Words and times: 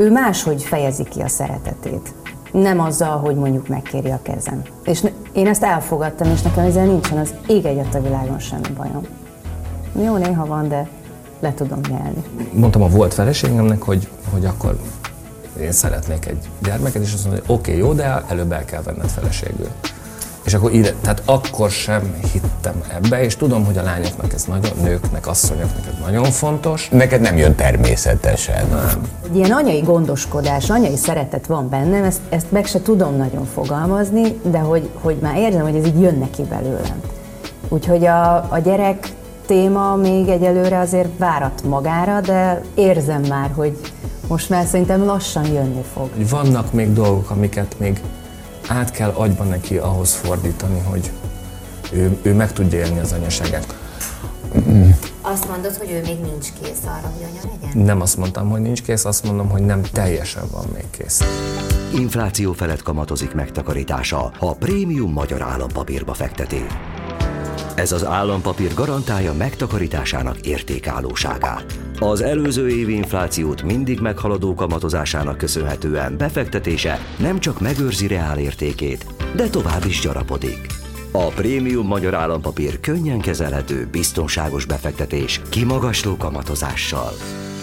ő 0.00 0.10
máshogy 0.10 0.62
fejezi 0.62 1.04
ki 1.04 1.20
a 1.20 1.28
szeretetét. 1.28 2.14
Nem 2.52 2.80
azzal, 2.80 3.18
hogy 3.18 3.36
mondjuk 3.36 3.68
megkéri 3.68 4.10
a 4.10 4.20
kezem. 4.22 4.62
És 4.84 5.04
én 5.32 5.46
ezt 5.46 5.62
elfogadtam, 5.62 6.30
és 6.30 6.42
nekem 6.42 6.64
ezzel 6.64 6.86
nincsen 6.86 7.18
az 7.18 7.34
ég 7.46 7.64
egyet 7.64 7.94
a 7.94 8.00
világon 8.00 8.38
semmi 8.38 8.68
bajom. 8.76 9.06
Jó, 10.04 10.16
néha 10.16 10.46
van, 10.46 10.68
de 10.68 10.88
le 11.40 11.54
tudom 11.54 11.80
nyelni. 11.88 12.24
Mondtam 12.52 12.82
a 12.82 12.88
volt 12.88 13.14
feleségemnek, 13.14 13.82
hogy, 13.82 14.08
hogy 14.32 14.44
akkor 14.44 14.80
én 15.60 15.72
szeretnék 15.72 16.26
egy 16.26 16.48
gyermeket, 16.62 17.02
és 17.02 17.12
azt 17.12 17.26
mondja, 17.26 17.42
hogy 17.46 17.56
oké, 17.56 17.70
okay, 17.70 17.82
jó, 17.82 17.92
de 17.92 18.24
előbb 18.28 18.52
el 18.52 18.64
kell 18.64 18.82
venned 18.82 19.08
feleségül. 19.08 19.68
És 20.44 20.54
akkor 20.54 20.72
ide, 20.72 20.94
tehát 21.00 21.22
akkor 21.24 21.70
sem 21.70 22.14
hittem 22.32 22.82
ebbe, 22.94 23.24
és 23.24 23.36
tudom, 23.36 23.64
hogy 23.64 23.76
a 23.76 23.82
lányoknak 23.82 24.32
ez 24.32 24.44
nagyon, 24.44 24.72
nőknek, 24.82 25.26
asszonyoknak 25.26 25.86
ez 25.86 25.94
nagyon 26.04 26.24
fontos. 26.24 26.88
Neked 26.88 27.20
nem 27.20 27.36
jön 27.36 27.54
természetesen. 27.54 28.68
Nem. 28.68 29.08
Egy 29.24 29.36
ilyen 29.36 29.50
anyai 29.50 29.80
gondoskodás, 29.80 30.70
anyai 30.70 30.96
szeretet 30.96 31.46
van 31.46 31.68
bennem, 31.68 32.04
ezt, 32.04 32.20
ezt 32.28 32.52
meg 32.52 32.66
se 32.66 32.82
tudom 32.82 33.16
nagyon 33.16 33.44
fogalmazni, 33.44 34.40
de 34.42 34.58
hogy, 34.58 34.90
hogy 34.94 35.16
már 35.22 35.36
érzem, 35.36 35.62
hogy 35.62 35.76
ez 35.76 35.86
így 35.86 36.00
jön 36.00 36.18
neki 36.18 36.42
belőlem. 36.42 37.00
Úgyhogy 37.68 38.06
a, 38.06 38.34
a 38.34 38.58
gyerek 38.58 39.08
téma 39.46 39.96
még 39.96 40.28
egyelőre 40.28 40.78
azért 40.78 41.18
várat 41.18 41.62
magára, 41.68 42.20
de 42.20 42.60
érzem 42.74 43.22
már, 43.28 43.50
hogy 43.54 43.78
most 44.28 44.50
már 44.50 44.66
szerintem 44.66 45.04
lassan 45.04 45.46
jönni 45.46 45.82
fog. 45.92 46.08
Vannak 46.30 46.72
még 46.72 46.92
dolgok, 46.92 47.30
amiket 47.30 47.74
még 47.78 48.00
át 48.70 48.90
kell 48.90 49.10
agyban 49.10 49.48
neki 49.48 49.76
ahhoz 49.76 50.14
fordítani, 50.14 50.80
hogy 50.80 51.10
ő, 51.92 52.18
ő 52.22 52.34
meg 52.34 52.52
tudja 52.52 52.78
élni 52.78 52.98
az 52.98 53.12
anyaságát. 53.12 53.74
Azt 55.20 55.48
mondod, 55.48 55.76
hogy 55.76 55.90
ő 55.90 56.00
még 56.00 56.20
nincs 56.20 56.46
kész 56.62 56.82
arra, 56.84 57.12
hogy 57.16 57.26
anya 57.30 57.54
legyen? 57.60 57.84
Nem 57.84 58.00
azt 58.00 58.16
mondtam, 58.16 58.48
hogy 58.50 58.60
nincs 58.60 58.82
kész, 58.82 59.04
azt 59.04 59.24
mondom, 59.24 59.48
hogy 59.48 59.62
nem 59.62 59.82
teljesen 59.82 60.42
van 60.52 60.64
még 60.72 60.84
kész. 60.90 61.22
Infláció 61.94 62.52
felett 62.52 62.82
kamatozik 62.82 63.34
megtakarítása, 63.34 64.32
ha 64.38 64.52
prémium 64.52 65.12
magyar 65.12 65.42
állampapírba 65.42 66.14
fekteti. 66.14 66.66
Ez 67.74 67.92
az 67.92 68.04
állampapír 68.04 68.74
garantálja 68.74 69.32
megtakarításának 69.32 70.40
értékállóságát. 70.40 71.64
Az 72.02 72.20
előző 72.20 72.68
évi 72.68 72.94
inflációt 72.94 73.62
mindig 73.62 74.00
meghaladó 74.00 74.54
kamatozásának 74.54 75.38
köszönhetően 75.38 76.16
befektetése 76.16 76.98
nem 77.18 77.38
csak 77.38 77.60
megőrzi 77.60 78.06
reál 78.06 78.38
értékét, 78.38 79.06
de 79.34 79.48
tovább 79.48 79.84
is 79.84 80.00
gyarapodik. 80.00 80.66
A 81.12 81.26
prémium 81.26 81.86
magyar 81.86 82.14
állampapír 82.14 82.80
könnyen 82.80 83.20
kezelhető, 83.20 83.88
biztonságos 83.90 84.64
befektetés 84.64 85.40
kimagasló 85.48 86.16
kamatozással. 86.16 87.12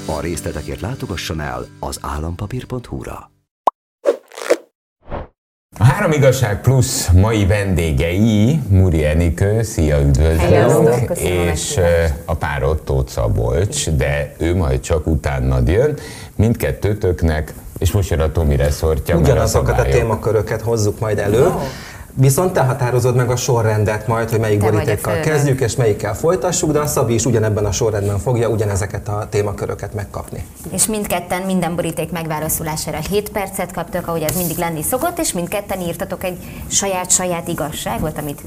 A 0.05 0.21
részletekért 0.21 0.81
látogasson 0.81 1.39
el 1.39 1.65
az 1.79 1.99
állampapír.hu-ra. 2.01 3.36
A 5.97 5.99
Három 5.99 6.15
Igazság 6.15 6.61
Plusz 6.61 7.09
mai 7.13 7.45
vendégei, 7.45 8.61
Muri 8.69 9.05
Enikő, 9.05 9.63
szia, 9.63 9.99
üdvözlök, 10.01 11.17
és 11.19 11.79
a 12.25 12.35
párod 12.35 12.81
Tóth 12.81 13.11
Szabolcs, 13.11 13.89
de 13.89 14.33
ő 14.37 14.55
majd 14.55 14.79
csak 14.79 15.07
utána 15.07 15.59
jön. 15.65 15.97
Mindkettőtöknek, 16.35 17.53
és 17.77 17.91
most 17.91 18.09
jön 18.09 18.19
a 18.19 18.31
Tomi 18.31 18.55
reszortja, 18.55 19.17
Ugyanazokat 19.17 19.77
a, 19.77 19.81
a 19.81 19.85
témaköröket 19.85 20.61
hozzuk 20.61 20.99
majd 20.99 21.19
elő. 21.19 21.45
Oh. 21.45 21.61
Viszont 22.19 22.53
te 22.53 22.61
határozod 22.61 23.15
meg 23.15 23.29
a 23.29 23.35
sorrendet 23.35 24.07
majd, 24.07 24.29
hogy 24.29 24.39
melyik 24.39 24.59
borítékkal 24.59 25.19
kezdjük, 25.19 25.59
és 25.59 25.75
melyikkel 25.75 26.15
folytassuk, 26.15 26.71
de 26.71 26.79
a 26.79 26.85
Szabi 26.85 27.13
is 27.13 27.25
ugyanebben 27.25 27.65
a 27.65 27.71
sorrendben 27.71 28.19
fogja 28.19 28.47
ugyanezeket 28.49 29.07
a 29.07 29.27
témaköröket 29.29 29.93
megkapni. 29.93 30.45
És 30.71 30.85
mindketten 30.85 31.41
minden 31.41 31.75
boríték 31.75 32.11
megválaszolására 32.11 32.97
7 33.09 33.29
percet 33.29 33.71
kaptok, 33.71 34.07
ahogy 34.07 34.21
ez 34.21 34.35
mindig 34.35 34.57
lenni 34.57 34.81
szokott, 34.81 35.19
és 35.19 35.33
mindketten 35.33 35.81
írtatok 35.81 36.23
egy 36.23 36.37
saját-saját 36.67 37.47
igazságot, 37.47 38.17
amit 38.17 38.41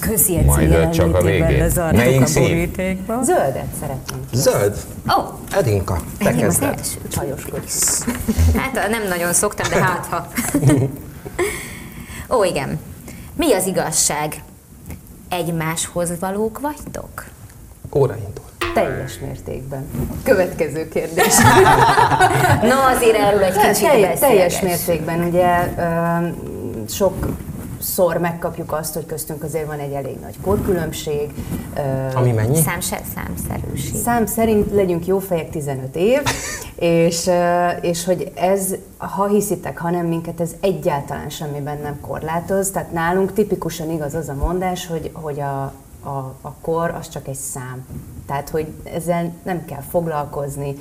közjegyző 0.00 0.88
csak 0.92 1.14
a 1.14 1.22
végén. 1.22 1.72
Melyik 1.92 2.20
a 2.20 2.40
borítékba. 2.40 3.22
Zöldet 3.22 3.68
szeretném. 3.80 4.20
Zöld? 4.32 4.76
Ó. 5.18 5.20
Oh. 5.20 5.28
Edinka, 5.58 6.00
te 6.18 6.34
kezded. 6.34 6.80
Hát 8.56 8.88
nem 8.88 9.08
nagyon 9.08 9.32
szoktam, 9.32 9.68
de 9.70 9.84
hát 9.84 10.06
ha. 10.06 10.26
Ó, 12.36 12.44
igen. 12.44 12.78
Mi 13.34 13.52
az 13.52 13.66
igazság? 13.66 14.42
Egymáshoz 15.28 16.18
valók 16.20 16.60
vagytok? 16.60 17.24
Óra 17.94 18.16
indul. 18.16 18.44
Teljes 18.74 19.18
mértékben. 19.18 19.86
Következő 20.22 20.88
kérdés. 20.88 21.36
Na 22.70 22.84
azért 22.96 23.16
erről 23.16 23.42
egy 23.42 23.56
kicsit 23.56 23.88
Teljes, 23.88 24.18
teljes 24.18 24.60
mértékben. 24.60 25.20
Ugye 25.24 25.74
sok 26.88 27.26
szor 27.82 28.18
megkapjuk 28.18 28.72
azt, 28.72 28.94
hogy 28.94 29.06
köztünk 29.06 29.42
azért 29.42 29.66
van 29.66 29.78
egy 29.78 29.92
elég 29.92 30.20
nagy 30.20 30.34
korkülönbség. 30.40 31.34
Ami 32.14 32.30
mennyi? 32.30 32.56
Szám, 32.56 32.80
számszerűség. 33.14 33.94
Szám 33.94 34.26
szerint 34.26 34.72
legyünk 34.72 35.06
jó 35.06 35.18
fejek 35.18 35.50
15 35.50 35.96
év, 35.96 36.20
és, 36.74 37.30
és 37.80 38.04
hogy 38.04 38.32
ez, 38.34 38.74
ha 38.96 39.26
hiszitek, 39.26 39.78
ha 39.78 39.90
nem 39.90 40.06
minket, 40.06 40.40
ez 40.40 40.54
egyáltalán 40.60 41.28
semmiben 41.28 41.78
nem 41.82 42.00
korlátoz. 42.00 42.70
Tehát 42.70 42.92
nálunk 42.92 43.32
tipikusan 43.32 43.90
igaz 43.90 44.14
az 44.14 44.28
a 44.28 44.34
mondás, 44.34 44.86
hogy, 44.86 45.10
hogy 45.12 45.40
a, 45.40 45.62
a, 46.02 46.34
a 46.40 46.54
kor 46.60 46.90
az 46.90 47.08
csak 47.08 47.28
egy 47.28 47.34
szám. 47.34 47.86
Tehát, 48.26 48.48
hogy 48.48 48.66
ezzel 48.84 49.32
nem 49.42 49.64
kell 49.64 49.82
foglalkozni, 49.90 50.76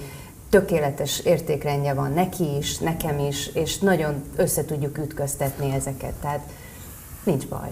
tökéletes 0.50 1.20
értékrendje 1.20 1.94
van 1.94 2.14
neki 2.14 2.58
is, 2.58 2.78
nekem 2.78 3.20
is, 3.20 3.48
és 3.48 3.78
nagyon 3.78 4.24
össze 4.36 4.66
tudjuk 4.66 4.98
ütköztetni 4.98 5.74
ezeket. 5.74 6.14
Tehát 6.22 6.40
Nincs 7.24 7.48
baj. 7.48 7.70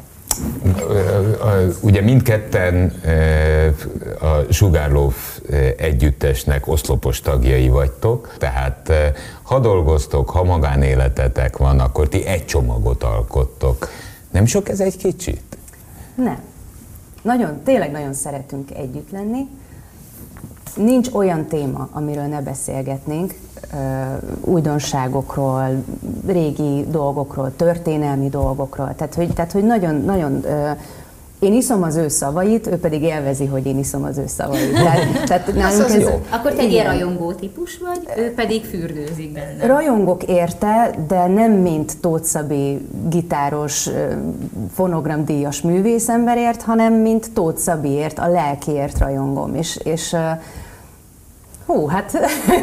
Ugye 1.82 2.02
mindketten 2.02 2.94
a 4.20 4.54
Sugárlóf 4.54 5.42
együttesnek 5.78 6.68
oszlopos 6.68 7.22
tagjai 7.22 7.70
vagytok, 7.70 8.36
tehát 8.38 8.92
ha 9.42 9.60
dolgoztok, 9.60 10.30
ha 10.30 10.44
magánéletetek 10.44 11.58
van, 11.58 11.80
akkor 11.80 12.08
ti 12.08 12.26
egy 12.26 12.46
csomagot 12.46 13.04
alkottok. 13.04 13.90
Nem 14.32 14.46
sok 14.46 14.70
ez 14.70 14.80
egy 14.80 14.98
kicsit? 14.98 15.58
Nem. 16.16 16.40
Nagyon, 17.22 17.64
tényleg 17.64 17.92
nagyon 17.92 18.14
szeretünk 18.14 18.72
együtt 18.72 19.12
lenni. 19.12 19.48
Nincs 20.76 21.10
olyan 21.14 21.46
téma, 21.46 21.90
amiről 21.92 22.26
ne 22.26 22.42
beszélgetnénk, 22.42 23.34
újdonságokról, 24.42 25.84
régi 26.28 26.86
dolgokról, 26.90 27.52
történelmi 27.56 28.30
dolgokról. 28.30 28.94
Tehát, 28.96 29.16
hogy, 29.16 29.34
tehát, 29.34 29.52
hogy 29.52 29.64
nagyon, 29.64 29.96
nagyon 29.96 30.46
én 31.40 31.54
iszom 31.54 31.84
az 31.84 31.96
ő 31.96 32.08
szavait, 32.08 32.68
ő 32.68 32.78
pedig 32.78 33.02
élvezi, 33.02 33.46
hogy 33.46 33.66
én 33.66 33.78
iszom 33.78 34.04
az 34.04 34.18
ő 34.18 34.24
szavait. 34.28 34.74
Tehát, 34.74 35.24
tehát 35.26 35.54
nálunk 35.54 35.90
ez, 35.90 36.02
jó. 36.02 36.22
Akkor 36.30 36.52
te 36.52 36.62
egy 36.62 36.72
ilyen 36.72 36.86
rajongó 36.86 37.34
típus 37.34 37.78
vagy, 37.78 38.10
ő 38.18 38.34
pedig 38.34 38.64
fürdőzik 38.66 39.32
benne. 39.32 39.66
Rajongok 39.66 40.24
érte, 40.24 40.92
de 41.08 41.28
nem 41.28 41.52
mint 41.52 41.98
Tóth 42.02 42.24
Szabi 42.24 42.88
gitáros, 43.10 43.90
fonogramdíjas 44.74 45.62
művészemberért, 45.62 46.62
hanem 46.62 46.94
mint 46.94 47.32
Tóth 47.34 47.60
Szabiért, 47.60 48.20
a 48.20 48.28
lelkiért 48.28 49.00
rajongom. 49.00 49.56
És, 49.56 49.80
és 49.84 50.16
Hú, 51.70 51.86
hát 51.88 52.12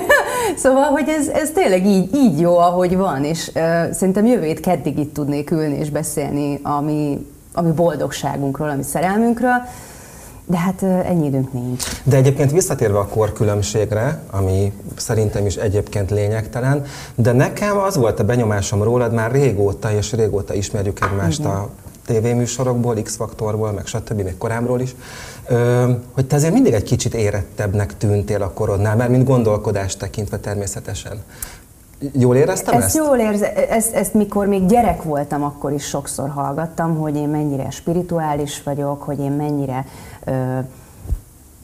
szóval, 0.63 0.85
hogy 0.85 1.09
ez, 1.09 1.29
ez 1.29 1.51
tényleg 1.51 1.87
így, 1.87 2.15
így 2.15 2.41
jó, 2.41 2.59
ahogy 2.59 2.97
van, 2.97 3.25
és 3.25 3.51
uh, 3.55 3.93
szerintem 3.93 4.27
jövő 4.27 4.45
hét 4.45 4.61
keddig 4.61 4.99
itt 4.99 5.15
tudnék 5.15 5.51
ülni 5.51 5.75
és 5.75 5.91
beszélni 5.91 6.61
a 6.63 6.81
mi, 6.81 7.27
a 7.53 7.63
mi 7.63 7.71
boldogságunkról, 7.71 8.69
a 8.69 8.75
mi 8.75 8.83
szerelmünkről, 8.83 9.63
de 10.47 10.57
hát 10.57 10.83
uh, 10.83 11.09
ennyi 11.09 11.27
időnk 11.27 11.53
nincs. 11.53 11.85
De 12.03 12.17
egyébként 12.17 12.51
visszatérve 12.51 12.99
a 12.99 13.07
korkülönbségre, 13.07 14.23
ami 14.31 14.73
szerintem 14.97 15.47
is 15.47 15.57
egyébként 15.57 16.11
lényegtelen, 16.11 16.85
de 17.15 17.33
nekem 17.33 17.79
az 17.79 17.97
volt 17.97 18.21
a 18.21 18.25
benyomásom 18.25 18.83
rólad 18.83 19.13
már 19.13 19.31
régóta, 19.31 19.93
és 19.93 20.13
régóta 20.13 20.55
ismerjük 20.55 20.99
egymást 21.11 21.39
Igen. 21.39 21.51
a 21.51 21.69
tévéműsorokból, 22.07 22.95
X-faktorból, 23.03 23.73
meg 23.73 23.87
stb. 23.87 24.23
még 24.23 24.39
korábbról 24.39 24.81
is, 24.81 24.95
hogy 26.13 26.27
te 26.27 26.37
azért 26.37 26.53
mindig 26.53 26.73
egy 26.73 26.83
kicsit 26.83 27.15
érettebbnek 27.15 27.97
tűntél 27.97 28.43
a 28.43 28.51
korodnál, 28.51 28.97
mert 28.97 29.11
mint 29.11 29.25
gondolkodást 29.25 29.99
tekintve 29.99 30.39
természetesen. 30.39 31.23
Jól 32.13 32.37
éreztem 32.37 32.75
ezt? 32.75 32.85
Ezt 32.85 32.97
jól 32.97 33.19
érze, 33.19 33.69
ezt, 33.69 33.95
ezt 33.95 34.15
mikor 34.15 34.47
még 34.47 34.67
gyerek 34.67 35.03
voltam, 35.03 35.43
akkor 35.43 35.73
is 35.73 35.85
sokszor 35.85 36.29
hallgattam, 36.29 36.97
hogy 36.97 37.17
én 37.17 37.29
mennyire 37.29 37.71
spirituális 37.71 38.63
vagyok, 38.63 39.03
hogy 39.03 39.19
én 39.19 39.33
mennyire, 39.33 39.87
ö, 40.25 40.31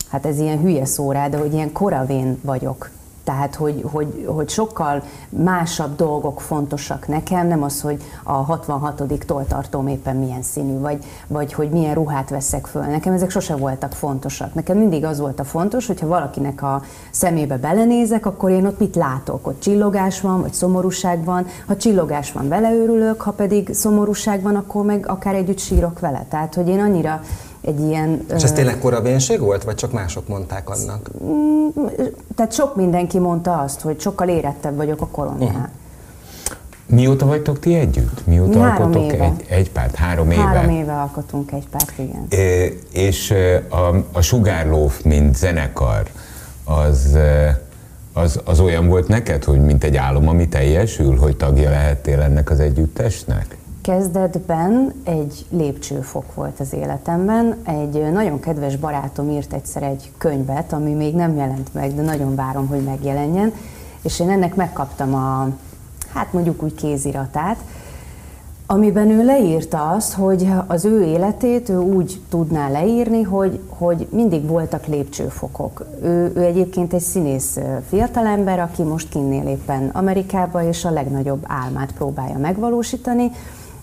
hát 0.08 0.26
ez 0.26 0.38
ilyen 0.38 0.58
hülye 0.60 0.84
szó 0.84 1.12
rá, 1.12 1.28
de 1.28 1.36
hogy 1.36 1.52
ilyen 1.52 1.72
koravén 1.72 2.38
vagyok. 2.42 2.90
Tehát, 3.24 3.54
hogy, 3.54 3.84
hogy, 3.92 4.26
hogy 4.26 4.48
sokkal 4.48 5.02
másabb 5.28 5.96
dolgok 5.96 6.40
fontosak 6.40 7.08
nekem, 7.08 7.46
nem 7.46 7.62
az, 7.62 7.80
hogy 7.80 8.02
a 8.22 8.32
66. 8.32 9.02
toltartóm 9.26 9.86
éppen 9.86 10.16
milyen 10.16 10.42
színű, 10.42 10.78
vagy, 10.78 11.04
vagy 11.26 11.52
hogy 11.52 11.70
milyen 11.70 11.94
ruhát 11.94 12.30
veszek 12.30 12.66
föl. 12.66 12.82
Nekem 12.82 13.12
ezek 13.12 13.30
sose 13.30 13.56
voltak 13.56 13.92
fontosak. 13.92 14.54
Nekem 14.54 14.76
mindig 14.76 15.04
az 15.04 15.18
volt 15.18 15.40
a 15.40 15.44
fontos, 15.44 15.86
hogyha 15.86 16.06
valakinek 16.06 16.62
a 16.62 16.82
szemébe 17.10 17.56
belenézek, 17.56 18.26
akkor 18.26 18.50
én 18.50 18.66
ott 18.66 18.78
mit 18.78 18.96
látok? 18.96 19.46
Ott 19.46 19.60
csillogás 19.60 20.20
van, 20.20 20.40
vagy 20.40 20.52
szomorúság 20.52 21.24
van. 21.24 21.46
Ha 21.66 21.76
csillogás 21.76 22.32
van, 22.32 22.48
beleőrülök, 22.48 23.20
ha 23.20 23.30
pedig 23.30 23.74
szomorúság 23.74 24.42
van, 24.42 24.56
akkor 24.56 24.84
meg 24.84 25.08
akár 25.08 25.34
együtt 25.34 25.58
sírok 25.58 26.00
vele. 26.00 26.26
Tehát, 26.28 26.54
hogy 26.54 26.68
én 26.68 26.80
annyira 26.80 27.20
egy 27.62 27.80
ilyen... 27.80 28.24
És 28.34 28.42
ez 28.42 28.52
tényleg 28.52 28.78
korabénség 28.78 29.40
volt, 29.40 29.64
vagy 29.64 29.74
csak 29.74 29.92
mások 29.92 30.28
mondták 30.28 30.70
annak? 30.70 31.10
Mm, 31.24 31.66
tehát 32.36 32.52
sok 32.52 32.76
mindenki 32.76 33.18
mondta 33.18 33.58
azt, 33.58 33.80
hogy 33.80 34.00
sokkal 34.00 34.28
érettebb 34.28 34.76
vagyok 34.76 35.00
a 35.00 35.06
koromnál. 35.06 35.48
Uh-huh. 35.48 35.68
Mióta 36.86 37.26
vagytok 37.26 37.58
ti 37.58 37.74
együtt? 37.74 38.26
Mióta 38.26 38.60
három 38.60 38.82
alkotok 38.82 39.12
éve. 39.12 39.24
egy, 39.24 39.46
egy 39.48 39.70
párt? 39.70 39.94
Három 39.94 40.30
éve? 40.30 40.42
Három 40.42 40.70
éve 40.70 40.92
alkotunk 40.92 41.52
egy 41.52 41.68
párt, 41.68 41.92
igen. 41.98 42.26
É, 42.28 42.78
és 42.92 43.34
a, 43.68 43.96
a 44.12 44.20
Sugárlóf, 44.20 45.02
mint 45.02 45.36
zenekar, 45.36 46.02
az, 46.64 47.18
az, 48.12 48.40
az 48.44 48.60
olyan 48.60 48.88
volt 48.88 49.08
neked, 49.08 49.44
hogy 49.44 49.60
mint 49.60 49.84
egy 49.84 49.96
álom, 49.96 50.28
ami 50.28 50.48
teljesül, 50.48 51.16
hogy 51.16 51.36
tagja 51.36 51.70
lehettél 51.70 52.20
ennek 52.20 52.50
az 52.50 52.60
együttesnek? 52.60 53.56
Kezdetben 53.82 54.92
egy 55.04 55.46
lépcsőfok 55.50 56.34
volt 56.34 56.60
az 56.60 56.72
életemben. 56.72 57.56
Egy 57.64 58.12
nagyon 58.12 58.40
kedves 58.40 58.76
barátom 58.76 59.30
írt 59.30 59.52
egyszer 59.52 59.82
egy 59.82 60.12
könyvet, 60.18 60.72
ami 60.72 60.92
még 60.92 61.14
nem 61.14 61.36
jelent 61.36 61.74
meg, 61.74 61.94
de 61.94 62.02
nagyon 62.02 62.34
várom, 62.34 62.66
hogy 62.66 62.82
megjelenjen. 62.84 63.52
És 64.02 64.20
én 64.20 64.30
ennek 64.30 64.54
megkaptam 64.54 65.14
a, 65.14 65.48
hát 66.12 66.32
mondjuk 66.32 66.62
úgy 66.62 66.74
kéziratát, 66.74 67.56
amiben 68.66 69.10
ő 69.10 69.24
leírta 69.24 69.88
azt, 69.88 70.12
hogy 70.12 70.48
az 70.66 70.84
ő 70.84 71.02
életét 71.02 71.68
ő 71.68 71.78
úgy 71.78 72.20
tudná 72.28 72.68
leírni, 72.68 73.22
hogy, 73.22 73.60
hogy 73.68 74.08
mindig 74.10 74.46
voltak 74.46 74.86
lépcsőfokok. 74.86 75.86
Ő, 76.02 76.32
ő 76.34 76.40
egyébként 76.40 76.92
egy 76.92 77.00
színész 77.00 77.58
fiatalember, 77.88 78.58
aki 78.58 78.82
most 78.82 79.08
kinnél 79.08 79.46
éppen 79.46 79.88
Amerikába, 79.88 80.62
és 80.62 80.84
a 80.84 80.90
legnagyobb 80.90 81.44
álmát 81.46 81.92
próbálja 81.92 82.38
megvalósítani, 82.38 83.30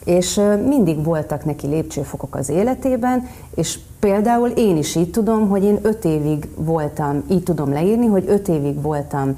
és 0.09 0.41
mindig 0.67 1.03
voltak 1.03 1.45
neki 1.45 1.67
lépcsőfokok 1.67 2.35
az 2.35 2.49
életében, 2.49 3.27
és 3.55 3.79
például 3.99 4.49
én 4.49 4.77
is 4.77 4.95
így 4.95 5.11
tudom, 5.11 5.49
hogy 5.49 5.63
én 5.63 5.79
öt 5.81 6.05
évig 6.05 6.47
voltam, 6.55 7.23
így 7.31 7.43
tudom 7.43 7.71
leírni, 7.71 8.05
hogy 8.05 8.23
öt 8.27 8.47
évig 8.47 8.81
voltam 8.81 9.37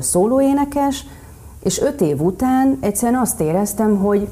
szólóénekes, 0.00 1.06
és 1.62 1.80
öt 1.80 2.00
év 2.00 2.20
után 2.20 2.78
egyszerűen 2.80 3.20
azt 3.20 3.40
éreztem, 3.40 3.96
hogy 3.96 4.28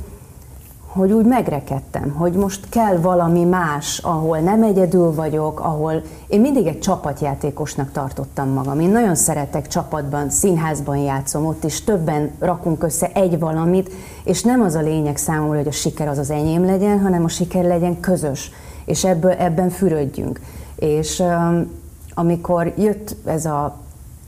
hogy 0.99 1.13
úgy 1.13 1.25
megrekedtem, 1.25 2.11
hogy 2.11 2.33
most 2.33 2.69
kell 2.69 2.97
valami 2.97 3.45
más, 3.45 3.99
ahol 3.99 4.39
nem 4.39 4.63
egyedül 4.63 5.15
vagyok, 5.15 5.61
ahol 5.61 6.03
én 6.27 6.41
mindig 6.41 6.67
egy 6.67 6.79
csapatjátékosnak 6.79 7.93
tartottam 7.93 8.49
magam. 8.49 8.81
Én 8.81 8.91
nagyon 8.91 9.15
szeretek 9.15 9.69
csapatban, 9.69 10.31
színházban 10.31 10.97
játszom, 10.97 11.47
ott 11.47 11.65
is 11.65 11.85
többen 11.85 12.31
rakunk 12.39 12.83
össze 12.83 13.11
egy 13.15 13.39
valamit, 13.39 13.91
és 14.25 14.43
nem 14.43 14.61
az 14.61 14.75
a 14.75 14.81
lényeg 14.81 15.17
számomra, 15.17 15.57
hogy 15.57 15.69
a 15.69 15.73
siker 15.73 16.09
az 16.09 16.19
az 16.19 16.31
enyém 16.31 16.65
legyen, 16.65 17.01
hanem 17.01 17.25
a 17.25 17.29
siker 17.29 17.65
legyen 17.65 18.01
közös, 18.01 18.51
és 18.85 19.05
ebből, 19.05 19.31
ebben 19.31 19.71
fürödjünk. 19.71 20.41
És 20.77 21.23
amikor 22.15 22.73
jött 22.77 23.17
ez 23.25 23.45
a 23.45 23.77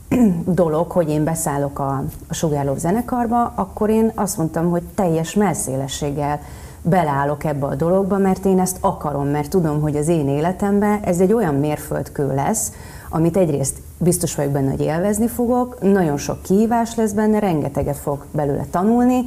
dolog, 0.45 0.91
hogy 0.91 1.09
én 1.09 1.23
beszállok 1.23 1.79
a, 1.79 2.03
a 2.27 2.33
Sugárló 2.33 2.75
zenekarba, 2.75 3.53
akkor 3.55 3.89
én 3.89 4.11
azt 4.15 4.37
mondtam, 4.37 4.69
hogy 4.69 4.83
teljes 4.95 5.33
melszélességgel 5.33 6.39
beleállok 6.81 7.43
ebbe 7.43 7.65
a 7.65 7.75
dologba, 7.75 8.17
mert 8.17 8.45
én 8.45 8.59
ezt 8.59 8.77
akarom, 8.79 9.27
mert 9.27 9.49
tudom, 9.49 9.81
hogy 9.81 9.95
az 9.95 10.07
én 10.07 10.27
életemben 10.27 10.99
ez 11.03 11.19
egy 11.19 11.33
olyan 11.33 11.55
mérföldkő 11.55 12.35
lesz, 12.35 12.71
amit 13.09 13.37
egyrészt 13.37 13.77
biztos 13.97 14.35
vagyok 14.35 14.51
benne, 14.51 14.69
hogy 14.69 14.81
élvezni 14.81 15.27
fogok, 15.27 15.81
nagyon 15.81 16.17
sok 16.17 16.41
kihívás 16.41 16.95
lesz 16.95 17.11
benne, 17.11 17.39
rengeteget 17.39 17.97
fogok 17.97 18.25
belőle 18.31 18.65
tanulni, 18.71 19.23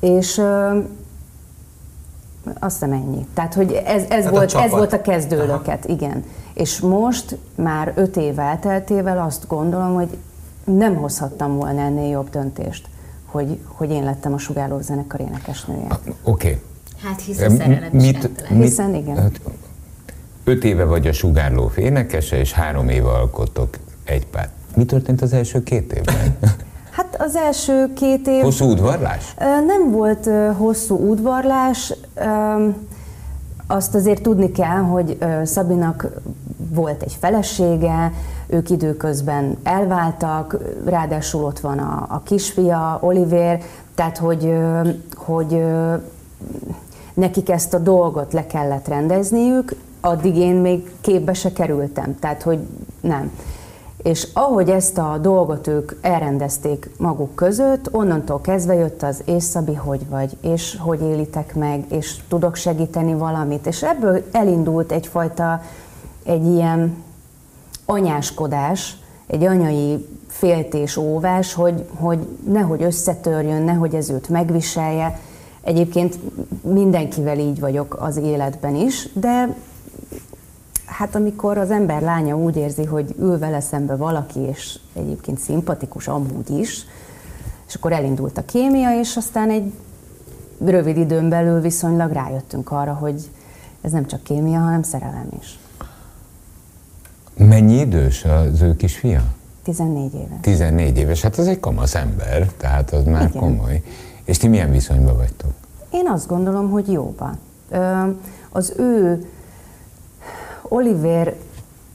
és 0.00 0.38
ö, 0.38 0.78
azt 2.58 2.78
hiszem 2.78 2.92
ennyi. 2.92 3.26
Tehát, 3.34 3.54
hogy 3.54 3.72
ez, 3.72 4.02
ez, 4.08 4.24
hát 4.24 4.32
volt, 4.32 4.54
ez 4.54 4.70
volt 4.70 4.92
a 4.92 5.00
kezdőlöket, 5.00 5.84
Aha. 5.84 5.94
igen. 5.94 6.24
És 6.54 6.80
most 6.80 7.38
már 7.54 7.92
öt 7.94 8.16
év 8.16 8.38
elteltével 8.38 9.18
azt 9.18 9.46
gondolom, 9.48 9.94
hogy 9.94 10.16
nem 10.64 10.96
hozhattam 10.96 11.56
volna 11.56 11.80
ennél 11.80 12.10
jobb 12.10 12.30
döntést, 12.30 12.88
hogy, 13.36 13.58
hogy 13.64 13.90
én 13.90 14.04
lettem 14.04 14.32
a 14.32 14.38
sugálló 14.38 14.80
zenekar 14.80 15.20
énekesnője. 15.20 15.86
Oké. 15.88 16.10
Okay. 16.22 16.60
Hát 17.02 17.20
hiszen 17.20 17.56
szerelem 17.56 17.94
is 17.94 18.02
mit, 18.02 18.50
mit, 18.50 18.62
Hiszen 18.62 18.94
igen. 18.94 19.16
Hát, 19.16 19.40
öt 20.44 20.64
éve 20.64 20.84
vagy 20.84 21.06
a 21.06 21.12
sugárló 21.12 21.70
énekese, 21.76 22.38
és 22.38 22.52
három 22.52 22.88
éve 22.88 23.08
alkotok 23.08 23.76
egy 24.04 24.26
pár. 24.26 24.48
Mi 24.74 24.84
történt 24.84 25.22
az 25.22 25.32
első 25.32 25.62
két 25.62 25.92
évben? 25.92 26.36
Hát 26.90 27.16
az 27.18 27.36
első 27.36 27.92
két 27.94 28.26
év... 28.26 28.42
Hosszú 28.42 28.70
udvarlás? 28.70 29.34
Nem 29.66 29.90
volt 29.90 30.28
hosszú 30.56 31.10
udvarlás. 31.10 31.94
Azt 33.66 33.94
azért 33.94 34.22
tudni 34.22 34.52
kell, 34.52 34.80
hogy 34.82 35.18
Szabinak 35.44 36.06
volt 36.56 37.02
egy 37.02 37.16
felesége, 37.20 38.12
ők 38.46 38.70
időközben 38.70 39.56
elváltak, 39.62 40.56
ráadásul 40.84 41.44
ott 41.44 41.60
van 41.60 41.78
a, 41.78 42.06
a 42.08 42.20
kisfia, 42.24 42.98
Oliver, 43.00 43.60
tehát 43.94 44.18
hogy, 44.18 44.54
hogy 45.14 45.64
nekik 47.14 47.50
ezt 47.50 47.74
a 47.74 47.78
dolgot 47.78 48.32
le 48.32 48.46
kellett 48.46 48.88
rendezniük, 48.88 49.74
addig 50.00 50.36
én 50.36 50.54
még 50.54 50.90
képbe 51.00 51.32
se 51.32 51.52
kerültem, 51.52 52.18
tehát 52.18 52.42
hogy 52.42 52.58
nem. 53.00 53.30
És 54.02 54.28
ahogy 54.32 54.70
ezt 54.70 54.98
a 54.98 55.18
dolgot 55.18 55.66
ők 55.66 55.92
elrendezték 56.00 56.90
maguk 56.98 57.34
között, 57.34 57.94
onnantól 57.94 58.40
kezdve 58.40 58.74
jött 58.74 59.02
az 59.02 59.22
és 59.24 59.44
hogy 59.76 60.08
vagy, 60.08 60.36
és 60.40 60.76
hogy 60.80 61.00
élitek 61.00 61.54
meg, 61.54 61.84
és 61.88 62.16
tudok 62.28 62.54
segíteni 62.54 63.14
valamit. 63.14 63.66
És 63.66 63.82
ebből 63.82 64.22
elindult 64.32 64.92
egyfajta 64.92 65.62
egy 66.24 66.46
ilyen 66.46 67.04
anyáskodás, 67.86 68.96
egy 69.26 69.44
anyai 69.44 70.06
féltés, 70.26 70.96
óvás, 70.96 71.54
hogy, 71.54 71.84
hogy 71.94 72.28
nehogy 72.48 72.82
összetörjön, 72.82 73.62
nehogy 73.62 73.94
ez 73.94 74.10
őt 74.10 74.28
megviselje. 74.28 75.20
Egyébként 75.62 76.18
mindenkivel 76.62 77.38
így 77.38 77.60
vagyok 77.60 77.96
az 78.00 78.16
életben 78.16 78.74
is, 78.74 79.08
de 79.12 79.56
hát 80.86 81.14
amikor 81.14 81.58
az 81.58 81.70
ember 81.70 82.02
lánya 82.02 82.36
úgy 82.36 82.56
érzi, 82.56 82.84
hogy 82.84 83.14
ül 83.18 83.38
vele 83.38 83.60
szembe 83.60 83.96
valaki, 83.96 84.40
és 84.40 84.78
egyébként 84.92 85.38
szimpatikus 85.38 86.08
amúgy 86.08 86.50
is, 86.50 86.86
és 87.68 87.74
akkor 87.74 87.92
elindult 87.92 88.38
a 88.38 88.44
kémia, 88.44 88.98
és 88.98 89.16
aztán 89.16 89.50
egy 89.50 89.72
rövid 90.64 90.96
időn 90.96 91.28
belül 91.28 91.60
viszonylag 91.60 92.12
rájöttünk 92.12 92.70
arra, 92.70 92.92
hogy 92.92 93.30
ez 93.80 93.92
nem 93.92 94.06
csak 94.06 94.22
kémia, 94.22 94.58
hanem 94.58 94.82
szerelem 94.82 95.28
is. 95.40 95.58
Mennyi 97.36 97.78
idős 97.78 98.24
az 98.24 98.60
ő 98.60 98.76
kisfia? 98.76 99.22
14 99.62 100.14
éves. 100.14 100.38
14 100.40 100.98
éves, 100.98 101.22
hát 101.22 101.36
az 101.38 101.46
egy 101.46 101.60
kamasz 101.60 101.94
ember, 101.94 102.46
tehát 102.56 102.92
az 102.92 103.04
már 103.04 103.28
Igen. 103.28 103.40
komoly. 103.40 103.82
És 104.24 104.36
ti 104.36 104.48
milyen 104.48 104.70
viszonyban 104.70 105.16
vagytok? 105.16 105.50
Én 105.90 106.08
azt 106.08 106.26
gondolom, 106.26 106.70
hogy 106.70 106.92
jóban. 106.92 107.38
Az 108.50 108.74
ő 108.78 109.26
Oliver 110.62 111.34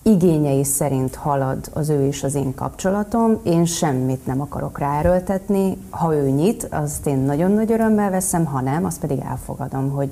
igényei 0.01 0.63
szerint 0.63 1.15
halad 1.15 1.69
az 1.73 1.89
ő 1.89 2.05
és 2.05 2.23
az 2.23 2.35
én 2.35 2.53
kapcsolatom. 2.53 3.39
Én 3.43 3.65
semmit 3.65 4.25
nem 4.25 4.41
akarok 4.41 4.77
ráerőltetni. 4.79 5.77
Ha 5.89 6.15
ő 6.15 6.29
nyit, 6.29 6.67
azt 6.71 7.07
én 7.07 7.17
nagyon 7.17 7.51
nagy 7.51 7.71
örömmel 7.71 8.09
veszem, 8.09 8.45
ha 8.45 8.61
nem, 8.61 8.85
azt 8.85 8.99
pedig 8.99 9.19
elfogadom, 9.19 9.89
hogy 9.89 10.09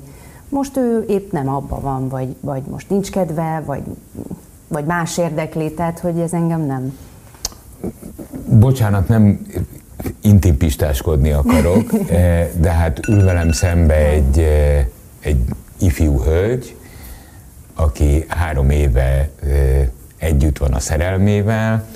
most 0.48 0.76
ő 0.76 1.04
épp 1.08 1.32
nem 1.32 1.48
abba 1.48 1.80
van, 1.80 2.08
vagy, 2.08 2.36
vagy 2.40 2.62
most 2.62 2.90
nincs 2.90 3.10
kedve, 3.10 3.62
vagy, 3.66 3.82
vagy 4.70 4.84
más 4.84 5.18
érdekli, 5.18 5.74
tehát 5.74 5.98
hogy 5.98 6.18
ez 6.18 6.32
engem 6.32 6.60
nem. 6.60 6.98
Bocsánat, 8.48 9.08
nem 9.08 9.46
intimpistáskodni 10.20 11.30
akarok, 11.30 11.92
eh, 12.10 12.48
de 12.54 12.70
hát 12.70 13.08
ül 13.08 13.24
velem 13.24 13.52
szembe 13.52 13.94
egy, 13.94 14.38
eh, 14.38 14.86
egy 15.20 15.44
ifjú 15.78 16.22
hölgy, 16.22 16.76
aki 17.74 18.24
három 18.28 18.70
éve 18.70 19.30
együtt 20.16 20.58
van 20.58 20.72
a 20.72 20.80
szerelmével, 20.80 21.86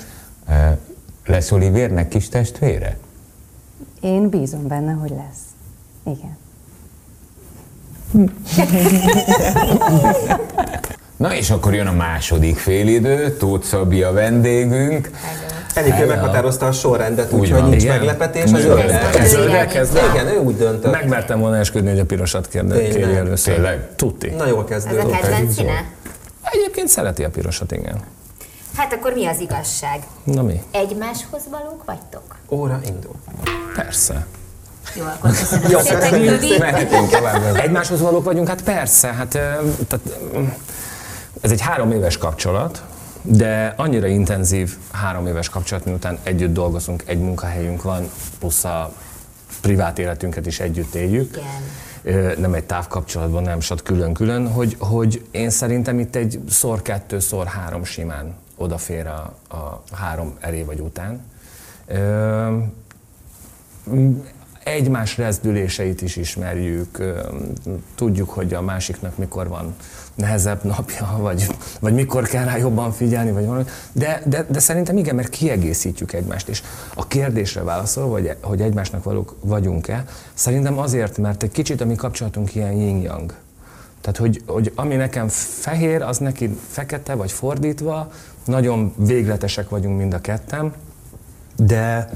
lesz 1.25 1.51
Olivérnek 1.51 2.07
kis 2.07 2.29
testvére? 2.29 2.97
Én 4.01 4.29
bízom 4.29 4.67
benne, 4.67 4.91
hogy 4.91 5.09
lesz. 5.09 5.43
Igen. 6.03 6.37
Na 11.17 11.35
és 11.35 11.49
akkor 11.49 11.73
jön 11.73 11.87
a 11.87 11.91
második 11.91 12.57
félidő, 12.57 13.37
Tóth 13.37 13.65
Szabi 13.65 14.03
a 14.03 14.11
vendégünk. 14.11 15.09
Enikő 15.73 16.05
meghatározta 16.05 16.65
a 16.67 16.71
sorrendet, 16.71 17.31
Úgy 17.31 17.39
úgyhogy 17.39 17.59
van. 17.59 17.69
nincs 17.69 17.83
Igen. 17.83 17.95
meglepetés, 17.97 18.43
a 18.43 18.57
Zöld. 18.57 18.89
zöld. 18.89 19.25
Zöldel 19.27 19.67
kezdem? 19.67 20.09
Igen, 20.13 20.27
ő 20.27 20.37
úgy 20.39 20.55
döntött. 20.57 20.91
Megmertem 20.91 21.39
volna 21.39 21.57
esküdni, 21.57 21.89
hogy 21.89 21.99
a 21.99 22.05
pirosat 22.05 22.47
kéri 22.47 23.03
először. 23.15 23.53
Tényleg? 23.53 23.95
Tuti. 23.95 24.29
Na 24.29 24.47
jól 24.47 24.65
Ez 24.69 24.83
a 24.85 24.87
kezdődött. 24.87 25.19
kedvenc 25.19 25.53
színe? 25.53 25.83
Egyébként 26.41 26.87
szereti 26.87 27.23
a 27.23 27.29
pirosat, 27.29 27.71
igen. 27.71 27.95
Hát 28.77 28.93
akkor 28.93 29.13
mi 29.13 29.25
az 29.25 29.39
igazság? 29.39 29.99
Na 30.23 30.41
mi? 30.41 30.61
Egymáshoz 30.71 31.41
valók 31.51 31.83
vagytok? 31.85 32.35
Óra 32.49 32.79
indul. 32.85 33.15
Persze. 33.75 34.25
Jó, 34.95 35.03
akkor 35.03 35.29
köszönöm 35.29 35.79
szépen, 35.81 36.11
Kübi. 36.11 36.57
Mehetünk 36.59 37.09
tovább. 37.09 37.55
Egymáshoz 37.55 38.01
valók 38.01 38.23
vagyunk? 38.23 38.47
Hát 38.47 38.61
persze, 38.61 39.07
hát 39.07 39.27
tehát, 39.27 39.99
ez 41.45 41.51
egy 41.51 41.61
három 41.61 41.91
éves 41.91 42.17
kapcsolat, 42.17 42.83
de 43.21 43.73
annyira 43.77 44.07
intenzív 44.07 44.77
három 44.91 45.27
éves 45.27 45.49
kapcsolat, 45.49 45.85
miután 45.85 46.17
együtt 46.23 46.53
dolgozunk, 46.53 47.03
egy 47.05 47.19
munkahelyünk 47.19 47.81
van, 47.81 48.09
plusz 48.39 48.63
a 48.63 48.93
privát 49.61 49.99
életünket 49.99 50.45
is 50.45 50.59
együtt 50.59 50.95
éljük. 50.95 51.41
Igen. 52.03 52.39
Nem 52.39 52.53
egy 52.53 52.63
távkapcsolatban, 52.63 53.43
nem, 53.43 53.59
sat 53.59 53.81
külön-külön, 53.81 54.51
hogy, 54.51 54.75
hogy 54.79 55.25
én 55.31 55.49
szerintem 55.49 55.99
itt 55.99 56.15
egy 56.15 56.39
szor 56.49 56.81
kettő, 56.81 57.19
szor 57.19 57.45
három 57.45 57.83
simán 57.83 58.35
odafér 58.55 59.07
a, 59.07 59.35
a 59.55 59.83
három 59.91 60.35
elé 60.39 60.61
vagy 60.61 60.79
után. 60.79 61.25
Ö, 61.87 62.57
egymás 64.65 65.17
rezdüléseit 65.17 66.01
is 66.01 66.15
ismerjük, 66.15 67.03
tudjuk, 67.95 68.29
hogy 68.29 68.53
a 68.53 68.61
másiknak 68.61 69.17
mikor 69.17 69.47
van 69.47 69.75
nehezebb 70.15 70.63
napja, 70.63 71.17
vagy, 71.19 71.47
vagy 71.79 71.93
mikor 71.93 72.27
kell 72.27 72.45
rá 72.45 72.57
jobban 72.57 72.91
figyelni, 72.91 73.31
vagy 73.31 73.45
valami. 73.45 73.63
De, 73.91 74.21
de, 74.25 74.45
de 74.49 74.59
szerintem 74.59 74.97
igen, 74.97 75.15
mert 75.15 75.29
kiegészítjük 75.29 76.13
egymást. 76.13 76.49
És 76.49 76.63
a 76.95 77.07
kérdésre 77.07 77.63
válaszol, 77.63 78.09
hogy, 78.09 78.35
hogy 78.41 78.61
egymásnak 78.61 79.03
valók 79.03 79.35
vagyunk-e, 79.39 80.05
szerintem 80.33 80.77
azért, 80.77 81.17
mert 81.17 81.43
egy 81.43 81.51
kicsit 81.51 81.81
a 81.81 81.85
mi 81.85 81.95
kapcsolatunk 81.95 82.55
ilyen 82.55 82.73
yin-yang. 82.73 83.33
Tehát, 84.01 84.17
hogy, 84.17 84.43
hogy 84.45 84.71
ami 84.75 84.95
nekem 84.95 85.27
fehér, 85.27 86.01
az 86.01 86.17
neki 86.17 86.57
fekete, 86.69 87.13
vagy 87.13 87.31
fordítva, 87.31 88.11
nagyon 88.45 88.93
végletesek 88.97 89.69
vagyunk 89.69 89.97
mind 89.97 90.13
a 90.13 90.21
ketten, 90.21 90.73
de, 91.55 92.09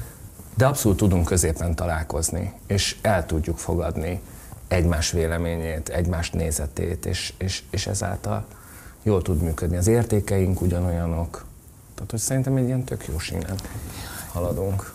de 0.59 0.65
abszolút 0.65 0.97
tudunk 0.97 1.25
középen 1.25 1.75
találkozni, 1.75 2.53
és 2.67 2.97
el 3.01 3.25
tudjuk 3.25 3.57
fogadni 3.57 4.21
egymás 4.67 5.11
véleményét, 5.11 5.89
egymás 5.89 6.31
nézetét, 6.31 7.05
és, 7.05 7.33
és, 7.37 7.63
és 7.69 7.87
ezáltal 7.87 8.45
jól 9.03 9.21
tud 9.21 9.41
működni. 9.41 9.77
Az 9.77 9.87
értékeink 9.87 10.61
ugyanolyanok. 10.61 11.45
Tehát, 11.95 12.11
hogy 12.11 12.19
szerintem 12.19 12.55
egy 12.55 12.65
ilyen 12.65 12.83
tök 12.83 13.07
jó 13.07 13.19
sínen 13.19 13.55
haladunk. 14.31 14.93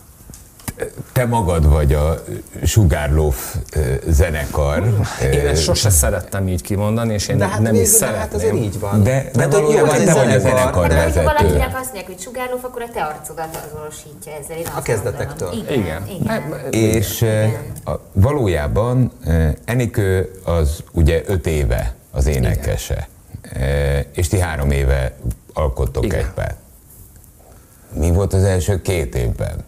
Te 1.12 1.26
magad 1.26 1.68
vagy 1.68 1.92
a 1.92 2.22
Sugárlóf 2.64 3.56
zenekar. 4.08 4.94
Én 5.32 5.46
ezt 5.46 5.62
sose 5.62 5.90
szerettem 5.90 6.48
így 6.48 6.62
kimondani, 6.62 7.12
és 7.12 7.28
én 7.28 7.38
De 7.38 7.46
hát, 7.48 7.60
nem 7.60 7.74
is 7.74 7.80
végül, 7.90 7.98
de 7.98 8.06
hát 8.18 8.26
azért 8.34 8.40
szeretném. 8.40 8.62
így 8.62 8.80
van. 8.80 9.02
De- 9.02 9.30
de 9.32 9.42
hogy 9.44 9.52
valójában 9.52 9.98
jó, 9.98 10.04
te 10.04 10.10
egy 10.10 10.26
vagy 10.26 10.34
a 10.34 10.38
zenekar, 10.38 10.88
de- 10.88 10.94
De 10.94 11.02
hogyha 11.02 11.22
valakinek 11.22 11.66
azt 11.74 11.84
mondják, 11.84 12.06
hogy 12.06 12.18
sugárlóf, 12.20 12.64
akkor 12.64 12.82
a 12.82 12.88
te 12.94 13.02
arcodat 13.02 13.68
azonosítja 13.72 14.32
ezzel. 14.42 14.56
Én 14.56 14.66
azt 14.66 14.76
A 14.76 14.82
kezdetektől. 14.82 15.52
Igen. 15.52 15.72
Igen. 15.72 16.06
igen. 16.08 16.26
Hát, 16.26 16.74
És 16.74 17.22
a, 17.84 17.90
valójában 18.12 19.12
Enikő 19.64 20.30
az 20.44 20.82
ugye 20.92 21.22
öt 21.26 21.46
éve 21.46 21.94
az 22.10 22.26
énekese, 22.26 23.08
Ö, 23.60 23.98
és 24.14 24.28
ti 24.28 24.38
három 24.38 24.70
éve 24.70 25.12
alkottok 25.52 26.04
Igen. 26.04 26.18
egy 26.18 26.30
párt. 26.34 26.56
Mi 27.92 28.10
volt 28.10 28.32
az 28.32 28.42
első 28.44 28.82
két 28.82 29.14
évben? 29.14 29.64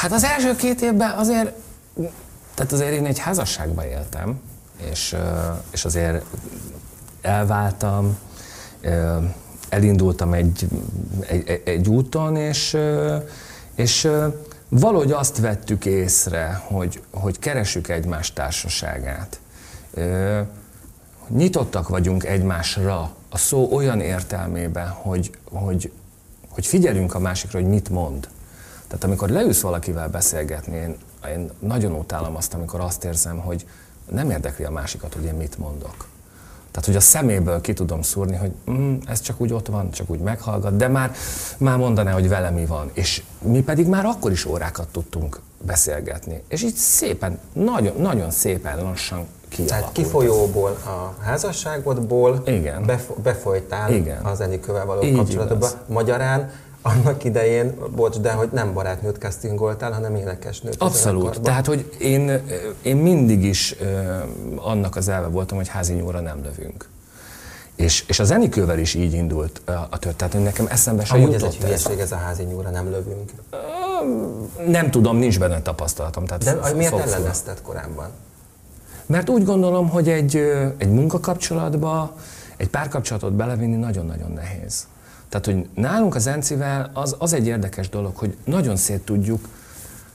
Hát 0.00 0.12
az 0.12 0.24
első 0.24 0.56
két 0.56 0.80
évben 0.80 1.10
azért, 1.10 1.52
tehát 2.54 2.72
azért 2.72 2.92
én 2.92 3.06
egy 3.06 3.18
házasságban 3.18 3.84
éltem, 3.84 4.40
és, 4.90 5.16
és 5.70 5.84
azért 5.84 6.24
elváltam, 7.20 8.18
elindultam 9.68 10.32
egy, 10.32 10.68
egy, 11.28 11.62
egy- 11.64 11.88
úton, 11.88 12.36
és, 12.36 12.76
és 13.74 14.08
valahogy 14.68 15.12
azt 15.12 15.38
vettük 15.38 15.84
észre, 15.84 16.62
hogy, 16.64 17.02
hogy 17.10 17.38
keresük 17.38 17.88
egymás 17.88 18.32
társaságát. 18.32 19.40
Nyitottak 21.28 21.88
vagyunk 21.88 22.24
egymásra 22.24 23.10
a 23.28 23.38
szó 23.38 23.72
olyan 23.72 24.00
értelmében, 24.00 24.88
hogy, 24.88 25.30
hogy, 25.44 25.92
hogy 26.48 26.66
figyelünk 26.66 27.14
a 27.14 27.18
másikra, 27.18 27.60
hogy 27.60 27.68
mit 27.68 27.88
mond. 27.88 28.28
Tehát 28.88 29.04
amikor 29.04 29.28
leülsz 29.28 29.60
valakivel 29.60 30.08
beszélgetni, 30.08 30.76
én, 30.76 30.96
én 31.28 31.50
nagyon 31.58 31.92
utálom 31.92 32.36
azt, 32.36 32.54
amikor 32.54 32.80
azt 32.80 33.04
érzem, 33.04 33.38
hogy 33.38 33.66
nem 34.10 34.30
érdekli 34.30 34.64
a 34.64 34.70
másikat, 34.70 35.14
hogy 35.14 35.24
én 35.24 35.34
mit 35.34 35.58
mondok. 35.58 36.06
Tehát, 36.70 36.86
hogy 36.86 36.96
a 36.96 37.00
szeméből 37.00 37.60
ki 37.60 37.72
tudom 37.72 38.02
szúrni, 38.02 38.36
hogy 38.36 38.52
mm, 38.70 38.96
ez 39.06 39.20
csak 39.20 39.40
úgy 39.40 39.52
ott 39.52 39.66
van, 39.66 39.90
csak 39.90 40.10
úgy 40.10 40.18
meghallgat, 40.18 40.76
de 40.76 40.88
már, 40.88 41.12
már 41.58 41.76
mondaná, 41.76 42.12
hogy 42.12 42.28
vele 42.28 42.50
mi 42.50 42.66
van. 42.66 42.90
És 42.92 43.22
mi 43.42 43.62
pedig 43.62 43.86
már 43.86 44.04
akkor 44.04 44.30
is 44.30 44.44
órákat 44.44 44.88
tudtunk 44.88 45.40
beszélgetni. 45.62 46.42
És 46.48 46.62
így 46.62 46.74
szépen, 46.74 47.38
nagyon, 47.52 47.94
nagyon 48.00 48.30
szépen 48.30 48.82
lassan 48.82 49.26
kialakult. 49.48 49.68
Tehát 49.80 49.92
kifolyóból 49.92 50.70
a 50.70 51.22
házasságodból 51.22 52.42
Igen. 52.46 52.86
befo- 52.86 53.20
befolytál 53.20 53.92
Igen. 53.92 54.24
az 54.24 54.40
Enikővel 54.40 54.84
való 54.84 55.02
Így 55.02 55.16
kapcsolatba. 55.16 55.54
igaz. 55.54 55.76
Magyarán 55.86 56.50
annak 56.82 57.24
idején, 57.24 57.74
bocs, 57.96 58.18
de 58.18 58.32
hogy 58.32 58.48
nem 58.52 58.72
barátnőt 58.72 59.16
castingoltál, 59.16 59.92
hanem 59.92 60.14
énekesnőt. 60.14 60.76
a 60.78 60.84
Abszolút. 60.84 61.40
Tehát, 61.40 61.66
hogy 61.66 61.92
én, 61.98 62.42
én 62.82 62.96
mindig 62.96 63.44
is 63.44 63.76
ö, 63.80 64.16
annak 64.56 64.96
az 64.96 65.08
elve 65.08 65.26
voltam, 65.26 65.56
hogy 65.56 65.68
házi 65.68 65.92
nyúlra 65.92 66.20
nem 66.20 66.42
lövünk. 66.42 66.88
És, 67.76 68.04
és 68.08 68.18
az 68.18 68.30
Enikővel 68.30 68.78
is 68.78 68.94
így 68.94 69.12
indult 69.12 69.60
ö, 69.64 69.72
a 69.90 69.98
történet, 69.98 70.34
hogy 70.34 70.42
nekem 70.42 70.66
eszembe 70.68 71.04
se 71.04 71.14
Amúgy 71.14 71.34
ez 71.34 71.40
jutott 71.40 71.54
egy 71.56 71.62
hülyeség, 71.64 71.98
ez 71.98 72.12
a 72.12 72.16
házi 72.16 72.42
nyúlra 72.42 72.70
nem 72.70 72.90
lövünk. 72.90 73.32
Nem 74.66 74.90
tudom, 74.90 75.16
nincs 75.16 75.38
benne 75.38 75.62
tapasztalatom. 75.62 76.24
Tehát 76.24 76.44
De 76.44 76.54
f- 76.54 76.74
miért 76.74 76.98
ellenezted 76.98 77.62
korábban? 77.62 78.08
Mert 79.06 79.28
úgy 79.28 79.44
gondolom, 79.44 79.88
hogy 79.88 80.08
egy, 80.08 80.36
egy 80.78 80.90
munkakapcsolatba, 80.90 82.14
egy 82.56 82.68
párkapcsolatot 82.68 83.32
belevinni 83.32 83.76
nagyon-nagyon 83.76 84.30
nehéz. 84.32 84.86
Tehát, 85.28 85.46
hogy 85.46 85.68
nálunk 85.74 86.14
az 86.14 86.26
Encivel 86.26 86.90
az, 86.92 87.16
az 87.18 87.32
egy 87.32 87.46
érdekes 87.46 87.88
dolog, 87.88 88.16
hogy 88.16 88.36
nagyon 88.44 88.76
szét 88.76 89.00
tudjuk 89.00 89.48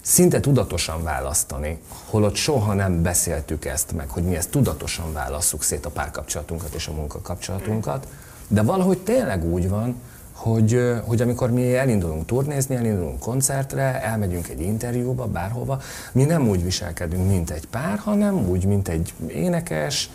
szinte 0.01 0.39
tudatosan 0.39 1.03
választani, 1.03 1.79
holott 2.05 2.35
soha 2.35 2.73
nem 2.73 3.01
beszéltük 3.01 3.65
ezt 3.65 3.91
meg, 3.91 4.09
hogy 4.09 4.23
mi 4.23 4.35
ezt 4.35 4.49
tudatosan 4.49 5.13
válasszuk 5.13 5.63
szét 5.63 5.85
a 5.85 5.89
párkapcsolatunkat 5.89 6.73
és 6.73 6.87
a 6.87 6.93
munkakapcsolatunkat, 6.93 8.07
de 8.47 8.61
valahogy 8.61 8.97
tényleg 8.97 9.45
úgy 9.45 9.69
van, 9.69 9.95
hogy, 10.33 10.81
hogy 11.05 11.21
amikor 11.21 11.51
mi 11.51 11.75
elindulunk 11.75 12.25
turnézni, 12.25 12.75
elindulunk 12.75 13.19
koncertre, 13.19 14.01
elmegyünk 14.01 14.47
egy 14.47 14.61
interjúba, 14.61 15.25
bárhova, 15.25 15.81
mi 16.11 16.23
nem 16.23 16.47
úgy 16.47 16.63
viselkedünk, 16.63 17.27
mint 17.27 17.49
egy 17.49 17.67
pár, 17.67 17.97
hanem 17.97 18.49
úgy, 18.49 18.65
mint 18.65 18.87
egy 18.87 19.13
énekes, 19.27 20.09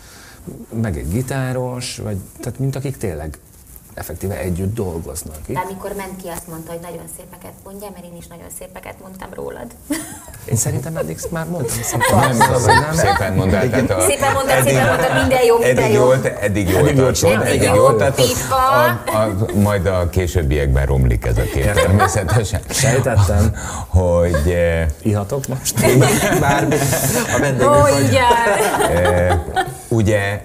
meg 0.81 0.97
egy 0.97 1.09
gitáros, 1.09 1.97
vagy 1.97 2.17
tehát 2.39 2.59
mint 2.59 2.75
akik 2.75 2.97
tényleg 2.97 3.37
effektíve 3.99 4.37
együtt 4.37 4.75
dolgoznak. 4.75 5.37
De 5.47 5.59
amikor 5.59 5.93
ment 5.97 6.21
ki, 6.21 6.27
azt 6.27 6.47
mondta, 6.47 6.71
hogy 6.71 6.79
nagyon 6.81 7.03
szépeket 7.17 7.51
mondja, 7.63 7.87
mert 7.93 8.05
én 8.05 8.15
is 8.17 8.27
nagyon 8.27 8.49
szépeket 8.59 8.95
mondtam 9.01 9.29
rólad. 9.33 9.67
Én 10.45 10.55
szerintem 10.55 10.97
eddig 10.97 11.19
már 11.29 11.45
mondtam, 11.45 11.77
szerintem 11.81 12.19
Nem, 12.19 12.37
nem, 12.65 12.93
szépen 12.93 13.33
mondtál. 13.33 13.69
Tehát 13.69 13.89
a, 13.89 13.99
Szépen 14.01 14.33
mondtad, 14.33 14.63
szépen 14.63 14.87
mondtad, 14.87 15.15
minden 15.15 15.43
jó, 15.45 15.57
minden 15.57 15.83
eddig 15.83 15.93
jó. 15.93 16.03
jól, 16.03 16.15
eddig 16.39 16.69
jól 16.69 16.87
Eddig 16.87 16.97
jól 16.97 17.31
eddig 17.31 17.47
Eddig 17.47 17.61
jól 17.61 17.75
jó. 17.75 18.55
A, 18.55 19.17
a, 19.17 19.35
majd 19.53 19.85
a 19.85 20.09
későbbiekben 20.09 20.85
romlik 20.85 21.25
ez 21.25 21.37
a 21.37 21.43
kép 21.53 21.73
természetesen. 21.73 22.61
Sejtettem. 22.69 23.55
Hogy 23.87 24.49
eh, 24.51 24.87
Ihatok 25.01 25.47
most? 25.47 25.73
Bármi. 26.39 26.75
A 27.35 27.39
vendégünk 27.39 27.75
Ó, 27.75 27.87
igen. 27.87 28.23
eh, 29.03 29.39
ugye 29.87 30.41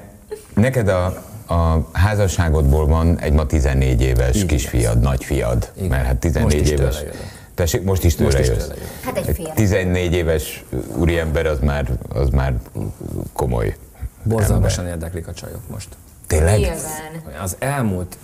neked 0.54 0.88
a, 0.88 1.22
a 1.46 1.88
házasságodból 1.92 2.86
van 2.86 3.18
egy 3.18 3.32
ma 3.32 3.46
14 3.46 4.00
éves 4.00 4.34
Igen. 4.34 4.46
kisfiad, 4.46 5.00
nagyfiad, 5.00 5.70
Igen. 5.76 5.88
mert 5.88 6.06
hát 6.06 6.16
14 6.16 6.42
Most 6.58 6.64
is 6.64 6.70
éves. 6.78 6.98
tőle. 6.98 7.12
Tessék, 7.54 7.82
most 7.82 8.04
is 8.04 8.14
tőle 8.14 8.28
Most 8.30 8.40
is 8.42 8.46
jössz. 8.48 8.62
tőle 8.62 8.74
jövök. 8.74 8.88
Hát 9.04 9.16
egy 9.16 9.34
fél. 9.34 9.52
14 9.54 10.12
éves 10.12 10.64
úriember 10.96 11.46
az 11.46 11.58
már, 11.60 11.90
az 12.08 12.28
már 12.28 12.54
komoly. 13.32 13.76
Borzalmasan 14.22 14.86
érdeklik 14.86 15.28
a 15.28 15.32
csajok 15.32 15.60
most. 15.70 15.88
Tényleg? 16.26 16.58
Nyilván. 16.58 17.40
Az 17.42 17.56
elmúlt, 17.58 18.16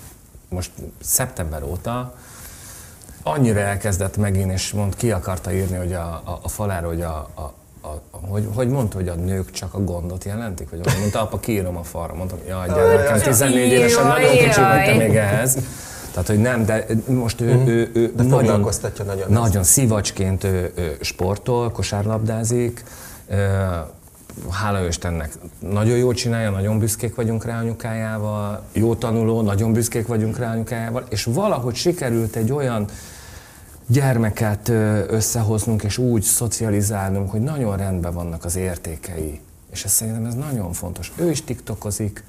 most 0.49 0.71
szeptember 1.01 1.63
óta 1.63 2.15
annyira 3.23 3.61
elkezdett 3.61 4.17
megint, 4.17 4.53
és 4.53 4.73
mond, 4.73 4.97
ki 4.97 5.11
akarta 5.11 5.53
írni, 5.53 5.77
hogy 5.77 5.93
a, 5.93 6.01
a, 6.25 6.39
a 6.43 6.49
falára, 6.49 6.87
hogy 6.87 7.03
a, 7.03 7.17
a, 7.35 7.53
a, 7.83 7.89
hogy, 8.11 8.49
hogy 8.55 8.69
mondta, 8.69 8.97
hogy 8.97 9.09
a 9.09 9.15
nők 9.15 9.51
csak 9.51 9.75
a 9.75 9.85
gondot 9.85 10.25
jelentik? 10.25 10.71
Vagy 10.71 10.81
mondta, 10.99 11.21
apa, 11.21 11.39
kiírom 11.39 11.77
a 11.77 11.83
falra. 11.83 12.15
Mondtam, 12.15 12.39
jaj, 12.49 12.69
gyerekem, 12.69 13.21
14 13.21 13.71
évesen, 13.73 14.07
nagyon 14.07 14.31
kicsi 14.31 14.61
vagy 14.61 14.85
te 14.85 14.95
jaj. 14.95 14.97
még 14.97 15.17
ehhez. 15.17 15.57
Tehát, 16.11 16.29
hogy 16.29 16.39
nem, 16.39 16.65
de 16.65 16.87
most 17.07 17.41
ő, 17.41 17.55
mm. 17.55 17.67
ő, 17.67 17.91
ő 17.95 18.13
de 18.17 18.23
nagyon, 18.23 18.69
nagyon, 19.05 19.27
nagyon 19.29 19.63
szivacsként 19.63 20.45
ő, 20.45 20.73
ő 20.75 20.97
sportol, 21.01 21.71
kosárlabdázik, 21.71 22.85
hála 24.51 24.87
Istennek 24.87 25.33
nagyon 25.59 25.97
jól 25.97 26.15
csinálja, 26.15 26.51
nagyon 26.51 26.79
büszkék 26.79 27.15
vagyunk 27.15 27.45
rá 27.45 27.59
anyukájával, 27.59 28.63
jó 28.73 28.95
tanuló, 28.95 29.41
nagyon 29.43 29.73
büszkék 29.73 30.07
vagyunk 30.07 30.39
rá 30.39 30.53
anyukájával, 30.53 31.05
és 31.09 31.25
valahogy 31.25 31.75
sikerült 31.75 32.37
egy 32.37 32.53
olyan 32.53 32.87
gyermeket 33.91 34.69
összehoznunk, 35.09 35.83
és 35.83 35.99
úgy 35.99 36.23
szocializálnunk, 36.23 37.31
hogy 37.31 37.41
nagyon 37.41 37.77
rendben 37.77 38.15
vannak 38.15 38.45
az 38.45 38.57
értékei. 38.57 39.41
És 39.73 39.85
ez 39.85 39.91
szerintem 39.91 40.25
ez 40.25 40.35
nagyon 40.35 40.73
fontos. 40.73 41.13
Ő 41.17 41.31
is 41.31 41.45
tiktokozik, 41.45 42.25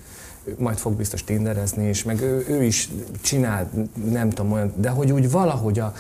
majd 0.58 0.78
fog 0.78 0.94
biztos 0.94 1.24
tinderezni 1.24 1.90
is, 1.90 2.04
meg 2.04 2.22
ő, 2.22 2.46
ő 2.50 2.64
is 2.64 2.90
csinál, 3.22 3.70
nem 4.12 4.30
tudom 4.30 4.52
olyan, 4.52 4.74
de 4.76 4.90
hogy 4.90 5.12
úgy 5.12 5.32
valahogy 5.32 5.80
a, 5.80 5.94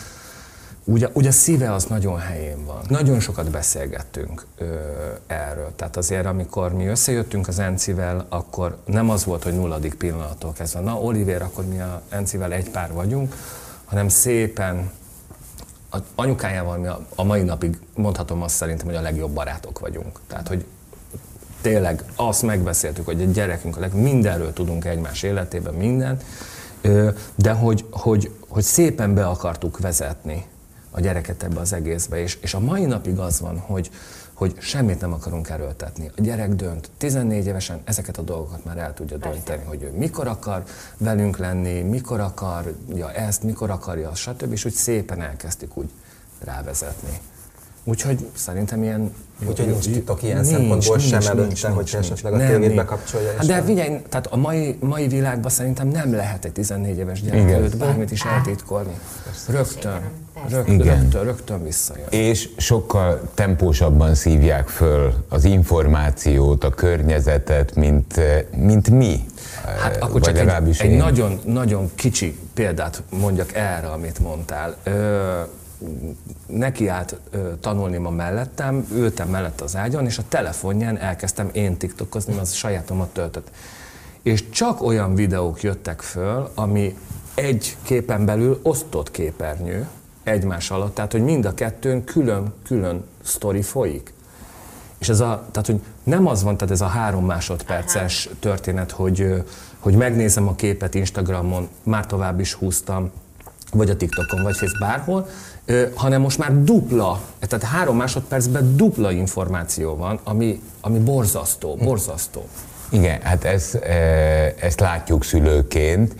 úgy, 0.83 1.09
úgy 1.13 1.27
a 1.27 1.31
szíve 1.31 1.73
az 1.73 1.85
nagyon 1.85 2.17
helyén 2.17 2.65
van. 2.65 2.81
Nagyon 2.87 3.19
sokat 3.19 3.49
beszélgettünk 3.49 4.45
ö, 4.57 4.65
erről. 5.27 5.71
Tehát 5.75 5.97
azért, 5.97 6.25
amikor 6.25 6.73
mi 6.73 6.85
összejöttünk 6.85 7.47
az 7.47 7.59
Encivel, 7.59 8.25
akkor 8.29 8.77
nem 8.85 9.09
az 9.09 9.25
volt, 9.25 9.43
hogy 9.43 9.53
nulladik 9.53 9.93
pillanattól 9.93 10.53
kezdve, 10.53 10.79
na 10.79 11.01
Oliver, 11.01 11.41
akkor 11.41 11.65
mi 11.65 11.79
a 11.79 12.01
Encivel 12.09 12.53
egy 12.53 12.69
pár 12.69 12.93
vagyunk, 12.93 13.35
hanem 13.85 14.09
szépen 14.09 14.91
a 15.91 15.98
anyukájával 16.15 16.77
mi 16.77 16.88
a, 17.15 17.24
mai 17.24 17.41
napig 17.41 17.79
mondhatom 17.95 18.41
azt 18.41 18.55
szerintem, 18.55 18.86
hogy 18.86 18.95
a 18.95 19.01
legjobb 19.01 19.31
barátok 19.31 19.79
vagyunk. 19.79 20.19
Tehát, 20.27 20.48
hogy 20.48 20.65
tényleg 21.62 22.03
azt 22.15 22.41
megbeszéltük, 22.41 23.05
hogy 23.05 23.31
gyerekünk, 23.31 23.77
a 23.77 23.79
leg, 23.79 23.93
mindenről 23.93 24.53
tudunk 24.53 24.86
egymás 24.86 25.24
életében, 25.24 25.74
mindent, 25.74 26.24
de 27.36 27.51
hogy, 27.51 27.86
hogy, 27.89 28.31
hogy 28.48 28.63
szépen 28.63 29.13
be 29.13 29.25
akartuk 29.25 29.79
vezetni 29.79 30.45
a 30.91 31.00
gyereket 31.00 31.43
ebbe 31.43 31.60
az 31.60 31.74
egészbe, 31.74 32.21
és, 32.21 32.38
és 32.41 32.53
a 32.53 32.60
mai 32.60 32.86
napig 32.86 33.19
az 33.19 33.39
van, 33.39 33.57
hogy, 33.57 33.89
hogy 34.41 34.55
semmit 34.60 35.01
nem 35.01 35.13
akarunk 35.13 35.50
erőltetni. 35.50 36.12
A 36.17 36.21
gyerek 36.21 36.50
dönt. 36.50 36.89
14 36.98 37.45
évesen 37.45 37.81
ezeket 37.83 38.17
a 38.17 38.21
dolgokat 38.21 38.65
már 38.65 38.77
el 38.77 38.93
tudja 38.93 39.17
Persze. 39.17 39.36
dönteni, 39.36 39.63
hogy 39.63 39.83
ő 39.83 39.91
mikor 39.98 40.27
akar 40.27 40.63
velünk 40.98 41.38
lenni, 41.38 41.81
mikor 41.81 42.19
akarja 42.19 43.12
ezt, 43.13 43.43
mikor 43.43 43.69
akarja 43.69 44.15
stb. 44.15 44.51
És 44.51 44.65
úgy 44.65 44.74
szépen 44.74 45.21
elkezdtük 45.21 45.77
úgy 45.77 45.89
rávezetni. 46.39 47.19
Úgyhogy 47.83 48.27
szerintem 48.33 48.83
ilyen... 48.83 49.13
Úgyhogy 49.47 49.67
nincs 49.67 49.89
titok 49.89 50.23
ilyen 50.23 50.39
nincs, 50.39 50.55
szempontból 50.55 50.95
nincs, 50.95 51.09
sem 51.09 51.21
előtte, 51.21 51.45
nincs, 51.45 51.63
hogy 51.63 51.75
nincs, 51.75 51.95
esetleg 51.95 52.33
a 52.33 52.38
tévét 52.38 52.75
bekapcsolja. 52.75 53.31
Hát 53.38 53.45
de 53.45 53.61
figyelj, 53.61 54.01
tehát 54.09 54.27
a 54.27 54.35
mai, 54.35 54.77
mai 54.79 55.07
világban 55.07 55.51
szerintem 55.51 55.88
nem 55.88 56.13
lehet 56.13 56.45
egy 56.45 56.51
14 56.51 56.97
éves 56.97 57.21
gyerek 57.21 57.51
előtt 57.51 57.77
bármit 57.77 58.11
is 58.11 58.25
eltitkolni. 58.25 58.93
Rögtön, 59.47 60.01
rögtön, 60.50 60.73
Igen. 60.73 61.00
rögtön, 61.00 61.23
rögtön 61.23 61.63
visszajön. 61.63 62.07
És 62.09 62.50
sokkal 62.57 63.21
tempósabban 63.33 64.15
szívják 64.15 64.67
föl 64.67 65.13
az 65.29 65.43
információt, 65.43 66.63
a 66.63 66.69
környezetet, 66.69 67.75
mint, 67.75 68.19
mint 68.55 68.89
mi. 68.89 69.25
Hát 69.81 69.97
akkor 70.00 70.21
csak 70.21 70.38
egy, 70.38 70.75
egy 70.77 70.97
nagyon, 70.97 71.39
nagyon 71.45 71.91
kicsi 71.95 72.38
példát 72.53 73.03
mondjak 73.19 73.53
erre, 73.53 73.88
amit 73.88 74.19
mondtál. 74.19 74.75
Ö, 74.83 75.41
neki 76.45 76.88
állt 76.88 77.15
ö, 77.31 77.51
tanulni 77.59 77.97
ma 77.97 78.09
mellettem, 78.09 78.88
ültem 78.93 79.29
mellett 79.29 79.61
az 79.61 79.75
ágyon, 79.75 80.05
és 80.05 80.17
a 80.17 80.23
telefonján 80.27 80.97
elkezdtem 80.97 81.50
én 81.51 81.77
tiktokozni, 81.77 82.38
az 82.38 82.53
sajátomat 82.53 83.09
töltött. 83.09 83.51
És 84.21 84.50
csak 84.50 84.81
olyan 84.81 85.15
videók 85.15 85.61
jöttek 85.61 86.01
föl, 86.01 86.51
ami 86.55 86.97
egy 87.33 87.77
képen 87.81 88.25
belül 88.25 88.59
osztott 88.63 89.11
képernyő 89.11 89.88
egymás 90.23 90.71
alatt, 90.71 90.95
tehát 90.95 91.11
hogy 91.11 91.23
mind 91.23 91.45
a 91.45 91.53
kettőn 91.53 92.03
külön-külön 92.03 93.03
sztori 93.23 93.61
folyik. 93.61 94.13
És 95.00 95.09
ez 95.09 95.19
a, 95.19 95.47
tehát, 95.51 95.67
hogy 95.67 95.81
nem 96.03 96.27
az 96.27 96.43
van, 96.43 96.57
tehát 96.57 96.73
ez 96.73 96.81
a 96.81 96.85
három 96.85 97.25
másodperces 97.25 98.29
történet, 98.39 98.91
hogy, 98.91 99.43
hogy 99.79 99.95
megnézem 99.95 100.47
a 100.47 100.55
képet 100.55 100.95
Instagramon, 100.95 101.69
már 101.83 102.05
tovább 102.05 102.39
is 102.39 102.53
húztam, 102.53 103.11
vagy 103.71 103.89
a 103.89 103.97
TikTokon, 103.97 104.43
vagy 104.43 104.55
Facebook 104.55 104.79
bárhol, 104.79 105.27
hanem 105.95 106.21
most 106.21 106.37
már 106.37 106.63
dupla, 106.63 107.21
tehát 107.39 107.63
három 107.65 107.97
másodpercben 107.97 108.75
dupla 108.75 109.11
információ 109.11 109.95
van, 109.95 110.19
ami, 110.23 110.61
ami 110.81 110.99
borzasztó, 110.99 111.75
borzasztó. 111.75 112.45
Igen, 112.89 113.21
hát 113.21 113.43
ez, 113.43 113.77
ezt 114.59 114.79
látjuk 114.79 115.24
szülőként, 115.24 116.15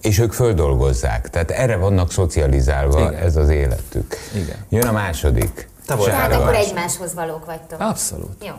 és 0.00 0.18
ők 0.18 0.32
földolgozzák. 0.32 1.30
Tehát 1.30 1.50
erre 1.50 1.76
vannak 1.76 2.12
szocializálva, 2.12 3.00
Igen. 3.00 3.14
ez 3.14 3.36
az 3.36 3.48
életük. 3.48 4.16
Igen. 4.34 4.56
Jön 4.68 4.86
a 4.86 4.92
második. 4.92 5.68
Te 5.86 5.94
vagy. 5.94 6.06
Tehát 6.06 6.32
akkor 6.32 6.54
egymáshoz 6.54 7.14
valók 7.14 7.44
vagytok. 7.44 7.80
Abszolút. 7.80 8.44
Jó. 8.44 8.52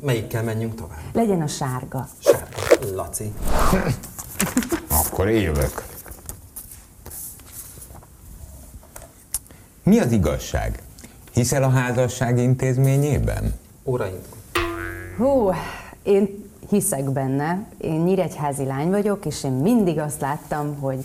Melyikkel 0.00 0.42
menjünk 0.42 0.74
tovább? 0.74 0.98
Legyen 1.12 1.42
a 1.42 1.46
sárga. 1.46 2.08
Sárga. 2.18 2.94
Laci. 2.94 3.32
akkor 4.88 5.30
jövök. 5.30 5.82
Mi 9.86 9.98
az 9.98 10.12
igazság? 10.12 10.82
Hiszel 11.32 11.62
a 11.62 11.68
házasság 11.68 12.38
intézményében? 12.38 13.54
Óraindul. 13.84 14.20
Hú, 15.16 15.50
én 16.02 16.50
hiszek 16.68 17.10
benne. 17.10 17.64
Én 17.78 18.00
nyíregyházi 18.00 18.64
lány 18.64 18.90
vagyok, 18.90 19.26
és 19.26 19.44
én 19.44 19.50
mindig 19.50 19.98
azt 19.98 20.20
láttam, 20.20 20.78
hogy 20.80 21.04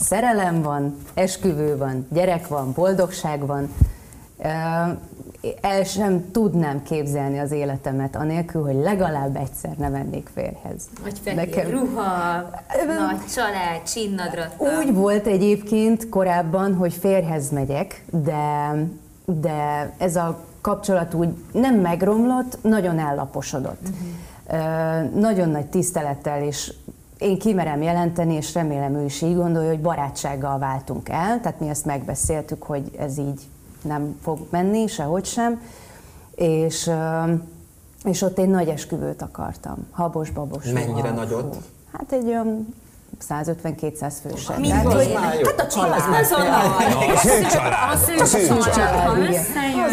szerelem 0.00 0.62
van, 0.62 0.96
esküvő 1.14 1.76
van, 1.76 2.06
gyerek 2.10 2.48
van, 2.48 2.72
boldogság 2.72 3.46
van. 3.46 3.72
El 5.60 5.84
sem 5.84 6.30
tudnám 6.30 6.82
képzelni 6.82 7.38
az 7.38 7.50
életemet 7.50 8.16
anélkül, 8.16 8.62
hogy 8.62 8.74
legalább 8.74 9.36
egyszer 9.36 9.76
ne 9.76 9.88
mennék 9.88 10.30
férhez. 10.34 10.82
Vagy 11.02 11.18
fehér 11.22 11.38
Nekem... 11.38 11.70
ruha, 11.70 12.50
nagy 12.98 13.26
család, 13.34 13.82
csinnadratta. 13.86 14.64
Úgy 14.78 14.94
volt 14.94 15.26
egyébként 15.26 16.08
korábban, 16.08 16.74
hogy 16.74 16.92
férhez 16.92 17.50
megyek, 17.50 18.04
de, 18.10 18.72
de 19.24 19.90
ez 19.98 20.16
a 20.16 20.44
kapcsolat 20.60 21.14
úgy 21.14 21.28
nem 21.52 21.74
megromlott, 21.74 22.58
nagyon 22.62 22.98
ellaposodott. 22.98 23.80
Uh-huh. 23.82 25.10
Nagyon 25.20 25.48
nagy 25.48 25.66
tisztelettel 25.66 26.42
és 26.42 26.72
én 27.18 27.38
kimerem 27.38 27.82
jelenteni, 27.82 28.34
és 28.34 28.54
remélem 28.54 28.94
ő 28.94 29.04
is 29.04 29.22
így 29.22 29.34
gondolja, 29.34 29.68
hogy 29.68 29.80
barátsággal 29.80 30.58
váltunk 30.58 31.08
el, 31.08 31.40
tehát 31.40 31.60
mi 31.60 31.68
ezt 31.68 31.84
megbeszéltük, 31.84 32.62
hogy 32.62 32.90
ez 32.98 33.18
így 33.18 33.40
nem 33.86 34.18
fog 34.22 34.38
menni, 34.50 34.86
sehogy 34.86 35.24
sem, 35.24 35.60
és, 36.34 36.90
és 38.04 38.22
ott 38.22 38.38
egy 38.38 38.48
nagy 38.48 38.68
esküvőt 38.68 39.22
akartam, 39.22 39.86
habos-babos. 39.90 40.64
Mennyire 40.64 41.10
nagyot? 41.10 41.56
Hát 41.92 42.12
egy 42.12 42.26
olyan 42.26 42.74
150-200 43.28 44.12
fős. 44.22 44.50
Mi 44.58 44.68
hát, 44.68 44.92
hogy, 44.92 45.12
hát 45.14 45.60
a 45.60 45.66
család. 45.66 46.02
Az 46.20 46.32
a 46.32 46.38
nagy. 46.38 46.86
A. 48.74 48.78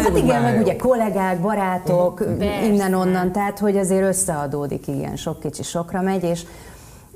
Hát 0.02 0.16
igen, 0.16 0.42
meg 0.42 0.60
ugye 0.60 0.76
kollégák, 0.76 1.40
barátok, 1.40 2.24
innen-onnan, 2.62 3.32
tehát 3.32 3.58
hogy 3.58 3.76
azért 3.76 4.02
összeadódik, 4.02 4.86
igen, 4.88 5.16
sok 5.16 5.40
kicsi 5.40 5.62
sokra 5.62 6.00
megy, 6.00 6.22
és 6.22 6.44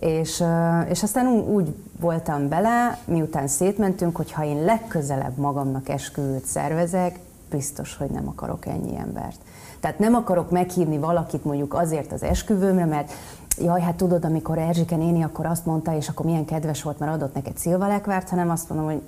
és, 0.01 0.45
és 0.89 1.03
aztán 1.03 1.27
úgy 1.27 1.75
voltam 2.01 2.49
bele, 2.49 2.99
miután 3.05 3.47
szétmentünk, 3.47 4.17
hogy 4.17 4.33
ha 4.33 4.45
én 4.45 4.65
legközelebb 4.65 5.37
magamnak 5.37 5.89
esküvőt 5.89 6.45
szervezek, 6.45 7.19
biztos, 7.51 7.97
hogy 7.97 8.11
nem 8.11 8.29
akarok 8.29 8.67
ennyi 8.67 8.97
embert. 8.97 9.39
Tehát 9.81 9.99
nem 9.99 10.15
akarok 10.15 10.51
meghívni 10.51 10.99
valakit 10.99 11.45
mondjuk 11.45 11.75
azért 11.75 12.13
az 12.13 12.23
esküvőmre, 12.23 12.85
mert 12.85 13.13
jaj, 13.59 13.81
hát 13.81 13.95
tudod, 13.95 14.25
amikor 14.25 14.59
Erzsike 14.59 14.97
néni 14.97 15.23
akkor 15.23 15.47
azt 15.47 15.67
mondta, 15.67 15.97
és 15.97 16.09
akkor 16.09 16.27
milyen 16.27 16.45
kedves 16.45 16.83
volt, 16.83 16.99
mert 16.99 17.13
adott 17.13 17.35
neked 17.35 17.57
szilvalekvárt, 17.59 18.29
hanem 18.29 18.51
azt 18.51 18.69
mondom, 18.69 18.87
hogy 18.87 19.03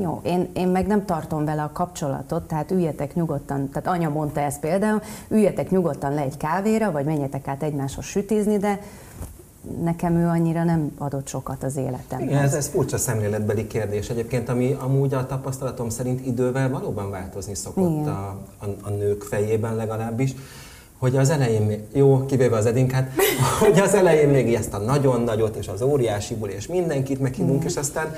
jó, 0.00 0.20
én, 0.24 0.50
én 0.52 0.68
meg 0.68 0.86
nem 0.86 1.04
tartom 1.04 1.44
vele 1.44 1.62
a 1.62 1.70
kapcsolatot, 1.72 2.42
tehát 2.42 2.70
üljetek 2.70 3.14
nyugodtan, 3.14 3.68
tehát 3.68 3.88
anya 3.98 4.08
mondta 4.08 4.40
ezt 4.40 4.60
például, 4.60 5.02
üljetek 5.28 5.70
nyugodtan 5.70 6.14
le 6.14 6.20
egy 6.20 6.36
kávéra, 6.36 6.90
vagy 6.90 7.04
menjetek 7.04 7.48
át 7.48 7.62
egymáshoz 7.62 8.04
sütizni, 8.04 8.56
de 8.56 8.80
nekem 9.82 10.16
ő 10.16 10.26
annyira 10.26 10.64
nem 10.64 10.92
adott 10.98 11.28
sokat 11.28 11.62
az 11.62 11.76
életemben. 11.76 12.28
Igen, 12.28 12.42
ez, 12.42 12.54
ez 12.54 12.68
furcsa 12.68 12.98
szemléletbeli 12.98 13.66
kérdés 13.66 14.08
egyébként, 14.08 14.48
ami 14.48 14.76
amúgy 14.80 15.14
a 15.14 15.26
tapasztalatom 15.26 15.88
szerint 15.88 16.26
idővel 16.26 16.70
valóban 16.70 17.10
változni 17.10 17.54
szokott 17.54 18.06
a, 18.06 18.38
a, 18.58 18.64
a 18.82 18.90
nők 18.90 19.22
fejében 19.22 19.76
legalábbis 19.76 20.34
hogy 20.98 21.16
az 21.16 21.30
elején, 21.30 21.62
még, 21.62 21.80
jó, 21.92 22.26
kivéve 22.26 22.56
az 22.56 22.66
Edinkát, 22.66 23.10
hogy 23.60 23.78
az 23.78 23.94
elején 23.94 24.28
még 24.28 24.54
ezt 24.54 24.74
a 24.74 24.78
nagyon 24.78 25.20
nagyot 25.20 25.56
és 25.56 25.68
az 25.68 25.82
óriási 25.82 26.34
buli, 26.34 26.52
és 26.52 26.66
mindenkit 26.66 27.20
meghívunk, 27.20 27.62
mm. 27.62 27.66
és 27.66 27.76
aztán 27.76 28.14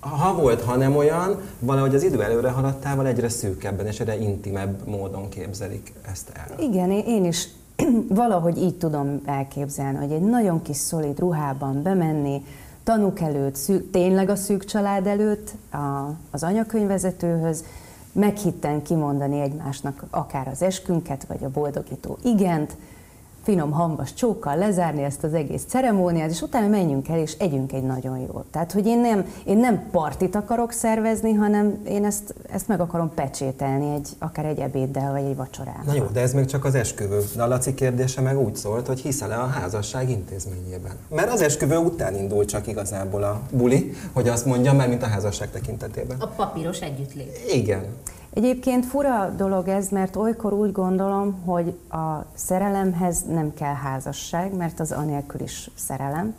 ha 0.00 0.34
volt, 0.34 0.62
ha 0.62 0.76
nem 0.76 0.96
olyan, 0.96 1.40
valahogy 1.58 1.94
az 1.94 2.02
idő 2.02 2.22
előre 2.22 2.50
haladtával 2.50 3.06
egyre 3.06 3.28
szűkebben 3.28 3.86
és 3.86 4.00
egyre 4.00 4.18
intimebb 4.18 4.86
módon 4.86 5.28
képzelik 5.28 5.92
ezt 6.12 6.30
el. 6.32 6.58
Igen, 6.58 6.90
én 6.90 7.24
is 7.24 7.48
valahogy 8.08 8.58
így 8.58 8.76
tudom 8.76 9.20
elképzelni, 9.24 9.98
hogy 9.98 10.12
egy 10.12 10.22
nagyon 10.22 10.62
kis 10.62 10.76
szolid 10.76 11.18
ruhában 11.18 11.82
bemenni, 11.82 12.44
tanuk 12.84 13.20
előtt, 13.20 13.54
szűk, 13.54 13.90
tényleg 13.90 14.28
a 14.28 14.36
szűk 14.36 14.64
család 14.64 15.06
előtt, 15.06 15.54
a, 15.72 16.10
az 16.30 16.42
anyakönyvezetőhöz, 16.42 17.64
meghitten 18.12 18.82
kimondani 18.82 19.40
egymásnak 19.40 20.04
akár 20.10 20.48
az 20.48 20.62
eskünket, 20.62 21.24
vagy 21.24 21.44
a 21.44 21.50
boldogító 21.50 22.18
igent, 22.22 22.76
finom 23.44 23.70
hambas 23.70 24.14
csókkal 24.14 24.56
lezárni 24.56 25.02
ezt 25.02 25.24
az 25.24 25.34
egész 25.34 25.62
ceremóniát, 25.68 26.30
és 26.30 26.42
utána 26.42 26.68
menjünk 26.68 27.08
el, 27.08 27.18
és 27.18 27.34
együnk 27.38 27.72
egy 27.72 27.82
nagyon 27.82 28.18
jót. 28.18 28.44
Tehát, 28.50 28.72
hogy 28.72 28.86
én 28.86 28.98
nem, 28.98 29.26
én 29.44 29.56
nem 29.56 29.90
partit 29.90 30.34
akarok 30.34 30.72
szervezni, 30.72 31.32
hanem 31.32 31.78
én 31.88 32.04
ezt, 32.04 32.34
ezt 32.50 32.68
meg 32.68 32.80
akarom 32.80 33.14
pecsételni 33.14 33.94
egy, 33.94 34.08
akár 34.18 34.44
egy 34.44 34.58
ebéddel, 34.58 35.12
vagy 35.12 35.24
egy 35.24 35.36
vacsorával. 35.36 35.82
Na 35.86 35.94
jó, 35.94 36.04
de 36.12 36.20
ez 36.20 36.32
még 36.32 36.46
csak 36.46 36.64
az 36.64 36.74
esküvő. 36.74 37.22
De 37.36 37.42
a 37.42 37.46
Laci 37.46 37.74
kérdése 37.74 38.20
meg 38.20 38.38
úgy 38.38 38.56
szólt, 38.56 38.86
hogy 38.86 39.00
hiszel-e 39.00 39.40
a 39.40 39.46
házasság 39.46 40.10
intézményében? 40.10 40.92
Mert 41.08 41.32
az 41.32 41.40
esküvő 41.40 41.76
után 41.76 42.14
indul 42.14 42.44
csak 42.44 42.66
igazából 42.66 43.22
a 43.22 43.40
buli, 43.50 43.92
hogy 44.12 44.28
azt 44.28 44.46
mondjam, 44.46 44.76
mert 44.76 44.88
mint 44.88 45.02
a 45.02 45.06
házasság 45.06 45.50
tekintetében. 45.50 46.16
A 46.20 46.26
papíros 46.26 46.80
együttlét. 46.80 47.38
Igen. 47.52 47.84
Egyébként 48.34 48.86
fura 48.86 49.30
dolog 49.36 49.68
ez, 49.68 49.88
mert 49.88 50.16
olykor 50.16 50.52
úgy 50.52 50.72
gondolom, 50.72 51.42
hogy 51.44 51.78
a 51.90 52.24
szerelemhez 52.34 53.22
nem 53.28 53.54
kell 53.54 53.74
házasság, 53.74 54.54
mert 54.56 54.80
az 54.80 54.92
anélkül 54.92 55.40
is 55.40 55.70
szerelem. 55.74 56.34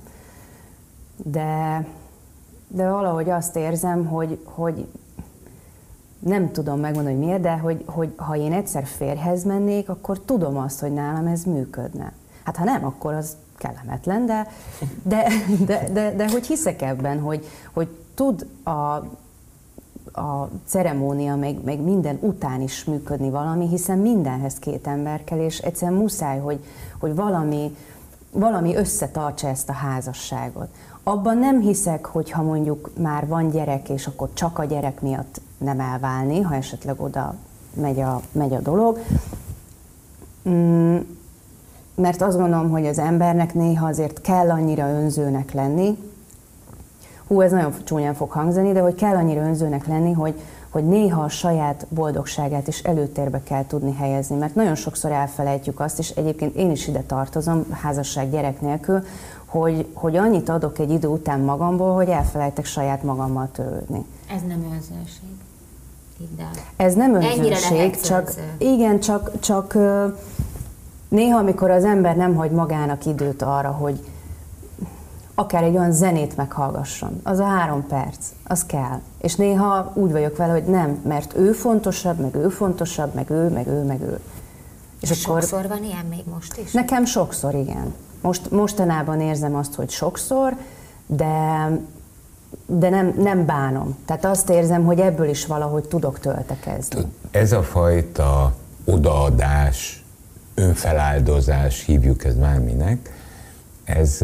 De, 1.15 1.85
de 2.67 2.89
valahogy 2.89 3.29
azt 3.29 3.55
érzem, 3.55 4.05
hogy, 4.05 4.39
hogy 4.43 4.87
nem 6.19 6.51
tudom 6.51 6.79
megmondani, 6.79 7.15
hogy 7.15 7.25
miért, 7.25 7.41
de 7.41 7.57
hogy, 7.57 7.83
hogy 7.85 8.13
ha 8.15 8.35
én 8.35 8.53
egyszer 8.53 8.85
férhez 8.85 9.43
mennék, 9.43 9.89
akkor 9.89 10.19
tudom 10.19 10.57
azt, 10.57 10.79
hogy 10.79 10.93
nálam 10.93 11.27
ez 11.27 11.43
működne. 11.43 12.11
Hát 12.43 12.55
ha 12.55 12.63
nem, 12.63 12.85
akkor 12.85 13.13
az 13.13 13.35
kellemetlen, 13.57 14.25
de, 14.25 14.47
de, 15.03 15.27
de, 15.65 15.89
de, 15.93 16.15
de 16.15 16.29
hogy 16.29 16.47
hiszek 16.47 16.81
ebben, 16.81 17.19
hogy, 17.19 17.45
hogy 17.73 17.87
tud 18.13 18.47
a 18.63 19.03
a 20.15 20.49
ceremónia, 20.65 21.35
meg, 21.35 21.63
meg 21.63 21.81
minden 21.81 22.17
után 22.21 22.61
is 22.61 22.83
működni 22.83 23.29
valami, 23.29 23.67
hiszen 23.67 23.97
mindenhez 23.97 24.59
két 24.59 24.87
ember 24.87 25.23
kell, 25.23 25.39
és 25.39 25.59
egyszerűen 25.59 25.97
muszáj, 25.99 26.39
hogy, 26.39 26.59
hogy 26.99 27.15
valami, 27.15 27.75
valami 28.31 28.75
összetartsa 28.75 29.47
ezt 29.47 29.69
a 29.69 29.73
házasságot. 29.73 30.67
Abban 31.03 31.37
nem 31.37 31.59
hiszek, 31.59 32.05
hogy 32.05 32.31
ha 32.31 32.41
mondjuk 32.41 32.89
már 32.97 33.27
van 33.27 33.49
gyerek, 33.49 33.89
és 33.89 34.07
akkor 34.07 34.29
csak 34.33 34.59
a 34.59 34.63
gyerek 34.63 35.01
miatt 35.01 35.41
nem 35.57 35.79
elválni, 35.79 36.41
ha 36.41 36.55
esetleg 36.55 37.01
oda 37.01 37.35
megy 37.73 37.99
a, 37.99 38.21
megy 38.31 38.53
a 38.53 38.59
dolog. 38.59 38.99
Mm, 40.49 40.97
mert 41.95 42.21
azt 42.21 42.37
gondolom, 42.37 42.69
hogy 42.69 42.85
az 42.85 42.99
embernek 42.99 43.53
néha 43.53 43.87
azért 43.87 44.21
kell 44.21 44.49
annyira 44.49 44.89
önzőnek 44.89 45.53
lenni, 45.53 45.97
hú, 47.27 47.41
ez 47.41 47.51
nagyon 47.51 47.73
csúnyán 47.83 48.13
fog 48.13 48.29
hangzani, 48.31 48.71
de 48.71 48.79
hogy 48.79 48.95
kell 48.95 49.15
annyira 49.15 49.41
önzőnek 49.41 49.87
lenni, 49.87 50.11
hogy, 50.11 50.41
hogy 50.69 50.87
néha 50.87 51.23
a 51.23 51.29
saját 51.29 51.85
boldogságát 51.89 52.67
is 52.67 52.79
előtérbe 52.79 53.41
kell 53.43 53.65
tudni 53.67 53.95
helyezni, 53.95 54.35
mert 54.35 54.55
nagyon 54.55 54.75
sokszor 54.75 55.11
elfelejtjük 55.11 55.79
azt, 55.79 55.99
és 55.99 56.09
egyébként 56.09 56.55
én 56.55 56.71
is 56.71 56.87
ide 56.87 57.01
tartozom, 57.01 57.65
házasság 57.69 58.29
gyerek 58.29 58.61
nélkül, 58.61 59.03
hogy, 59.45 59.87
hogy 59.93 60.15
annyit 60.15 60.49
adok 60.49 60.79
egy 60.79 60.91
idő 60.91 61.07
után 61.07 61.39
magamból, 61.39 61.93
hogy 61.93 62.09
elfelejtek 62.09 62.65
saját 62.65 63.03
magammal 63.03 63.49
törődni. 63.51 64.05
Ez 64.35 64.41
nem 64.47 64.63
önzőség. 64.73 65.29
Ez 66.75 66.93
nem 66.93 67.15
önzőség, 67.15 67.99
csak 67.99 68.31
igen, 68.57 68.99
csak, 68.99 69.39
csak 69.39 69.77
néha, 71.07 71.37
amikor 71.37 71.71
az 71.71 71.83
ember 71.83 72.15
nem 72.15 72.35
hagy 72.35 72.51
magának 72.51 73.05
időt 73.05 73.41
arra, 73.41 73.71
hogy, 73.71 73.99
akár 75.35 75.63
egy 75.63 75.75
olyan 75.75 75.91
zenét 75.91 76.37
meghallgasson, 76.37 77.19
az 77.23 77.39
a 77.39 77.45
három 77.45 77.87
perc, 77.87 78.25
az 78.43 78.65
kell. 78.65 78.99
És 79.21 79.35
néha 79.35 79.91
úgy 79.93 80.11
vagyok 80.11 80.37
vele, 80.37 80.51
hogy 80.51 80.63
nem, 80.63 80.99
mert 81.07 81.37
ő 81.37 81.51
fontosabb, 81.51 82.19
meg 82.19 82.35
ő 82.35 82.49
fontosabb, 82.49 83.13
meg 83.13 83.29
ő, 83.29 83.49
meg 83.49 83.67
ő, 83.67 83.83
meg 83.83 84.01
ő. 84.01 84.19
És 85.01 85.19
sokszor 85.19 85.57
akkor, 85.57 85.69
van 85.69 85.83
ilyen 85.83 86.05
még 86.05 86.23
most 86.33 86.57
is? 86.57 86.71
Nekem 86.71 87.05
sokszor, 87.05 87.55
igen. 87.55 87.93
Most, 88.21 88.51
mostanában 88.51 89.21
érzem 89.21 89.55
azt, 89.55 89.73
hogy 89.73 89.89
sokszor, 89.89 90.55
de, 91.05 91.69
de 92.65 92.89
nem, 92.89 93.13
nem 93.17 93.45
bánom. 93.45 93.97
Tehát 94.05 94.25
azt 94.25 94.49
érzem, 94.49 94.85
hogy 94.85 94.99
ebből 94.99 95.29
is 95.29 95.45
valahogy 95.45 95.83
tudok 95.83 96.19
töltekezni. 96.19 97.01
Ez 97.31 97.51
a 97.51 97.63
fajta 97.63 98.53
odaadás, 98.85 100.03
önfeláldozás, 100.55 101.85
hívjuk 101.85 102.23
ezt 102.23 102.37
bárminek, 102.37 103.13
ez 103.83 104.21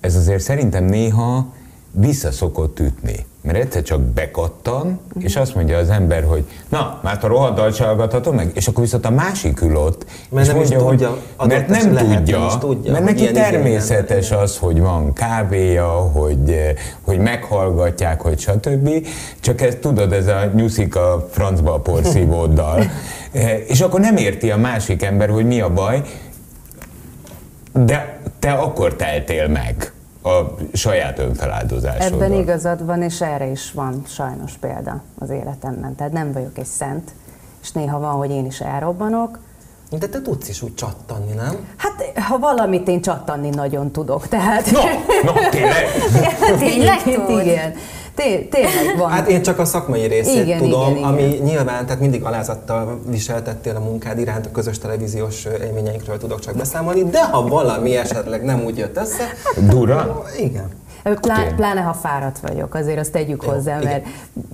ez 0.00 0.16
azért 0.16 0.40
szerintem 0.40 0.84
néha 0.84 1.46
visszaszokott 1.90 2.80
ütni. 2.80 3.26
Mert 3.42 3.58
egyszer 3.58 3.82
csak 3.82 4.00
bekattan, 4.00 5.00
és 5.18 5.36
azt 5.36 5.54
mondja 5.54 5.78
az 5.78 5.90
ember, 5.90 6.24
hogy 6.24 6.44
na, 6.68 7.00
már 7.02 7.18
a 7.22 7.26
rohadt 7.26 7.76
hallgathatom 7.76 8.34
meg, 8.34 8.50
és 8.54 8.68
akkor 8.68 8.82
viszont 8.82 9.06
a 9.06 9.10
másik 9.10 9.60
ül 9.60 9.76
ott, 9.76 10.06
mert 10.30 10.46
és 10.46 10.52
nem 10.52 10.56
mondja, 10.56 10.88
tudja, 10.88 11.16
hogy 11.36 11.48
mert 11.48 11.68
nem 11.68 11.92
lehet, 11.92 12.16
tudja, 12.18 12.38
nem 12.38 12.58
tudja, 12.58 12.92
mert 12.92 13.04
neki 13.04 13.30
természetes 13.30 14.30
az, 14.30 14.56
hogy 14.56 14.80
van 14.80 15.12
kávéja, 15.12 15.88
hogy, 15.88 16.74
hogy 17.02 17.18
meghallgatják, 17.18 18.20
hogy 18.20 18.38
stb. 18.38 19.06
Csak 19.40 19.60
ez 19.60 19.76
tudod, 19.80 20.12
ez 20.12 20.26
a 20.26 20.50
nyuszik 20.54 20.96
a 20.96 21.28
francba 21.30 21.74
a 21.74 21.80
porszívóddal. 21.80 22.84
és 23.66 23.80
akkor 23.80 24.00
nem 24.00 24.16
érti 24.16 24.50
a 24.50 24.56
másik 24.56 25.02
ember, 25.02 25.28
hogy 25.28 25.46
mi 25.46 25.60
a 25.60 25.72
baj, 25.72 26.02
de 27.84 28.20
te 28.38 28.52
akkor 28.52 28.94
teltél 28.94 29.48
meg 29.48 29.92
a 30.22 30.30
saját 30.72 31.18
önfeláldozásodban. 31.18 32.22
Ebben 32.22 32.38
igazad 32.38 32.86
van, 32.86 33.02
és 33.02 33.20
erre 33.20 33.46
is 33.46 33.72
van 33.72 34.02
sajnos 34.06 34.52
példa 34.52 35.02
az 35.18 35.30
életemben. 35.30 35.94
Tehát 35.94 36.12
nem 36.12 36.32
vagyok 36.32 36.58
egy 36.58 36.64
szent, 36.64 37.10
és 37.62 37.72
néha 37.72 37.98
van, 37.98 38.12
hogy 38.12 38.30
én 38.30 38.46
is 38.46 38.60
elrobbanok, 38.60 39.38
de 39.90 40.06
te 40.06 40.22
tudsz 40.22 40.48
is 40.48 40.62
úgy 40.62 40.74
csattanni, 40.74 41.32
nem? 41.32 41.68
Hát, 41.76 42.18
ha 42.28 42.38
valamit 42.38 42.88
én 42.88 43.00
csattanni 43.00 43.48
nagyon 43.48 43.90
tudok, 43.90 44.28
tehát... 44.28 44.70
No, 44.70 44.80
no 45.24 45.48
tényleg? 45.50 45.84
tényleg 46.58 47.02
tud? 47.02 47.40
Igen. 47.40 47.74
Té- 48.18 48.50
tényleg 48.50 48.96
van. 48.96 49.10
Hát 49.10 49.28
én 49.28 49.42
csak 49.42 49.58
a 49.58 49.64
szakmai 49.64 50.06
részét 50.06 50.44
igen, 50.44 50.58
tudom, 50.58 50.96
igen, 50.96 51.08
ami 51.08 51.22
igen. 51.22 51.42
nyilván, 51.42 51.86
tehát 51.86 52.00
mindig 52.00 52.24
alázattal 52.24 53.00
viseltettél 53.06 53.76
a 53.76 53.80
munkád 53.80 54.18
iránt, 54.18 54.46
a 54.46 54.50
közös 54.50 54.78
televíziós 54.78 55.44
élményeinkről 55.44 56.18
tudok 56.18 56.40
csak 56.40 56.56
beszámolni, 56.56 57.04
de 57.04 57.24
ha 57.24 57.48
valami 57.48 57.96
esetleg 57.96 58.44
nem 58.44 58.64
úgy 58.64 58.78
jött 58.78 58.96
össze... 58.96 59.24
Dura? 59.68 60.24
Igen. 60.38 60.68
Plá, 61.02 61.42
pláne, 61.56 61.80
ha 61.80 61.92
fáradt 61.92 62.38
vagyok, 62.38 62.74
azért 62.74 62.98
azt 62.98 63.12
tegyük 63.12 63.42
hozzá, 63.42 63.78
mert 63.78 64.06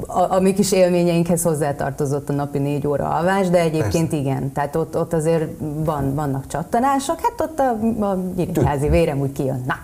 a, 0.06 0.34
a 0.34 0.40
mi 0.40 0.52
kis 0.52 0.72
élményeinkhez 0.72 1.42
hozzátartozott 1.42 2.28
a 2.28 2.32
napi 2.32 2.58
négy 2.58 2.86
óra 2.86 3.08
alvás, 3.08 3.48
de 3.48 3.58
egyébként 3.58 4.08
Persze. 4.08 4.16
igen, 4.16 4.52
tehát 4.52 4.76
ott, 4.76 4.96
ott 4.96 5.12
azért 5.12 5.44
van, 5.60 6.14
vannak 6.14 6.46
csattanások, 6.46 7.20
hát 7.20 7.40
ott 7.40 7.58
a, 7.58 8.04
a 8.04 8.14
nyíregyházi 8.36 8.88
vérem 8.88 9.20
úgy 9.20 9.32
kijön, 9.32 9.64
na. 9.66 9.74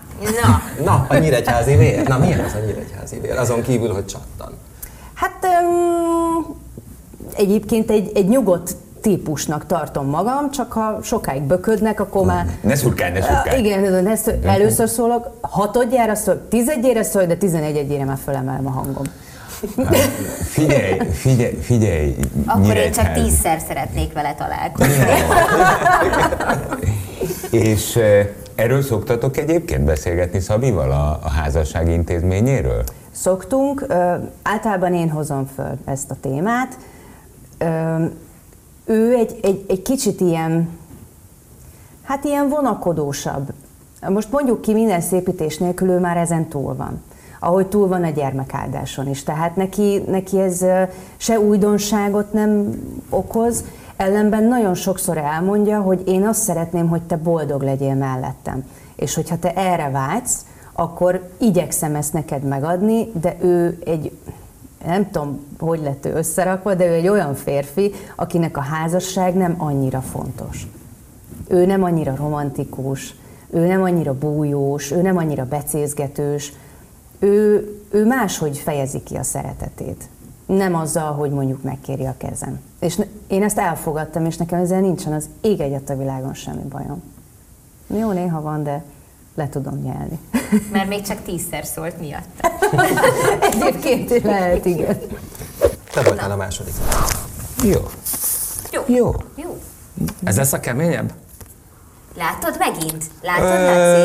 Na, 0.41 0.61
na 0.85 1.05
a 1.09 1.17
nyíregyházi 1.17 1.75
vér, 1.75 2.07
na 2.07 2.17
milyen 2.17 2.39
az 2.39 2.53
a 2.53 2.65
nyíregyházi 2.65 3.19
vér, 3.19 3.37
azon 3.37 3.61
kívül, 3.61 3.93
hogy 3.93 4.05
csattan? 4.05 4.53
Hát 5.13 5.47
um, 5.63 6.59
egyébként 7.35 7.91
egy, 7.91 8.11
egy 8.13 8.27
nyugodt 8.27 8.75
típusnak 9.01 9.65
tartom 9.65 10.05
magam, 10.05 10.51
csak 10.51 10.71
ha 10.71 10.99
sokáig 11.01 11.41
böködnek, 11.41 11.99
akkor 11.99 12.25
már... 12.25 12.45
Ne 12.61 12.75
szurkálj, 12.75 13.11
ne 13.11 13.21
szurkálj. 13.21 13.59
Igen, 13.59 14.03
ne 14.03 14.15
szur... 14.15 14.33
először 14.43 14.89
szólok, 14.89 15.37
hatodjára 15.41 16.15
szól, 16.15 16.47
tizedjére 16.49 17.03
szól, 17.03 17.25
de 17.25 17.35
tizenegyedjére 17.35 18.05
már 18.05 18.17
fölemelem 18.23 18.67
a 18.67 18.69
hangom. 18.69 19.03
Hát, 19.77 19.95
figyelj, 20.49 20.97
figyelj, 21.11 21.53
figyelj. 21.53 22.15
Akkor 22.45 22.75
én 22.75 22.91
csak 22.91 23.13
tízszer 23.13 23.59
szeretnék 23.67 24.13
vele 24.13 24.35
találkozni. 24.37 25.03
És 27.51 27.99
erről 28.55 28.81
szoktatok 28.81 29.37
egyébként 29.37 29.83
beszélgetni 29.83 30.39
Szabival 30.39 30.91
a, 30.91 31.19
a 31.23 31.29
házasság 31.29 31.89
intézményéről? 31.89 32.83
Szoktunk, 33.11 33.85
általában 34.41 34.93
én 34.93 35.09
hozom 35.09 35.49
föl 35.55 35.77
ezt 35.85 36.11
a 36.11 36.15
témát 36.21 36.77
ő 38.91 39.13
egy, 39.13 39.39
egy, 39.41 39.65
egy 39.67 39.81
kicsit 39.81 40.21
ilyen, 40.21 40.69
hát 42.03 42.23
ilyen 42.23 42.49
vonakodósabb. 42.49 43.53
Most 44.09 44.31
mondjuk 44.31 44.61
ki 44.61 44.73
minden 44.73 45.01
szépítés 45.01 45.57
nélkül 45.57 45.89
ő 45.89 45.99
már 45.99 46.17
ezen 46.17 46.47
túl 46.47 46.75
van 46.75 47.01
ahogy 47.43 47.67
túl 47.67 47.87
van 47.87 48.03
a 48.03 48.09
gyermekáldáson 48.09 49.07
is. 49.07 49.23
Tehát 49.23 49.55
neki, 49.55 50.03
neki 50.07 50.39
ez 50.39 50.65
se 51.17 51.39
újdonságot 51.39 52.33
nem 52.33 52.81
okoz, 53.09 53.63
ellenben 53.97 54.43
nagyon 54.43 54.73
sokszor 54.73 55.17
elmondja, 55.17 55.81
hogy 55.81 56.07
én 56.07 56.27
azt 56.27 56.41
szeretném, 56.41 56.87
hogy 56.87 57.01
te 57.01 57.17
boldog 57.17 57.61
legyél 57.61 57.95
mellettem. 57.95 58.63
És 58.95 59.15
hogyha 59.15 59.39
te 59.39 59.53
erre 59.53 59.89
vágysz, 59.89 60.45
akkor 60.73 61.29
igyekszem 61.37 61.95
ezt 61.95 62.13
neked 62.13 62.43
megadni, 62.43 63.11
de 63.21 63.35
ő 63.41 63.81
egy 63.85 64.11
nem 64.85 65.11
tudom, 65.11 65.45
hogy 65.59 65.81
lett 65.81 66.05
ő 66.05 66.13
összerakva, 66.13 66.75
de 66.75 66.85
ő 66.85 66.93
egy 66.93 67.07
olyan 67.07 67.33
férfi, 67.33 67.91
akinek 68.15 68.57
a 68.57 68.61
házasság 68.61 69.35
nem 69.35 69.55
annyira 69.57 70.01
fontos. 70.01 70.67
Ő 71.47 71.65
nem 71.65 71.83
annyira 71.83 72.15
romantikus, 72.15 73.15
ő 73.49 73.67
nem 73.67 73.81
annyira 73.81 74.17
bújós, 74.17 74.91
ő 74.91 75.01
nem 75.01 75.17
annyira 75.17 75.45
becézgetős, 75.45 76.53
ő, 77.19 77.67
ő 77.89 78.05
máshogy 78.05 78.57
fejezi 78.57 79.03
ki 79.03 79.15
a 79.15 79.23
szeretetét. 79.23 80.09
Nem 80.45 80.75
azzal, 80.75 81.13
hogy 81.13 81.31
mondjuk 81.31 81.63
megkéri 81.63 82.05
a 82.05 82.15
kezem. 82.17 82.59
És 82.79 82.99
én 83.27 83.43
ezt 83.43 83.57
elfogadtam, 83.57 84.25
és 84.25 84.37
nekem 84.37 84.59
ezzel 84.59 84.79
nincsen 84.79 85.13
az 85.13 85.29
ég 85.41 85.59
egyet 85.59 85.89
a 85.89 85.97
világon 85.97 86.33
semmi 86.33 86.63
bajom. 86.69 87.03
Jó, 87.87 88.11
néha 88.11 88.41
van, 88.41 88.63
de 88.63 88.83
le 89.35 89.49
tudom 89.49 89.81
nyelni. 89.81 90.19
Mert 90.71 90.87
még 90.87 91.01
csak 91.01 91.21
tízszer 91.21 91.65
szólt 91.65 91.99
miatt. 91.99 92.50
Egyébként 93.51 94.23
lehet, 94.23 94.65
igen. 94.65 94.97
Te 95.93 96.01
voltál 96.01 96.31
a 96.31 96.35
második. 96.35 96.73
Jó. 97.63 97.79
Jó. 98.71 98.83
Jó. 98.87 99.11
Jó. 99.35 99.57
Ez 100.23 100.37
lesz 100.37 100.53
a 100.53 100.59
keményebb? 100.59 101.11
Látod 102.17 102.55
megint? 102.59 103.03
Látod, 103.21 103.49
Laci? 103.49 104.01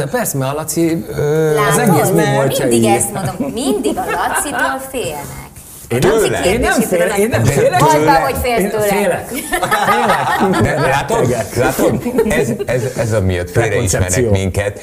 Hát 0.00 0.10
persze, 0.10 0.38
mert 0.38 0.52
a 0.52 0.54
Laci 0.54 1.06
Látod? 1.54 1.98
az 2.00 2.10
egész. 2.10 2.58
Mindig 2.58 2.84
ezt 2.84 3.12
mondom, 3.12 3.34
mindig 3.52 3.96
a 3.96 4.04
Lacitól 4.04 4.80
félnek. 4.90 5.46
Én 5.88 5.98
nem, 5.98 6.10
Tőle? 6.10 6.44
én 6.44 6.60
nem 6.60 6.80
félek, 6.80 7.16
én 7.18 7.28
nem 7.28 7.44
félek. 7.44 7.80
Hagyd 7.82 8.04
már, 8.04 8.22
hogy 8.22 8.36
félsz 8.42 8.70
tőle. 8.70 8.82
félek. 8.86 9.28
Félek. 9.28 10.62
De 10.62 10.80
látod? 10.80 11.36
Látod? 11.56 12.02
Ez, 12.28 12.48
ez, 12.66 12.82
ez 12.96 13.12
a 13.12 13.20
miatt 13.20 13.50
félreismernek 13.50 14.30
minket. 14.30 14.80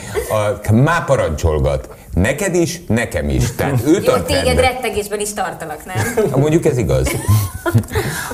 A, 0.68 0.74
már 0.74 1.06
parancsolgat. 1.06 1.90
Neked 2.16 2.56
is, 2.56 2.82
nekem 2.88 3.30
is. 3.30 3.52
Tehát 3.56 3.86
ő 3.86 3.92
Jó, 3.92 4.00
tart 4.00 4.26
téged 4.26 4.44
rendben. 4.46 4.72
rettegésben 4.72 5.20
is 5.20 5.34
tartalak, 5.34 5.86
nem? 5.86 6.30
Ha 6.32 6.38
Mondjuk 6.38 6.66
ez 6.66 6.78
igaz. 6.78 7.08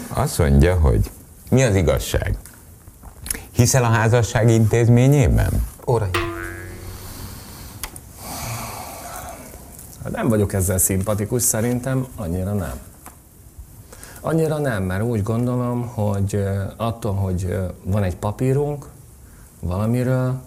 Azt 0.07 0.37
mondja, 0.37 0.75
hogy 0.75 1.11
mi 1.49 1.63
az 1.63 1.75
igazság? 1.75 2.35
Hiszel 3.51 3.83
a 3.83 3.87
házasság 3.89 4.49
intézményében? 4.49 5.67
Órai. 5.87 6.09
Hát 10.03 10.11
Nem 10.11 10.27
vagyok 10.29 10.53
ezzel 10.53 10.77
szimpatikus, 10.77 11.41
szerintem 11.41 12.07
annyira 12.15 12.53
nem. 12.53 12.73
Annyira 14.21 14.57
nem, 14.57 14.83
mert 14.83 15.03
úgy 15.03 15.23
gondolom, 15.23 15.87
hogy 15.87 16.43
attól, 16.77 17.13
hogy 17.13 17.57
van 17.83 18.03
egy 18.03 18.15
papírunk 18.15 18.85
valamiről, 19.59 20.41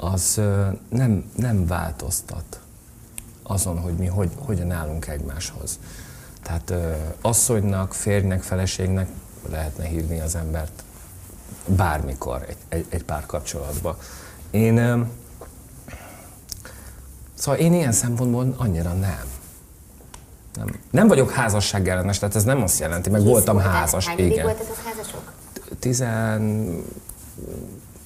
az 0.00 0.40
nem, 0.88 1.30
nem 1.36 1.66
változtat 1.66 2.60
azon, 3.42 3.78
hogy 3.78 3.94
mi 3.94 4.06
hogy, 4.06 4.30
hogyan 4.38 4.70
állunk 4.70 5.06
egymáshoz. 5.06 5.78
Tehát 6.42 6.72
asszonynak, 7.20 7.94
férjnek, 7.94 8.42
feleségnek 8.42 9.08
lehetne 9.50 9.84
hívni 9.84 10.20
az 10.20 10.34
embert 10.34 10.82
bármikor 11.66 12.44
egy, 12.48 12.56
egy, 12.68 12.86
egy 12.88 13.04
párkapcsolatba. 13.04 13.98
Én 14.50 15.06
Szóval 17.38 17.60
én 17.60 17.72
ilyen 17.72 17.92
szempontból 17.92 18.54
annyira 18.56 18.92
nem. 18.92 19.22
Nem, 20.54 20.78
nem 20.90 21.08
vagyok 21.08 21.30
házasság 21.30 21.88
ellenes, 21.88 22.18
tehát 22.18 22.34
ez 22.34 22.44
nem 22.44 22.62
azt 22.62 22.80
jelenti, 22.80 23.10
meg 23.10 23.22
voltam 23.22 23.54
Kész 23.54 23.64
voltál? 23.64 23.80
házas, 23.80 24.06
Hány 24.06 24.18
igen. 24.18 24.44
voltatok 24.44 24.76
házasok? 24.84 25.32
Tizen... 25.78 26.84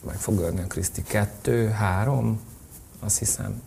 meg 0.06 0.16
fog 0.16 0.38
ölni 0.38 0.60
a 0.60 0.66
Kriszti, 0.66 1.02
kettő, 1.02 1.68
három, 1.68 2.40
azt 3.00 3.18
hiszem. 3.18 3.62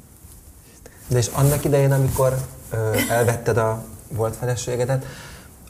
De 1.07 1.17
és 1.17 1.27
annak 1.27 1.65
idején, 1.65 1.91
amikor 1.91 2.35
ö, 2.69 2.97
elvetted 3.09 3.57
a 3.57 3.83
volt 4.11 4.35
feleségedet, 4.35 5.05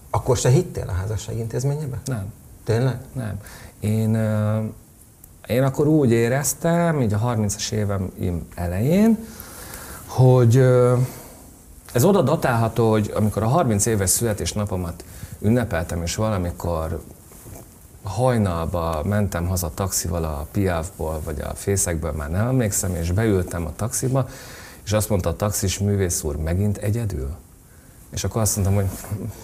akkor 0.10 0.38
se 0.38 0.49
hittél 0.49 0.89
a 0.89 0.91
házasság 0.91 1.38
intézményébe? 1.38 2.01
Nem, 2.06 2.34
Tényleg? 2.63 2.97
nem. 3.13 3.39
Én, 3.80 4.13
ö, 4.13 4.63
én 5.47 5.63
akkor 5.63 5.88
úgy 5.88 6.12
éreztem, 6.12 7.01
így 7.01 7.13
a 7.13 7.19
30-as 7.19 7.71
évem 7.71 8.12
elején, 8.56 9.17
hogy 10.06 10.58
ö, 10.58 10.97
ez 11.93 12.04
oda 12.04 12.21
datálható, 12.21 12.89
hogy 12.91 13.12
amikor 13.15 13.43
a 13.43 13.47
30 13.47 13.86
éves 13.86 14.10
születésnapomat 14.10 15.04
ünnepeltem, 15.39 16.01
és 16.01 16.15
valamikor 16.15 17.01
hajnalba 18.06 19.02
mentem 19.06 19.48
haza 19.48 19.72
taxival 19.74 20.24
a 20.24 20.48
Piavból, 20.52 21.22
vagy 21.24 21.41
a 21.41 21.56
Fészekből, 21.56 22.12
már 22.12 22.30
nem 22.30 22.48
emlékszem, 22.48 22.96
és 22.96 23.12
beültem 23.12 23.65
a 23.65 23.72
taxiba, 23.76 24.28
és 24.86 24.91
azt 24.91 25.10
mondta 25.10 25.30
a 25.30 25.36
taxis 25.36 25.80
művész 25.80 26.24
úr, 26.24 26.36
megint 26.36 26.78
egyedül? 26.78 27.30
És 28.13 28.24
akkor 28.24 28.41
azt 28.41 28.56
mondtam, 28.56 28.76
hogy 28.76 28.86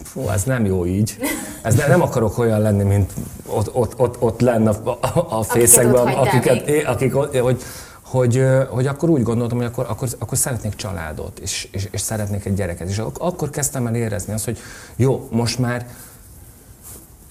fú, 0.03 0.29
ez 0.29 0.43
nem 0.43 0.65
jó 0.65 0.85
így. 0.85 1.17
Ez 1.61 1.75
ne, 1.75 1.87
nem 1.87 2.01
akarok 2.01 2.37
olyan 2.37 2.59
lenni, 2.59 2.83
mint 2.83 3.13
ott, 3.45 3.75
ott, 3.75 3.99
ott, 3.99 4.21
ott 4.21 4.39
lenne 4.39 4.69
a, 4.69 4.89
a, 4.89 5.25
a 5.29 5.43
fészekben, 5.43 6.07
akiket, 6.07 6.67
é, 6.67 6.83
akik, 6.83 7.13
hogy, 7.13 7.63
hogy, 8.01 8.43
hogy 8.69 8.87
akkor 8.87 9.09
úgy 9.09 9.23
gondoltam, 9.23 9.57
hogy 9.57 9.67
akkor, 9.67 9.85
akkor, 9.89 10.07
akkor 10.19 10.37
szeretnék 10.37 10.75
családot, 10.75 11.39
és, 11.39 11.67
és, 11.71 11.87
és 11.91 12.01
szeretnék 12.01 12.45
egy 12.45 12.53
gyereket. 12.53 12.89
És 12.89 12.97
ak- 12.97 13.17
akkor 13.17 13.49
kezdtem 13.49 13.87
el 13.87 13.95
érezni 13.95 14.33
azt, 14.33 14.45
hogy 14.45 14.59
jó, 14.95 15.27
most 15.31 15.59
már 15.59 15.87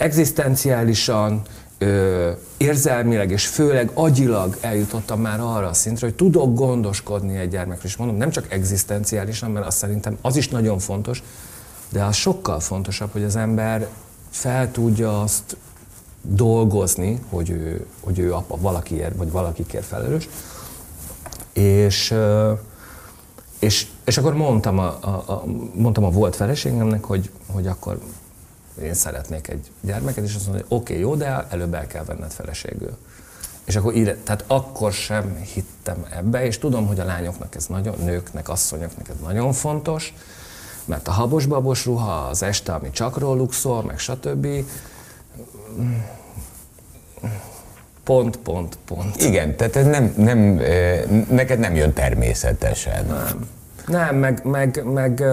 egzisztenciálisan, 0.00 1.42
ö, 1.78 2.30
érzelmileg 2.56 3.30
és 3.30 3.46
főleg 3.46 3.90
agyilag 3.94 4.56
eljutottam 4.60 5.20
már 5.20 5.40
arra 5.40 5.66
a 5.66 5.72
szintre, 5.72 6.06
hogy 6.06 6.16
tudok 6.16 6.54
gondoskodni 6.54 7.36
egy 7.36 7.48
gyermekről. 7.48 7.86
És 7.86 7.96
mondom, 7.96 8.16
nem 8.16 8.30
csak 8.30 8.52
egzisztenciálisan, 8.52 9.50
mert 9.50 9.66
azt 9.66 9.76
szerintem 9.76 10.18
az 10.20 10.36
is 10.36 10.48
nagyon 10.48 10.78
fontos, 10.78 11.22
de 11.88 12.04
az 12.04 12.16
sokkal 12.16 12.60
fontosabb, 12.60 13.12
hogy 13.12 13.22
az 13.22 13.36
ember 13.36 13.88
fel 14.30 14.70
tudja 14.70 15.22
azt 15.22 15.56
dolgozni, 16.22 17.20
hogy 17.28 17.50
ő, 17.50 17.86
hogy 18.00 18.18
ő 18.18 18.34
apa 18.34 18.56
valakiért, 18.60 19.16
vagy 19.16 19.30
valakikért 19.30 19.84
felelős. 19.84 20.28
És, 21.52 22.14
és, 23.58 23.86
és 24.04 24.18
akkor 24.18 24.34
mondtam 24.34 24.78
a, 24.78 24.98
a, 25.00 25.08
a, 25.08 25.44
mondtam 25.74 26.04
a 26.04 26.10
volt 26.10 26.36
feleségemnek, 26.36 27.04
hogy, 27.04 27.30
hogy 27.46 27.66
akkor 27.66 27.98
én 28.80 28.94
szeretnék 28.94 29.48
egy 29.48 29.70
gyermeket, 29.80 30.24
és 30.24 30.34
azt 30.34 30.46
mondta, 30.46 30.64
hogy 30.68 30.78
oké, 30.78 30.92
okay, 30.92 31.04
jó, 31.04 31.14
de 31.14 31.46
előbb 31.50 31.74
el 31.74 31.86
kell 31.86 32.04
venned 32.04 32.30
feleségül. 32.30 32.96
És 33.64 33.76
akkor 33.76 33.94
ide, 33.94 34.16
tehát 34.24 34.44
akkor 34.46 34.92
sem 34.92 35.36
hittem 35.54 36.06
ebbe, 36.10 36.44
és 36.44 36.58
tudom, 36.58 36.86
hogy 36.86 37.00
a 37.00 37.04
lányoknak 37.04 37.54
ez 37.54 37.66
nagyon, 37.66 37.94
nőknek, 38.04 38.48
asszonyoknak 38.48 39.08
ez 39.08 39.14
nagyon 39.22 39.52
fontos, 39.52 40.14
mert 40.84 41.08
a 41.08 41.10
habos-babos 41.10 41.84
ruha, 41.84 42.12
az 42.12 42.42
este, 42.42 42.72
ami 42.72 42.90
csak 42.90 43.18
róluk 43.18 43.52
szól, 43.52 43.82
meg 43.82 43.98
stb. 43.98 44.46
Pont, 48.04 48.36
pont, 48.36 48.78
pont. 48.84 49.22
Igen, 49.22 49.56
tehát 49.56 49.76
ez 49.76 49.86
nem, 49.86 50.14
nem, 50.16 50.58
eh, 50.58 51.02
neked 51.28 51.58
nem 51.58 51.74
jön 51.74 51.92
természetesen. 51.92 53.06
Nem. 53.06 53.48
Nem, 53.86 54.16
meg, 54.16 54.44
meg, 54.44 54.84
meg, 54.84 55.24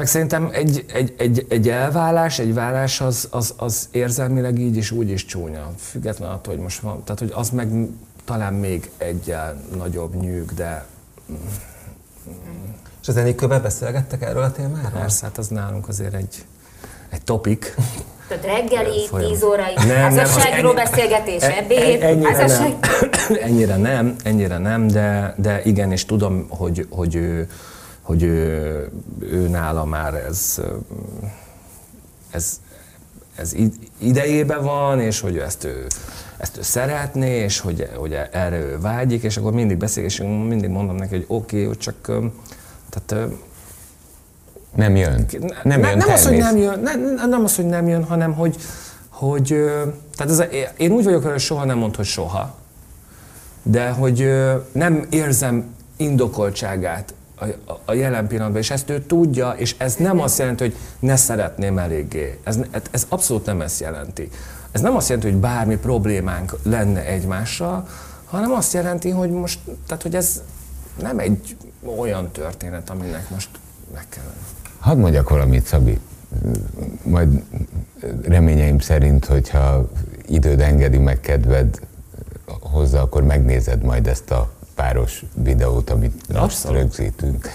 meg 0.00 0.08
szerintem 0.08 0.48
egy, 0.52 0.84
egy, 0.92 1.14
egy, 1.18 1.46
egy 1.48 1.68
elválás, 1.68 2.38
egy 2.38 2.54
vállás 2.54 3.00
az, 3.00 3.28
az, 3.30 3.54
az 3.56 3.88
érzelmileg 3.90 4.58
így 4.58 4.76
is 4.76 4.90
úgy 4.90 5.10
is 5.10 5.24
csúnya. 5.24 5.72
Független 5.78 6.30
attól, 6.30 6.54
hogy 6.54 6.62
most 6.62 6.80
van, 6.80 7.04
tehát 7.04 7.18
hogy 7.18 7.32
az 7.34 7.50
meg 7.50 7.68
talán 8.24 8.54
még 8.54 8.90
egyel 8.96 9.60
nagyobb 9.76 10.14
nyűg, 10.20 10.54
de 10.54 10.84
És 13.02 13.08
a 13.08 13.12
zenékővel 13.12 13.60
beszélgettek 13.60 14.22
erről 14.22 14.42
a 14.42 14.52
témáról? 14.52 15.00
persze, 15.00 15.24
hát 15.24 15.38
az 15.38 15.48
nálunk 15.48 15.88
azért 15.88 16.14
egy, 16.14 16.44
egy 17.08 17.22
topik. 17.22 17.74
Tehát 18.28 18.44
reggeli, 18.44 19.06
Folyam. 19.06 19.30
10 19.30 19.42
órai 19.42 19.74
Nem, 19.74 19.86
nem, 19.86 20.06
az 20.06 20.16
házasságról 20.16 20.74
beszélgetés, 20.74 21.42
ebéd, 21.42 22.02
e- 22.02 22.06
ennyire 22.06 22.36
házasság. 22.36 22.76
Nem. 23.28 23.38
ennyire 23.42 23.76
nem, 23.76 24.16
ennyire 24.24 24.58
nem, 24.58 24.86
de, 24.86 25.34
de 25.36 25.62
igen, 25.64 25.92
és 25.92 26.04
tudom, 26.04 26.46
hogy, 26.48 26.86
hogy 26.90 27.14
ő, 27.14 27.48
hogy 28.10 28.22
ő, 28.22 28.88
ő 29.18 29.48
nála 29.48 29.84
már 29.84 30.14
ez, 30.14 30.60
ez, 32.30 32.60
ez 33.36 33.52
id- 33.54 33.90
idejében 33.98 34.62
van, 34.62 35.00
és 35.00 35.20
hogy 35.20 35.38
ezt 35.38 35.64
ő, 35.64 35.86
ezt 36.36 36.56
ő 36.58 36.62
szeretné, 36.62 37.38
és 37.38 37.58
hogy, 37.60 37.88
hogy 37.96 38.18
erre 38.32 38.58
ő 38.58 38.78
vágyik, 38.80 39.22
és 39.22 39.36
akkor 39.36 39.52
mindig 39.52 39.76
beszél, 39.76 40.04
és 40.04 40.18
én 40.18 40.28
mindig 40.28 40.70
mondom 40.70 40.96
neki, 40.96 41.14
hogy 41.14 41.24
oké, 41.28 41.64
okay, 41.64 41.76
csak 41.76 41.94
ö, 42.08 42.26
tehát 42.90 43.30
Nem 44.74 44.96
jön. 44.96 45.26
Nem, 45.62 45.80
jön 45.82 45.96
nem 45.96 46.08
az, 46.10 46.26
hogy 46.26 46.36
nem 46.36 46.40
természet- 46.40 46.74
jön, 46.74 46.80
nem, 47.16 47.28
nem 47.28 47.44
az, 47.44 47.56
hogy 47.56 47.66
nem 47.66 47.88
jön, 47.88 48.04
hanem 48.04 48.32
hogy, 48.34 48.56
hogy 49.08 49.46
tehát 50.16 50.32
ez 50.32 50.38
a, 50.38 50.44
én 50.76 50.90
úgy 50.90 51.04
vagyok 51.04 51.24
hogy 51.24 51.38
soha 51.38 51.64
nem 51.64 51.78
mond, 51.78 51.96
hogy 51.96 52.04
soha, 52.04 52.54
de 53.62 53.90
hogy 53.90 54.30
nem 54.72 55.06
érzem 55.10 55.74
indokoltságát 55.96 57.14
a, 57.64 57.72
a, 57.84 57.92
jelen 57.92 58.26
pillanatban, 58.26 58.60
és 58.60 58.70
ezt 58.70 58.90
ő 58.90 59.00
tudja, 59.00 59.50
és 59.50 59.74
ez 59.78 59.94
nem 59.94 60.20
azt 60.20 60.38
jelenti, 60.38 60.62
hogy 60.62 60.76
ne 60.98 61.16
szeretném 61.16 61.78
eléggé. 61.78 62.38
Ez, 62.44 62.58
ez 62.90 63.06
abszolút 63.08 63.46
nem 63.46 63.60
ezt 63.60 63.80
jelenti. 63.80 64.28
Ez 64.72 64.80
nem 64.80 64.96
azt 64.96 65.08
jelenti, 65.08 65.30
hogy 65.30 65.40
bármi 65.40 65.76
problémánk 65.76 66.56
lenne 66.62 67.04
egymással, 67.04 67.88
hanem 68.24 68.52
azt 68.52 68.72
jelenti, 68.72 69.10
hogy 69.10 69.30
most, 69.30 69.60
tehát 69.86 70.02
hogy 70.02 70.14
ez 70.14 70.42
nem 71.02 71.18
egy 71.18 71.56
olyan 71.98 72.30
történet, 72.30 72.90
aminek 72.90 73.30
most 73.30 73.48
meg 73.94 74.06
kell 74.08 74.24
lenni. 74.24 74.74
Hadd 74.78 74.96
mondjak 74.98 75.28
valamit, 75.28 75.66
Szabi. 75.66 75.98
Majd 77.02 77.42
reményeim 78.22 78.78
szerint, 78.78 79.24
hogyha 79.24 79.88
időd 80.26 80.60
engedi 80.60 80.98
meg 80.98 81.20
kedved 81.20 81.80
hozzá, 82.60 83.00
akkor 83.00 83.22
megnézed 83.22 83.82
majd 83.82 84.06
ezt 84.06 84.30
a 84.30 84.50
páros 84.80 85.24
videót, 85.34 85.90
amit 85.90 86.32
most 86.32 86.68
rögzítünk. 86.68 87.48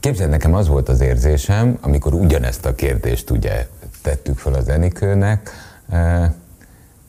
Képzeld, 0.00 0.30
nekem 0.30 0.54
az 0.54 0.68
volt 0.68 0.88
az 0.88 1.00
érzésem, 1.00 1.78
amikor 1.80 2.14
ugyanezt 2.14 2.66
a 2.66 2.74
kérdést 2.74 3.30
ugye 3.30 3.66
tettük 4.02 4.38
fel 4.38 4.54
az 4.54 4.68
Enikőnek, 4.68 5.50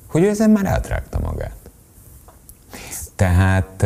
hogy 0.08 0.24
ő 0.24 0.30
ezen 0.30 0.50
már 0.50 0.66
átrágta 0.66 1.20
magát. 1.20 1.56
Tehát 3.16 3.86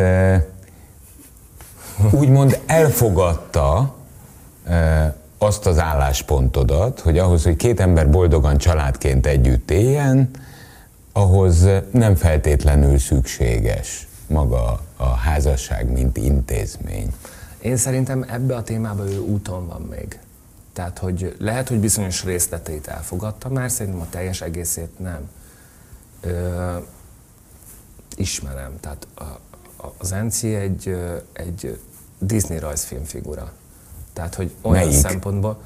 úgymond 2.12 2.60
elfogadta 2.65 3.96
azt 5.38 5.65
az 5.65 5.80
álláspontodat, 5.80 7.00
hogy 7.00 7.17
ahhoz, 7.17 7.43
hogy 7.43 7.56
két 7.56 7.80
ember 7.80 8.10
boldogan 8.10 8.58
családként 8.58 9.26
együtt 9.26 9.72
éljen, 9.72 10.30
ahhoz 11.13 11.67
nem 11.91 12.15
feltétlenül 12.15 12.98
szükséges 12.98 14.08
maga 14.28 14.82
a 14.96 15.08
házasság, 15.08 15.92
mint 15.92 16.18
intézmény. 16.18 17.13
Én 17.62 17.78
szerintem 17.78 18.26
ebbe 18.30 18.56
a 18.56 18.63
témába 18.63 19.10
ő 19.10 19.20
úton 19.20 19.68
van 19.68 19.82
még. 19.82 20.20
Tehát, 20.74 20.98
hogy 20.98 21.36
lehet, 21.40 21.68
hogy 21.68 21.80
bizonyos 21.80 22.24
részleteit 22.24 22.88
elfogadta 22.88 23.50
már, 23.50 23.72
szerintem 23.72 24.02
a 24.02 24.10
teljes 24.10 24.42
egészét 24.42 25.00
nem. 25.00 25.30
Ö, 26.22 26.78
ismerem. 28.16 28.80
Tehát 28.80 29.08
a, 29.13 29.24
a, 29.84 29.94
az 29.98 30.12
Enci 30.12 30.56
egy, 30.56 30.98
egy 31.34 31.80
Disney 32.20 32.60
rajzfilm 32.60 33.04
figura. 33.04 33.52
Tehát, 34.13 34.36
hogy 34.36 34.56
olyan 34.62 34.86
Melyik? 34.86 35.00
szempontból... 35.00 35.62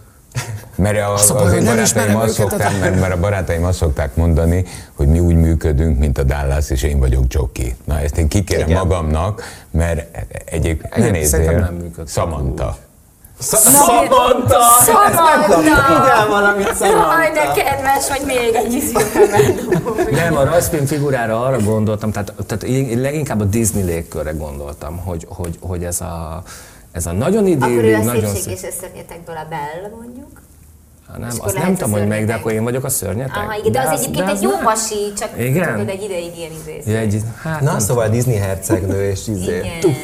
Mert 0.76 0.98
a, 0.98 1.14
az, 1.14 1.32
az 1.36 1.54
én 1.54 1.66
barátaim 1.66 2.16
azt 2.16 2.34
szokták, 2.34 2.80
mert, 2.80 3.00
mert 3.00 3.14
a 3.14 3.20
barátaim 3.20 3.64
azt 3.64 3.78
szokták 3.78 4.16
mondani, 4.16 4.66
hogy 4.94 5.08
mi 5.08 5.20
úgy 5.20 5.36
működünk, 5.36 6.00
mint 6.00 6.18
a 6.18 6.24
Dallas, 6.24 6.70
és 6.70 6.84
én 6.84 7.00
vagyok 7.00 7.28
Csoki. 7.28 7.76
Na 7.86 8.00
ezt 8.00 8.18
én 8.18 8.28
kikérem 8.28 8.68
Igen. 8.68 8.80
magamnak, 8.80 9.44
mert 9.72 10.18
egyébként 10.46 10.96
ne 10.96 11.10
nézzél, 11.10 11.72
Samantha. 12.08 12.78
Samantha! 13.42 14.60
Samantha! 14.86 16.28
valamit 16.30 16.78
Samantha! 16.78 17.22
Jaj, 17.22 17.32
de 17.32 17.62
kedves, 17.62 18.10
hogy 18.10 18.26
még 18.26 18.54
egy 18.54 18.74
izjúhemet 18.74 20.12
Nem, 20.12 20.38
a 20.38 20.44
rajzfilm 20.44 20.86
figurára 20.86 21.46
arra 21.46 21.60
gondoltam, 21.60 22.12
tehát, 22.12 22.34
tehát 22.48 22.64
én 22.64 23.00
leginkább 23.00 23.40
a 23.40 23.44
Disney 23.44 23.84
légkörre 23.84 24.32
gondoltam, 24.32 24.98
hogy, 24.98 25.26
hogy, 25.30 25.58
hogy 25.62 25.84
ez 25.84 26.02
a 26.02 26.44
ez 26.92 27.06
a 27.06 27.12
nagyon 27.12 27.48
idéli, 27.48 27.72
Akkor 27.72 27.84
ő 27.84 27.96
a 27.96 28.04
nagyon 28.04 28.36
és 28.36 28.58
szörnyetekből 28.80 29.36
a 29.36 29.46
Bell, 29.50 29.92
mondjuk? 30.00 30.42
Ha 31.12 31.18
nem, 31.18 31.30
azt 31.40 31.58
nem 31.58 31.76
tudom, 31.76 31.92
hogy 31.92 32.08
meg, 32.08 32.26
de 32.26 32.34
akkor 32.34 32.52
én 32.52 32.64
vagyok 32.64 32.84
a 32.84 32.90
szörnyetek. 32.90 33.36
Aha, 33.36 33.58
igen, 33.58 33.72
de, 33.72 33.80
de 33.80 33.88
az, 33.88 33.94
az 33.94 34.00
egyébként 34.00 34.30
egy 34.30 34.42
jó 34.42 34.50
pasi, 34.64 35.14
csak 35.18 35.30
igen? 35.38 35.72
tudod, 35.72 35.90
egy 35.90 36.04
ideig 36.04 36.38
ilyen 36.38 36.52
izész. 36.62 36.86
Ja, 36.86 36.98
egy, 36.98 37.22
hát 37.42 37.62
Na, 37.62 37.80
szóval 37.80 38.10
Disney 38.10 38.36
hercegnő 38.36 39.10
és 39.10 39.28
izé. 39.28 39.58
Igen, 39.58 39.96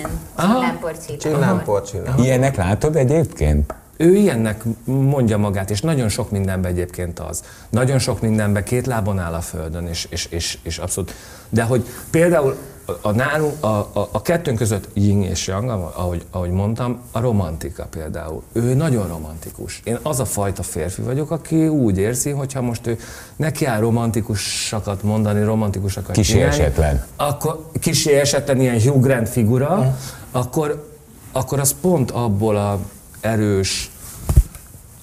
csillámpor 1.17 1.83
Ilyenek 2.17 2.55
látod 2.55 2.95
egyébként? 2.95 3.73
Ő 3.97 4.15
ilyennek 4.15 4.63
mondja 4.83 5.37
magát, 5.37 5.69
és 5.69 5.81
nagyon 5.81 6.09
sok 6.09 6.31
mindenben 6.31 6.71
egyébként 6.71 7.19
az. 7.19 7.43
Nagyon 7.69 7.99
sok 7.99 8.21
mindenben 8.21 8.63
két 8.63 8.85
lábon 8.85 9.19
áll 9.19 9.33
a 9.33 9.41
földön, 9.41 9.87
és, 9.87 10.07
és, 10.09 10.25
és, 10.25 10.57
és 10.63 10.77
abszolút. 10.77 11.13
De 11.49 11.63
hogy 11.63 11.85
például 12.09 12.57
a, 13.01 13.11
nálunk, 13.11 13.63
a, 13.63 13.77
a, 13.77 14.09
a 14.11 14.21
kettőnk 14.21 14.57
között 14.57 14.87
yin 14.93 15.23
és 15.23 15.47
yang, 15.47 15.69
ahogy, 15.69 16.25
ahogy 16.31 16.49
mondtam, 16.49 16.99
a 17.11 17.19
romantika 17.19 17.85
például. 17.85 18.43
Ő 18.51 18.73
nagyon 18.73 19.07
romantikus. 19.07 19.81
Én 19.83 19.97
az 20.01 20.19
a 20.19 20.25
fajta 20.25 20.63
férfi 20.63 21.01
vagyok, 21.01 21.31
aki 21.31 21.67
úgy 21.67 21.97
érzi, 21.97 22.29
hogyha 22.29 22.61
most 22.61 22.87
ő 22.87 22.97
neki 23.35 23.65
áll 23.65 23.79
romantikusakat 23.79 25.03
mondani, 25.03 25.43
romantikusakat 25.43 26.17
esetlen. 26.17 27.05
Akkor 27.15 27.69
kisi 27.79 28.13
esetlen 28.13 28.61
ilyen 28.61 28.81
Hugh 28.81 29.01
Grant 29.01 29.29
figura, 29.29 29.77
mm. 29.77 29.87
akkor, 30.31 30.89
akkor 31.31 31.59
az 31.59 31.75
pont 31.81 32.11
abból 32.11 32.57
a 32.57 32.79
erős, 33.19 33.91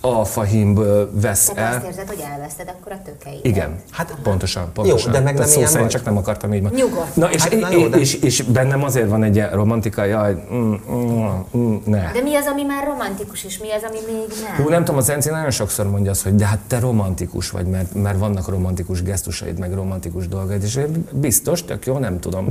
alfahimből 0.04 1.10
vesz 1.12 1.44
Tehát 1.44 1.72
el. 1.72 1.76
azt 1.76 1.86
érzed, 1.86 2.08
hogy 2.08 2.24
elveszted 2.32 2.72
akkor 2.78 2.92
a 2.92 2.98
tökeit. 3.04 3.44
Igen, 3.44 3.80
hát 3.90 4.14
pontosan, 4.22 4.72
pontosan. 4.72 5.12
Jó, 5.12 5.18
de 5.18 5.24
meg 5.24 5.38
nem 5.38 5.46
szó 5.46 5.64
szerint 5.64 5.90
csak 5.90 6.04
nem 6.04 6.16
akartam 6.16 6.54
így 6.54 6.62
mondani. 6.62 6.82
Nyugodt. 6.82 7.16
Na, 7.16 7.30
és, 7.30 7.42
hát, 7.42 7.60
na 7.60 7.70
jó, 7.70 7.88
de... 7.88 7.98
és, 7.98 8.14
és, 8.14 8.42
bennem 8.42 8.84
azért 8.84 9.08
van 9.08 9.22
egy 9.22 9.44
romantika, 9.52 10.04
jaj, 10.04 10.44
mm, 10.52 10.74
mm, 10.90 11.26
mm, 11.56 11.76
ne. 11.84 12.12
De 12.12 12.20
mi 12.22 12.34
az, 12.34 12.46
ami 12.52 12.62
már 12.62 12.84
romantikus, 12.86 13.44
és 13.44 13.58
mi 13.58 13.70
az, 13.70 13.82
ami 13.88 13.98
még 14.06 14.26
nem? 14.42 14.64
Jó, 14.64 14.68
nem 14.68 14.84
tudom, 14.84 15.00
az 15.00 15.10
Enci 15.10 15.30
nagyon 15.30 15.50
sokszor 15.50 15.90
mondja 15.90 16.10
azt, 16.10 16.22
hogy 16.22 16.34
de 16.34 16.46
hát 16.46 16.58
te 16.66 16.78
romantikus 16.78 17.50
vagy, 17.50 17.66
mert, 17.66 17.94
mert 17.94 18.18
vannak 18.18 18.48
romantikus 18.48 19.02
gesztusaid, 19.02 19.58
meg 19.58 19.74
romantikus 19.74 20.28
dolgaid, 20.28 20.62
és 20.62 20.76
én 20.76 21.08
biztos, 21.10 21.64
tök 21.64 21.86
jó, 21.86 21.98
nem 21.98 22.20
tudom. 22.20 22.46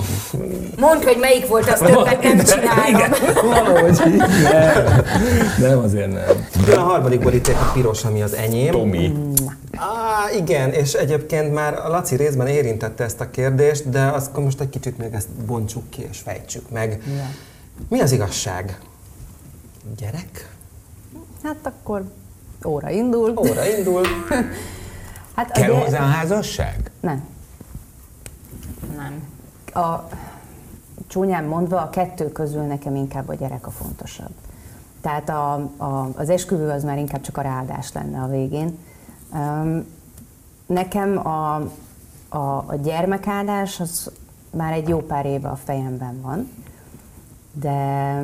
Mondd, 0.79 1.03
hogy 1.03 1.17
melyik 1.19 1.47
volt 1.47 1.69
az 1.69 1.79
többet 1.79 2.23
nem 2.23 2.43
csinálom. 2.53 2.85
Igen, 2.87 3.13
valahogy 3.43 3.99
nem, 4.43 5.03
nem, 5.69 5.79
azért 5.79 6.11
nem. 6.13 6.47
De 6.65 6.75
a 6.75 6.81
harmadik 6.81 7.23
boríték 7.43 7.69
a 7.69 7.71
piros, 7.73 8.03
ami 8.03 8.21
az 8.21 8.33
enyém. 8.33 8.71
Tomi. 8.71 9.13
Ah, 9.71 10.35
igen, 10.35 10.71
és 10.71 10.93
egyébként 10.93 11.53
már 11.53 11.73
a 11.73 11.87
Laci 11.87 12.15
részben 12.15 12.47
érintette 12.47 13.03
ezt 13.03 13.19
a 13.19 13.29
kérdést, 13.29 13.89
de 13.89 14.05
azt 14.05 14.37
most 14.37 14.59
egy 14.59 14.69
kicsit 14.69 14.97
még 14.97 15.13
ezt 15.13 15.29
bontsuk 15.29 15.89
ki 15.89 16.07
és 16.09 16.19
fejtsük 16.19 16.69
meg. 16.69 17.01
Ja. 17.15 17.25
Mi 17.89 17.99
az 17.99 18.11
igazság? 18.11 18.79
Gyerek? 19.97 20.49
Hát 21.43 21.55
akkor 21.61 22.03
óra 22.65 22.89
indul. 22.89 23.33
Óra 23.37 23.67
indul. 23.77 24.05
hát 25.35 25.51
Kell 25.51 25.67
gyere... 25.67 25.79
hozzá 25.79 25.99
a 25.99 26.07
házasság? 26.07 26.91
Nem. 26.99 27.27
Nem. 28.95 29.23
A, 29.83 30.09
csúnyán 31.07 31.43
mondva, 31.43 31.81
a 31.81 31.89
kettő 31.89 32.31
közül 32.31 32.61
nekem 32.61 32.95
inkább 32.95 33.27
a 33.27 33.33
gyerek 33.33 33.67
a 33.67 33.71
fontosabb. 33.71 34.42
Tehát 35.03 35.29
a, 35.29 35.53
a, 35.77 36.09
az 36.15 36.29
esküvő 36.29 36.69
az 36.69 36.83
már 36.83 36.97
inkább 36.97 37.21
csak 37.21 37.37
a 37.37 37.41
ráadás 37.41 37.91
lenne 37.91 38.21
a 38.21 38.27
végén. 38.27 38.77
Nekem 40.65 41.27
a, 41.27 41.55
a, 42.29 42.63
a 42.65 42.75
gyermekáldás 42.83 43.79
az 43.79 44.11
már 44.49 44.73
egy 44.73 44.87
jó 44.87 44.99
pár 44.99 45.25
éve 45.25 45.49
a 45.49 45.55
fejemben 45.55 46.21
van, 46.21 46.49
de 47.51 48.17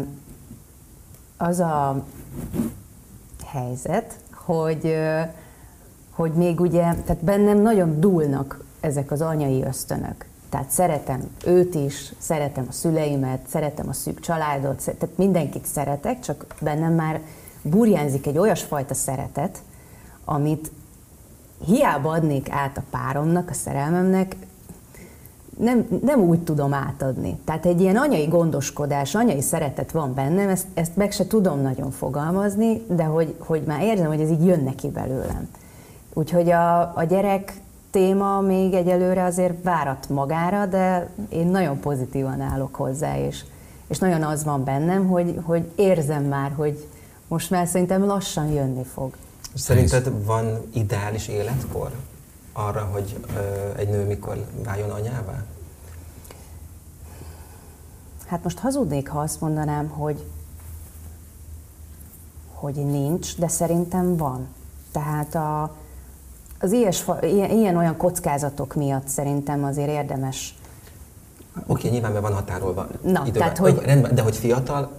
az 1.38 1.60
a 1.60 2.04
helyzet, 3.46 4.20
hogy, 4.34 4.96
hogy 6.12 6.32
még 6.32 6.60
ugye, 6.60 6.82
tehát 6.82 7.24
bennem 7.24 7.62
nagyon 7.62 8.00
dúlnak 8.00 8.64
ezek 8.80 9.12
az 9.12 9.22
anyai 9.22 9.64
ösztönök. 9.64 10.29
Tehát 10.50 10.70
szeretem 10.70 11.30
őt 11.46 11.76
is, 11.76 12.14
szeretem 12.18 12.66
a 12.70 12.72
szüleimet, 12.72 13.40
szeretem 13.48 13.90
a 13.90 13.94
szűk 13.94 14.20
családot, 14.20 14.84
tehát 14.84 15.18
mindenkit 15.18 15.66
szeretek, 15.66 16.20
csak 16.20 16.46
bennem 16.62 16.94
már 16.94 17.22
burjánzik 17.62 18.28
egy 18.28 18.38
olyasfajta 18.38 18.94
szeretet, 18.94 19.62
amit 20.26 20.72
hiába 21.66 22.12
adnék 22.12 22.52
át 22.52 22.78
a 22.78 22.84
páromnak, 22.90 23.50
a 23.50 23.54
szerelmemnek, 23.54 24.36
nem, 25.58 25.88
nem 26.04 26.20
úgy 26.20 26.40
tudom 26.40 26.74
átadni. 26.74 27.40
Tehát 27.46 27.66
egy 27.66 27.82
ilyen 27.82 27.96
anyai 27.96 28.26
gondoskodás, 28.26 29.16
anyai 29.16 29.42
szeretet 29.42 29.92
van 29.92 30.14
bennem, 30.14 30.50
ezt, 30.50 30.68
ezt 30.74 30.96
meg 30.96 31.12
se 31.12 31.28
tudom 31.28 31.62
nagyon 31.62 31.92
fogalmazni, 31.92 32.82
de 32.88 33.04
hogy, 33.04 33.36
hogy 33.38 33.62
már 33.62 33.82
érzem, 33.82 34.08
hogy 34.08 34.22
ez 34.22 34.30
így 34.30 34.46
jön 34.46 34.64
neki 34.64 34.90
belőlem. 34.90 35.50
Úgyhogy 36.14 36.50
a, 36.50 36.80
a 36.80 37.04
gyerek 37.04 37.54
téma 37.92 38.42
még 38.42 38.74
egyelőre 38.74 39.24
azért 39.24 39.64
várat 39.64 40.10
magára, 40.10 40.66
de 40.66 41.10
én 41.30 41.48
nagyon 41.48 41.80
pozitívan 41.80 42.42
állok 42.42 42.76
hozzá, 42.76 43.18
és, 43.18 43.44
és 43.88 43.98
nagyon 43.98 44.24
az 44.24 44.44
van 44.44 44.64
bennem, 44.64 45.08
hogy, 45.08 45.40
hogy 45.44 45.72
érzem 45.76 46.24
már, 46.24 46.52
hogy 46.52 46.88
most 47.28 47.50
már 47.50 47.68
szerintem 47.68 48.06
lassan 48.06 48.48
jönni 48.48 48.84
fog. 48.84 49.16
Szerinted 49.56 50.26
van 50.26 50.46
ideális 50.74 51.28
életkor 51.28 51.92
arra, 52.54 52.90
hogy 52.92 53.20
ö, 53.36 53.40
egy 53.78 53.90
nő 53.90 54.06
mikor 54.06 54.46
váljon 54.64 54.90
anyává? 54.90 55.44
Hát 58.26 58.44
most 58.44 58.60
hazudnék, 58.60 59.10
ha 59.10 59.20
azt 59.20 59.42
mondanám, 59.42 59.88
hogy, 59.88 60.26
hogy 62.54 62.76
nincs, 62.76 63.38
de 63.38 63.48
szerintem 63.48 64.18
van. 64.18 64.48
Tehát 64.92 65.36
a, 65.36 65.76
az 66.60 66.72
ilyes, 66.72 67.06
ilyen, 67.22 67.50
ilyen-olyan 67.50 67.98
kockázatok 67.98 68.76
miatt 68.76 69.08
szerintem 69.08 69.64
azért 69.64 69.90
érdemes. 69.90 70.56
Oké, 71.56 71.72
okay, 71.72 71.90
nyilván 71.90 72.14
be 72.14 72.20
van 72.20 72.34
határolva 72.34 72.88
Na, 73.02 73.10
időben. 73.10 73.32
Tehát, 73.34 73.58
hogy... 73.58 73.82
Rendben, 73.86 74.16
de 74.16 74.22
hogy 74.22 74.36
fiatal 74.36 74.92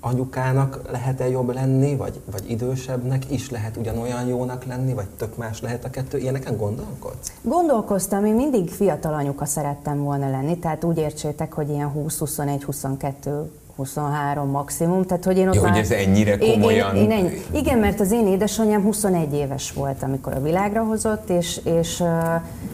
anyukának 0.00 0.80
lehet-e 0.90 1.28
jobb 1.28 1.54
lenni, 1.54 1.96
vagy, 1.96 2.20
vagy 2.30 2.50
idősebbnek 2.50 3.30
is 3.30 3.50
lehet 3.50 3.76
ugyanolyan 3.76 4.26
jónak 4.26 4.64
lenni, 4.64 4.94
vagy 4.94 5.08
tök 5.16 5.36
más 5.36 5.60
lehet 5.60 5.84
a 5.84 5.90
kettő? 5.90 6.18
Ilyeneken 6.18 6.56
gondolkodsz? 6.56 7.32
Gondolkoztam, 7.42 8.24
én 8.24 8.34
mindig 8.34 8.70
fiatal 8.70 9.14
anyuka 9.14 9.44
szerettem 9.44 10.02
volna 10.02 10.30
lenni, 10.30 10.58
tehát 10.58 10.84
úgy 10.84 10.98
értsétek, 10.98 11.52
hogy 11.52 11.68
ilyen 11.68 11.92
20-21-22 11.96 13.44
23 13.78 14.50
maximum, 14.50 15.04
tehát 15.04 15.24
hogy 15.24 15.38
én 15.38 15.48
ott 15.48 15.54
Jó, 15.54 15.62
már... 15.62 15.70
hogy 15.70 15.80
ez 15.80 15.90
ennyire 15.90 16.38
komolyan... 16.38 16.96
Én, 16.96 17.02
én, 17.02 17.10
én 17.10 17.18
ennyi, 17.18 17.42
igen, 17.52 17.78
mert 17.78 18.00
az 18.00 18.12
én 18.12 18.26
édesanyám 18.26 18.82
21 18.82 19.34
éves 19.34 19.72
volt, 19.72 20.02
amikor 20.02 20.32
a 20.32 20.42
világra 20.42 20.82
hozott, 20.82 21.30
és, 21.30 21.60
és, 21.64 22.02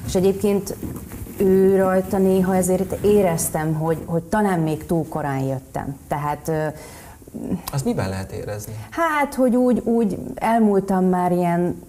és 0.06 0.14
egyébként 0.14 0.76
ő 1.36 1.76
rajta 1.76 2.18
néha 2.18 2.56
ezért 2.56 3.04
éreztem, 3.04 3.74
hogy, 3.74 3.98
hogy 4.04 4.22
talán 4.22 4.60
még 4.60 4.86
túl 4.86 5.08
korán 5.08 5.40
jöttem. 5.40 5.96
Tehát 6.08 6.50
azt 7.72 7.84
miben 7.84 8.08
lehet 8.08 8.32
érezni? 8.32 8.72
Hát, 8.90 9.34
hogy 9.34 9.56
úgy, 9.56 9.80
úgy 9.84 10.18
elmúltam 10.34 11.04
már 11.04 11.32
ilyen 11.32 11.82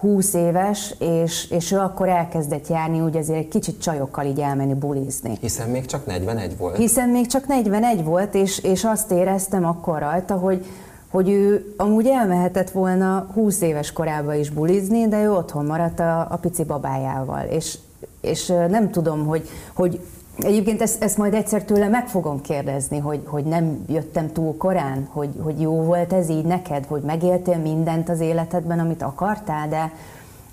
20 0.00 0.34
éves, 0.34 0.94
és, 0.98 1.50
és 1.50 1.72
ő 1.72 1.78
akkor 1.78 2.08
elkezdett 2.08 2.68
járni, 2.68 3.00
úgy 3.00 3.16
azért 3.16 3.38
egy 3.38 3.48
kicsit 3.48 3.82
csajokkal 3.82 4.24
így 4.24 4.40
elmenni 4.40 4.74
bulizni. 4.74 5.36
Hiszen 5.40 5.68
még 5.68 5.86
csak 5.86 6.06
41 6.06 6.56
volt. 6.56 6.76
Hiszen 6.76 7.08
még 7.08 7.26
csak 7.26 7.46
41 7.46 8.04
volt, 8.04 8.34
és, 8.34 8.58
és 8.58 8.84
azt 8.84 9.10
éreztem 9.10 9.64
akkor 9.64 9.98
rajta, 9.98 10.34
hogy, 10.34 10.64
hogy 11.10 11.28
ő 11.28 11.74
amúgy 11.76 12.06
elmehetett 12.06 12.70
volna 12.70 13.26
20 13.34 13.60
éves 13.60 13.92
korában 13.92 14.34
is 14.34 14.50
bulizni, 14.50 15.08
de 15.08 15.22
ő 15.22 15.32
otthon 15.32 15.64
maradt 15.64 16.00
a, 16.00 16.20
a 16.30 16.36
pici 16.36 16.64
babájával. 16.64 17.44
És, 17.50 17.78
és 18.20 18.46
nem 18.46 18.90
tudom, 18.90 19.26
hogy, 19.26 19.48
hogy 19.72 20.00
Egyébként 20.40 20.82
ezt, 20.82 21.02
ezt 21.02 21.16
majd 21.16 21.34
egyszer 21.34 21.64
tőle 21.64 21.88
meg 21.88 22.08
fogom 22.08 22.40
kérdezni, 22.40 22.98
hogy, 22.98 23.22
hogy 23.26 23.44
nem 23.44 23.84
jöttem 23.88 24.32
túl 24.32 24.56
korán, 24.56 25.08
hogy, 25.12 25.28
hogy 25.42 25.60
jó 25.60 25.82
volt 25.82 26.12
ez 26.12 26.28
így 26.28 26.44
neked, 26.44 26.84
hogy 26.84 27.02
megéltél 27.02 27.58
mindent 27.58 28.08
az 28.08 28.20
életedben, 28.20 28.78
amit 28.78 29.02
akartál, 29.02 29.68
de, 29.68 29.92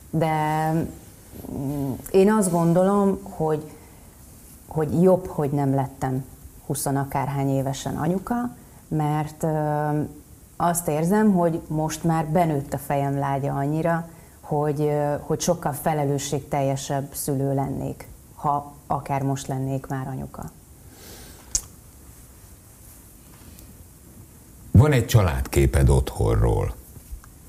de 0.10 0.72
mm, 1.52 1.92
én 2.12 2.32
azt 2.32 2.52
gondolom, 2.52 3.20
hogy, 3.24 3.72
hogy 4.68 5.02
jobb, 5.02 5.28
hogy 5.28 5.50
nem 5.50 5.76
lettem 5.76 6.26
20 6.66 6.86
akárhány 6.86 7.50
évesen 7.50 7.96
anyuka, 7.96 8.56
mert 8.88 9.46
azt 10.58 10.88
érzem, 10.88 11.34
hogy 11.34 11.62
most 11.68 12.04
már 12.04 12.26
benőtt 12.26 12.74
a 12.74 12.78
fejem 12.78 13.18
lágya 13.18 13.54
annyira, 13.54 14.08
hogy, 14.42 14.92
hogy 15.20 15.40
sokkal 15.40 15.72
felelősségteljesebb 15.72 17.08
szülő 17.14 17.54
lennék, 17.54 18.08
ha 18.36 18.74
akár 18.88 19.22
most 19.22 19.48
lennék 19.48 19.88
már 19.88 20.08
anyuka. 20.08 20.52
Van 24.72 24.92
egy 24.92 25.06
családképed 25.06 25.90
otthonról. 25.90 26.74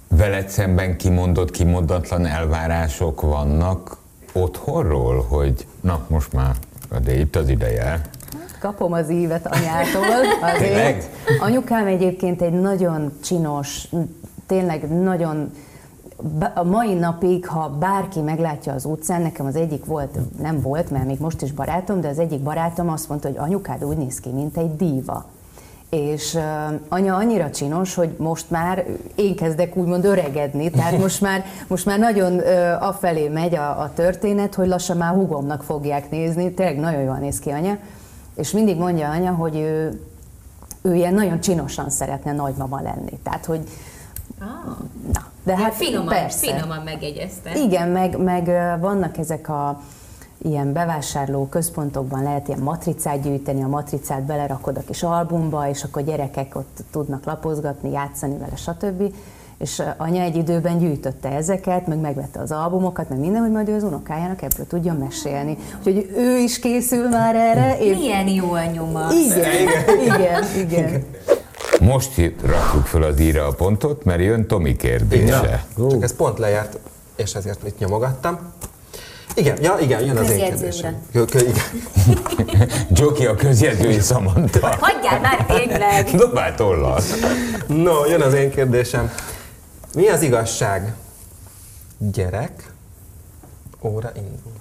Veled 0.09 0.49
szemben 0.49 0.97
kimondott, 0.97 1.51
kimondatlan 1.51 2.27
elvárások 2.27 3.21
vannak 3.21 3.97
otthonról, 4.33 5.23
hogy 5.23 5.67
na, 5.81 6.07
most 6.09 6.33
már 6.33 6.57
de 7.03 7.19
itt 7.19 7.37
az 7.37 7.49
ideje. 7.49 8.01
Kapom 8.61 8.93
az 8.93 9.11
ívet 9.11 9.47
anyától, 9.47 10.05
azért. 10.41 11.09
Anyukám 11.41 11.87
egyébként 11.87 12.43
egy 12.43 12.53
nagyon 12.53 13.13
csinos, 13.23 13.89
tényleg 14.47 14.89
nagyon 14.89 15.51
a 16.55 16.63
mai 16.63 16.95
napig, 16.95 17.47
ha 17.47 17.69
bárki 17.69 18.21
meglátja 18.21 18.73
az 18.73 18.85
utcán, 18.85 19.23
nekem 19.23 19.47
az 19.47 19.57
egyik 19.57 19.85
volt, 19.85 20.19
nem 20.41 20.61
volt, 20.61 20.91
mert 20.91 21.05
még 21.05 21.21
most 21.21 21.43
is 21.43 21.53
barátom, 21.53 22.01
de 22.01 22.09
az 22.09 22.19
egyik 22.19 22.41
barátom 22.41 22.89
azt 22.89 23.09
mondta, 23.09 23.29
hogy 23.29 23.37
anyukád 23.37 23.85
úgy 23.85 23.97
néz 23.97 24.21
ki, 24.21 24.31
mint 24.31 24.57
egy 24.57 24.77
díva. 24.77 25.25
És 25.91 26.35
uh, 26.35 26.43
anya 26.89 27.17
annyira 27.17 27.51
csinos, 27.51 27.95
hogy 27.95 28.15
most 28.19 28.51
már 28.51 28.87
én 29.15 29.37
kezdek 29.37 29.77
úgymond 29.77 30.05
öregedni, 30.05 30.71
tehát 30.71 30.99
most 31.07 31.21
már, 31.21 31.45
most 31.69 31.87
már 31.87 31.99
nagyon 31.99 32.33
uh, 32.33 32.43
afelé 32.81 33.29
megy 33.29 33.55
a, 33.55 33.81
a 33.81 33.93
történet, 33.95 34.55
hogy 34.55 34.69
lassan 34.69 34.97
már 34.97 35.15
hugomnak 35.15 35.63
fogják 35.63 36.11
nézni, 36.11 36.53
tényleg 36.53 36.79
nagyon 36.79 37.03
jól 37.03 37.17
néz 37.17 37.39
ki 37.39 37.51
anya, 37.51 37.79
és 38.37 38.51
mindig 38.51 38.77
mondja 38.77 39.11
anya, 39.11 39.33
hogy 39.33 39.57
ő, 39.57 40.01
ő 40.83 40.95
ilyen 40.95 41.15
nagyon 41.15 41.41
csinosan 41.41 41.91
szeretne 41.91 42.33
nagymama 42.33 42.81
lenni. 42.81 43.19
Tehát, 43.23 43.45
hogy 43.45 43.61
ah. 44.41 44.77
na, 45.13 45.28
de 45.49 45.57
hát 45.57 45.75
finoman, 45.75 46.15
persze. 46.15 46.53
finoman 46.53 46.83
megjegyezte. 46.85 47.51
Igen, 47.55 47.89
meg, 47.89 48.19
meg 48.19 48.47
vannak 48.81 49.19
ezek 49.19 49.49
a 49.49 49.81
ilyen 50.43 50.73
bevásárló 50.73 51.47
központokban 51.47 52.23
lehet 52.23 52.49
ilyen 52.49 52.61
matricát 52.61 53.23
gyűjteni, 53.23 53.63
a 53.63 53.69
matricát 53.69 54.23
belerakod 54.23 54.77
a 54.77 54.81
kis 54.87 55.03
albumba, 55.03 55.69
és 55.69 55.83
akkor 55.83 56.03
gyerekek 56.03 56.57
ott 56.57 56.79
tudnak 56.91 57.25
lapozgatni, 57.25 57.91
játszani 57.91 58.39
vele, 58.39 58.57
stb. 58.57 59.15
És 59.59 59.83
anya 59.97 60.23
egy 60.23 60.37
időben 60.37 60.79
gyűjtötte 60.79 61.29
ezeket, 61.29 61.87
meg 61.87 61.99
megvette 61.99 62.41
az 62.41 62.53
albumokat, 62.53 63.09
meg 63.09 63.19
minden, 63.19 63.41
hogy 63.41 63.51
majd 63.51 63.69
ő 63.69 63.75
az 63.75 63.83
unokájának 63.83 64.43
ebből 64.43 64.67
tudjon 64.67 64.97
mesélni. 64.97 65.57
Úgyhogy 65.79 66.11
ő 66.17 66.39
is 66.39 66.59
készül 66.59 67.09
már 67.09 67.35
erre. 67.35 67.79
Én... 67.79 67.97
Milyen 67.97 68.29
jó 68.29 68.53
a 68.53 68.65
nyoma. 68.65 69.09
Igen, 69.13 69.69
igen, 70.05 70.45
igen. 70.55 70.69
igen. 70.69 71.05
Most 71.89 72.17
rakjuk 72.43 72.87
fel 72.87 73.03
az 73.03 73.21
íra 73.21 73.47
a 73.47 73.53
pontot, 73.53 74.05
mert 74.05 74.21
jön 74.21 74.47
Tomi 74.47 74.77
kérdése. 74.77 75.67
Ja. 75.77 75.89
Csak 75.91 76.03
ez 76.03 76.17
pont 76.17 76.39
lejárt, 76.39 76.79
és 77.17 77.35
ezért 77.35 77.67
itt 77.67 77.79
nyomogattam. 77.79 78.53
Igen, 79.35 79.63
ja, 79.63 79.77
igen, 79.81 80.05
jön 80.05 80.17
az 80.17 80.31
én 80.31 80.39
kérdésem. 80.39 80.97
Joki 82.91 83.27
a 83.33 83.35
közjegyzői 83.35 84.01
Samantha. 84.01 84.77
Hagyjál 84.81 85.21
már 85.21 85.47
tényleg! 85.47 86.11
Dobál 86.25 86.55
tollat. 86.55 87.03
No, 87.67 88.07
jön 88.07 88.21
az 88.21 88.35
én 88.35 88.51
kérdésem. 88.51 89.13
Mi 89.95 90.09
az 90.09 90.23
igazság? 90.23 90.95
Gyerek, 91.99 92.73
óra 93.81 94.11
indul. 94.17 94.53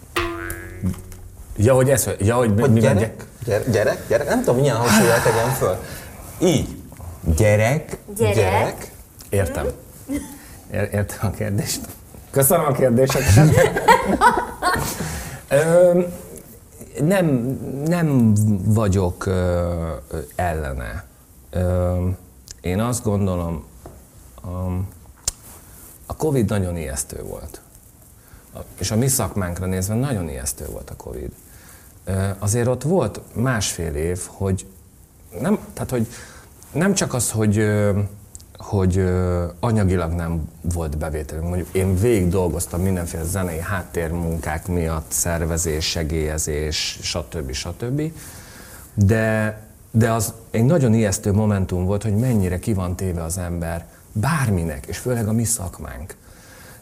Ja, 1.58 1.74
hogy 1.74 1.90
ez, 1.90 2.10
ja, 2.20 2.36
hogy, 2.36 2.54
hogy 2.60 2.74
mi 2.74 2.80
gyerek, 2.80 3.26
gyerek, 3.46 3.70
gyerek, 3.70 4.08
gyerek, 4.08 4.28
nem 4.28 4.40
tudom, 4.40 4.60
milyen 4.60 4.76
hangsúlyjal 4.76 5.22
tegyem 5.22 5.50
föl. 5.50 5.78
Így. 6.42 6.78
Gyerek. 7.36 7.98
Gyerek. 8.16 8.36
gyerek. 8.36 8.92
Értem. 9.30 9.68
Értem 10.72 11.18
a 11.22 11.30
kérdést. 11.30 11.82
Köszönöm 12.32 12.66
a 12.66 12.72
kérdéseket. 12.72 13.36
nem, 17.02 17.26
nem 17.86 18.34
vagyok 18.66 19.26
ö, 19.26 19.94
ellene. 20.36 21.06
Ö, 21.50 22.08
én 22.62 22.80
azt 22.80 23.04
gondolom, 23.04 23.66
a 26.06 26.16
Covid 26.16 26.50
nagyon 26.50 26.78
ijesztő 26.78 27.24
volt. 27.24 27.62
És 28.80 28.92
a 28.92 28.96
mi 28.96 29.08
szakmánkra 29.08 29.66
nézve 29.66 29.96
nagyon 29.96 30.30
ijesztő 30.30 30.66
volt 30.66 30.90
a 30.90 30.96
Covid. 30.96 31.32
Azért 32.40 32.68
ott 32.68 32.84
volt 32.84 33.22
másfél 33.34 33.96
év, 33.96 34.22
hogy 34.28 34.66
nem, 35.40 35.60
tehát 35.74 35.90
hogy 35.90 36.08
nem 36.72 36.94
csak 36.94 37.14
az, 37.14 37.32
hogy 37.32 37.66
hogy 38.58 39.10
anyagilag 39.60 40.12
nem 40.12 40.50
volt 40.62 40.98
bevételünk. 40.98 41.48
Mondjuk 41.48 41.68
én 41.72 41.96
végig 42.00 42.30
dolgoztam 42.30 42.82
mindenféle 42.82 43.24
zenei 43.24 43.60
háttérmunkák 43.60 44.68
miatt, 44.68 45.12
szervezés, 45.12 45.86
segélyezés, 45.86 47.00
stb. 47.02 47.52
stb. 47.52 48.12
De, 48.94 49.58
de 49.92 50.12
az 50.12 50.34
egy 50.52 50.64
nagyon 50.64 50.94
ijesztő 50.94 51.34
momentum 51.34 51.86
volt, 51.86 52.04
hogy 52.04 52.16
mennyire 52.16 52.60
ki 52.60 52.74
van 52.74 52.96
téve 52.96 53.24
az 53.24 53.38
ember 53.38 53.86
bárminek, 54.12 54.86
és 54.86 54.98
főleg 54.98 55.28
a 55.28 55.32
mi 55.32 55.44
szakmánk 55.44 56.16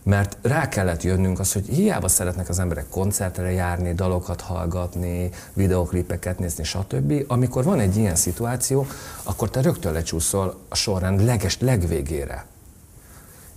mert 0.05 0.37
rá 0.41 0.69
kellett 0.69 1.03
jönnünk 1.03 1.39
az, 1.39 1.53
hogy 1.53 1.65
hiába 1.67 2.07
szeretnek 2.07 2.49
az 2.49 2.59
emberek 2.59 2.89
koncertre 2.89 3.51
járni, 3.51 3.93
dalokat 3.93 4.41
hallgatni, 4.41 5.29
videoklipeket 5.53 6.39
nézni, 6.39 6.63
stb. 6.63 7.23
Amikor 7.27 7.63
van 7.63 7.79
egy 7.79 7.97
ilyen 7.97 8.15
szituáció, 8.15 8.87
akkor 9.23 9.49
te 9.49 9.61
rögtön 9.61 9.93
lecsúszol 9.93 10.57
a 10.69 10.75
sorrend 10.75 11.23
leges, 11.23 11.59
legvégére. 11.59 12.45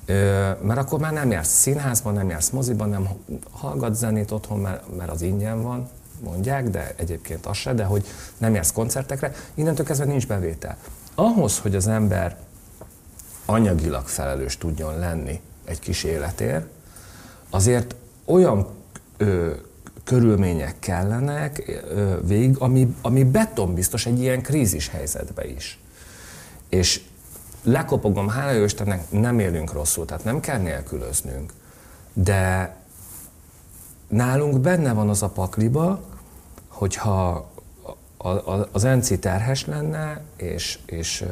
Ö, 0.06 0.50
mert 0.62 0.78
akkor 0.78 1.00
már 1.00 1.12
nem 1.12 1.30
jársz 1.30 1.58
színházban, 1.58 2.14
nem 2.14 2.28
jársz 2.28 2.50
moziban, 2.50 2.88
nem 2.88 3.08
hallgat 3.50 3.94
zenét 3.94 4.30
otthon, 4.30 4.58
mert, 4.58 4.96
mert 4.96 5.10
az 5.10 5.22
ingyen 5.22 5.62
van, 5.62 5.88
mondják, 6.20 6.68
de 6.68 6.94
egyébként 6.96 7.46
az 7.46 7.56
se, 7.56 7.74
de 7.74 7.84
hogy 7.84 8.06
nem 8.38 8.54
jársz 8.54 8.72
koncertekre, 8.72 9.32
innentől 9.54 9.86
kezdve 9.86 10.06
nincs 10.06 10.26
bevétel. 10.26 10.76
Ahhoz, 11.14 11.58
hogy 11.58 11.74
az 11.74 11.86
ember 11.86 12.36
anyagilag 13.44 14.06
felelős 14.06 14.56
tudjon 14.56 14.98
lenni 14.98 15.40
egy 15.68 15.78
kis 15.78 16.04
életér, 16.04 16.66
azért 17.50 17.94
olyan 18.24 18.66
ö, 19.16 19.50
körülmények 20.04 20.78
kellenek 20.78 21.82
ö, 21.88 22.16
végig, 22.26 22.56
ami, 22.58 22.96
ami 23.02 23.24
betonbiztos 23.24 24.06
egy 24.06 24.20
ilyen 24.20 24.42
krízis 24.42 24.88
helyzetbe 24.88 25.46
is. 25.46 25.78
És 26.68 27.02
lekopogom, 27.62 28.28
hála 28.28 28.50
jó 28.50 28.64
Istennek, 28.64 29.10
nem 29.10 29.38
élünk 29.38 29.72
rosszul, 29.72 30.04
tehát 30.04 30.24
nem 30.24 30.40
kell 30.40 30.58
nélkülöznünk. 30.58 31.52
De 32.12 32.76
nálunk 34.08 34.60
benne 34.60 34.92
van 34.92 35.08
az 35.08 35.22
a 35.22 35.28
pakliba, 35.28 36.04
hogyha 36.68 37.50
az 38.72 38.84
enci 38.84 39.18
terhes 39.18 39.66
lenne, 39.66 40.20
és, 40.36 40.78
és 40.86 41.24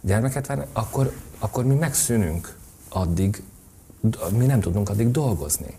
gyermeket 0.00 0.46
várna, 0.46 0.66
akkor, 0.72 1.12
akkor 1.38 1.64
mi 1.64 1.74
megszűnünk 1.74 2.56
addig, 2.88 3.42
mi 4.36 4.46
nem 4.46 4.60
tudunk 4.60 4.88
addig 4.88 5.10
dolgozni. 5.10 5.74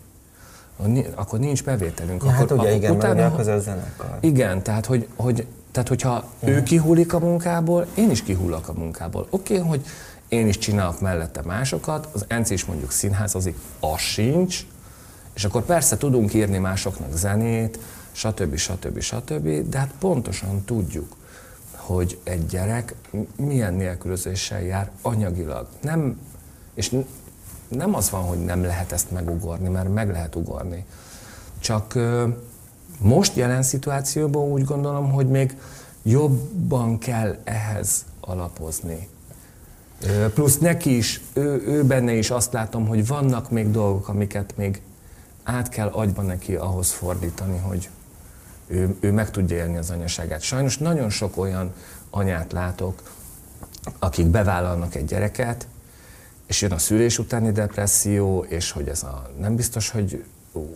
Akkor 1.14 1.38
nincs 1.38 1.64
bevételünk. 1.64 2.22
Ja, 2.24 2.30
hát 2.30 2.50
akkor, 2.50 2.58
ugye, 2.58 2.74
igen, 2.74 2.96
utána, 2.96 3.14
mert 3.14 3.38
a 3.38 3.58
zenekar. 3.58 4.18
Igen, 4.20 4.62
tehát, 4.62 4.86
hogy, 4.86 5.08
hogy, 5.16 5.46
tehát 5.72 5.88
hogyha 5.88 6.24
uh 6.40 6.48
ő 6.48 6.62
kihullik 6.62 7.12
a 7.12 7.18
munkából, 7.18 7.86
én 7.94 8.10
is 8.10 8.22
kihullak 8.22 8.68
a 8.68 8.72
munkából. 8.72 9.26
Oké, 9.30 9.56
okay, 9.58 9.68
hogy 9.68 9.86
én 10.28 10.46
is 10.46 10.58
csinálok 10.58 11.00
mellette 11.00 11.42
másokat, 11.44 12.08
az 12.12 12.24
ENC 12.28 12.50
is 12.50 12.64
mondjuk 12.64 12.90
színházazik, 12.90 13.56
az 13.80 14.00
sincs, 14.00 14.66
És 15.34 15.44
akkor 15.44 15.64
persze 15.64 15.96
tudunk 15.96 16.34
írni 16.34 16.58
másoknak 16.58 17.16
zenét, 17.16 17.78
stb. 18.12 18.56
stb. 18.56 19.00
stb. 19.00 19.68
De 19.68 19.78
hát 19.78 19.90
pontosan 19.98 20.64
tudjuk, 20.64 21.16
hogy 21.76 22.18
egy 22.22 22.46
gyerek 22.46 22.94
milyen 23.36 23.74
nélkülözéssel 23.74 24.62
jár 24.62 24.90
anyagilag. 25.02 25.66
Nem, 25.80 26.20
és 26.74 26.90
nem 27.74 27.94
az 27.94 28.10
van, 28.10 28.22
hogy 28.22 28.38
nem 28.38 28.62
lehet 28.62 28.92
ezt 28.92 29.10
megugorni, 29.10 29.68
mert 29.68 29.94
meg 29.94 30.10
lehet 30.10 30.34
ugorni. 30.34 30.84
Csak 31.60 31.98
most 32.98 33.36
jelen 33.36 33.62
szituációban 33.62 34.42
úgy 34.42 34.64
gondolom, 34.64 35.10
hogy 35.10 35.28
még 35.28 35.56
jobban 36.02 36.98
kell 36.98 37.36
ehhez 37.44 38.04
alapozni. 38.20 39.08
Plusz 40.34 40.58
neki 40.58 40.96
is, 40.96 41.20
ő, 41.32 41.62
ő 41.66 41.84
benne 41.84 42.12
is 42.12 42.30
azt 42.30 42.52
látom, 42.52 42.86
hogy 42.86 43.06
vannak 43.06 43.50
még 43.50 43.70
dolgok, 43.70 44.08
amiket 44.08 44.56
még 44.56 44.82
át 45.42 45.68
kell 45.68 45.88
agyba 45.88 46.22
neki 46.22 46.54
ahhoz 46.54 46.90
fordítani, 46.90 47.58
hogy 47.58 47.88
ő, 48.66 48.96
ő 49.00 49.12
meg 49.12 49.30
tudja 49.30 49.56
élni 49.56 49.76
az 49.76 49.90
anyaságát. 49.90 50.40
Sajnos 50.40 50.78
nagyon 50.78 51.10
sok 51.10 51.36
olyan 51.36 51.72
anyát 52.10 52.52
látok, 52.52 53.02
akik 53.98 54.26
bevállalnak 54.26 54.94
egy 54.94 55.04
gyereket, 55.04 55.66
és 56.46 56.62
jön 56.62 56.72
a 56.72 56.78
szülés 56.78 57.18
utáni 57.18 57.52
depresszió, 57.52 58.44
és 58.48 58.70
hogy 58.70 58.88
ez 58.88 59.02
a 59.02 59.30
nem 59.38 59.56
biztos, 59.56 59.90
hogy 59.90 60.24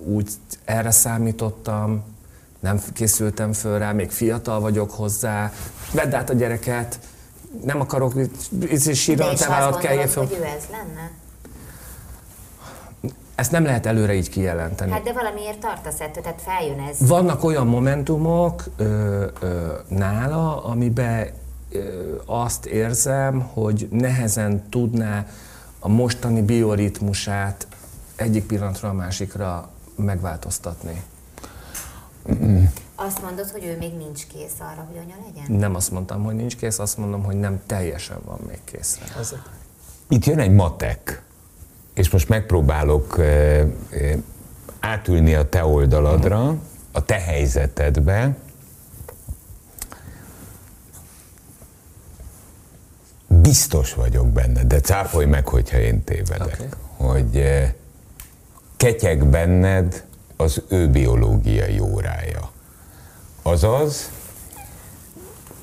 úgy 0.05 0.29
erre 0.65 0.91
számítottam, 0.91 2.05
nem 2.61 2.81
készültem 2.93 3.53
föl 3.53 3.79
rá, 3.79 3.93
még 3.93 4.11
fiatal 4.11 4.61
vagyok 4.61 4.91
hozzá, 4.91 5.53
vedd 5.93 6.15
át 6.15 6.31
a 6.31 6.33
gyereket, 6.33 6.99
nem 7.65 7.81
akarok, 7.81 8.13
itt 8.61 8.95
sírni, 8.95 9.35
te 9.35 9.49
vállalat 9.49 9.79
kell 9.79 10.07
föl. 10.07 10.27
hogy 10.27 10.37
ő 10.41 10.45
ez 10.45 10.65
lenne? 10.71 11.11
Ezt 13.35 13.51
nem 13.51 13.65
lehet 13.65 13.87
előre 13.87 14.15
így 14.15 14.29
kijelenteni. 14.29 14.91
Hát 14.91 15.03
de 15.03 15.13
valamiért 15.13 15.59
tartasz 15.59 16.01
ettől, 16.01 16.23
tehát 16.23 16.43
feljön 16.43 16.79
ez. 16.79 17.09
Vannak 17.09 17.45
olyan 17.45 17.67
momentumok 17.67 18.65
ö, 18.77 19.27
ö, 19.41 19.73
nála, 19.89 20.65
amiben 20.65 21.27
ö, 21.71 22.15
azt 22.27 22.67
érzem, 22.67 23.41
hogy 23.41 23.89
nehezen 23.91 24.69
tudná 24.69 25.27
a 25.79 25.89
mostani 25.89 26.43
bioritmusát 26.43 27.67
egyik 28.17 28.47
pillanatra 28.47 28.89
a 28.89 28.93
másikra 28.93 29.71
megváltoztatni. 29.97 31.03
Azt 32.95 33.23
mondod, 33.23 33.51
hogy 33.51 33.65
ő 33.65 33.77
még 33.77 33.97
nincs 33.97 34.27
kész 34.27 34.53
arra, 34.59 34.87
hogy 34.89 34.97
anya 34.97 35.15
legyen? 35.27 35.59
Nem 35.59 35.75
azt 35.75 35.91
mondtam, 35.91 36.25
hogy 36.25 36.35
nincs 36.35 36.57
kész, 36.57 36.79
azt 36.79 36.99
mondom, 36.99 37.23
hogy 37.23 37.37
nem 37.37 37.61
teljesen 37.67 38.19
van 38.25 38.39
még 38.49 38.59
kész. 38.65 39.01
Itt 40.09 40.25
jön 40.25 40.39
egy 40.39 40.53
matek, 40.53 41.23
és 41.95 42.11
most 42.11 42.29
megpróbálok 42.29 43.21
átülni 44.81 45.35
a 45.35 45.49
te 45.49 45.65
oldaladra, 45.65 46.55
a 46.93 47.05
te 47.05 47.21
helyzetedbe. 47.21 48.37
Biztos 53.41 53.95
vagyok 53.95 54.29
benne, 54.29 54.65
de 54.65 54.81
cáfolj 54.81 55.27
meg, 55.27 55.49
hogyha 55.49 55.79
én 55.79 56.05
tévedek, 56.05 56.61
okay. 56.97 57.17
hogy 57.17 57.43
ketyeg 58.77 59.27
benned 59.27 60.05
az 60.37 60.63
ő 60.69 60.89
biológiai 60.89 61.81
órája. 61.81 62.51
Azaz, 63.43 64.11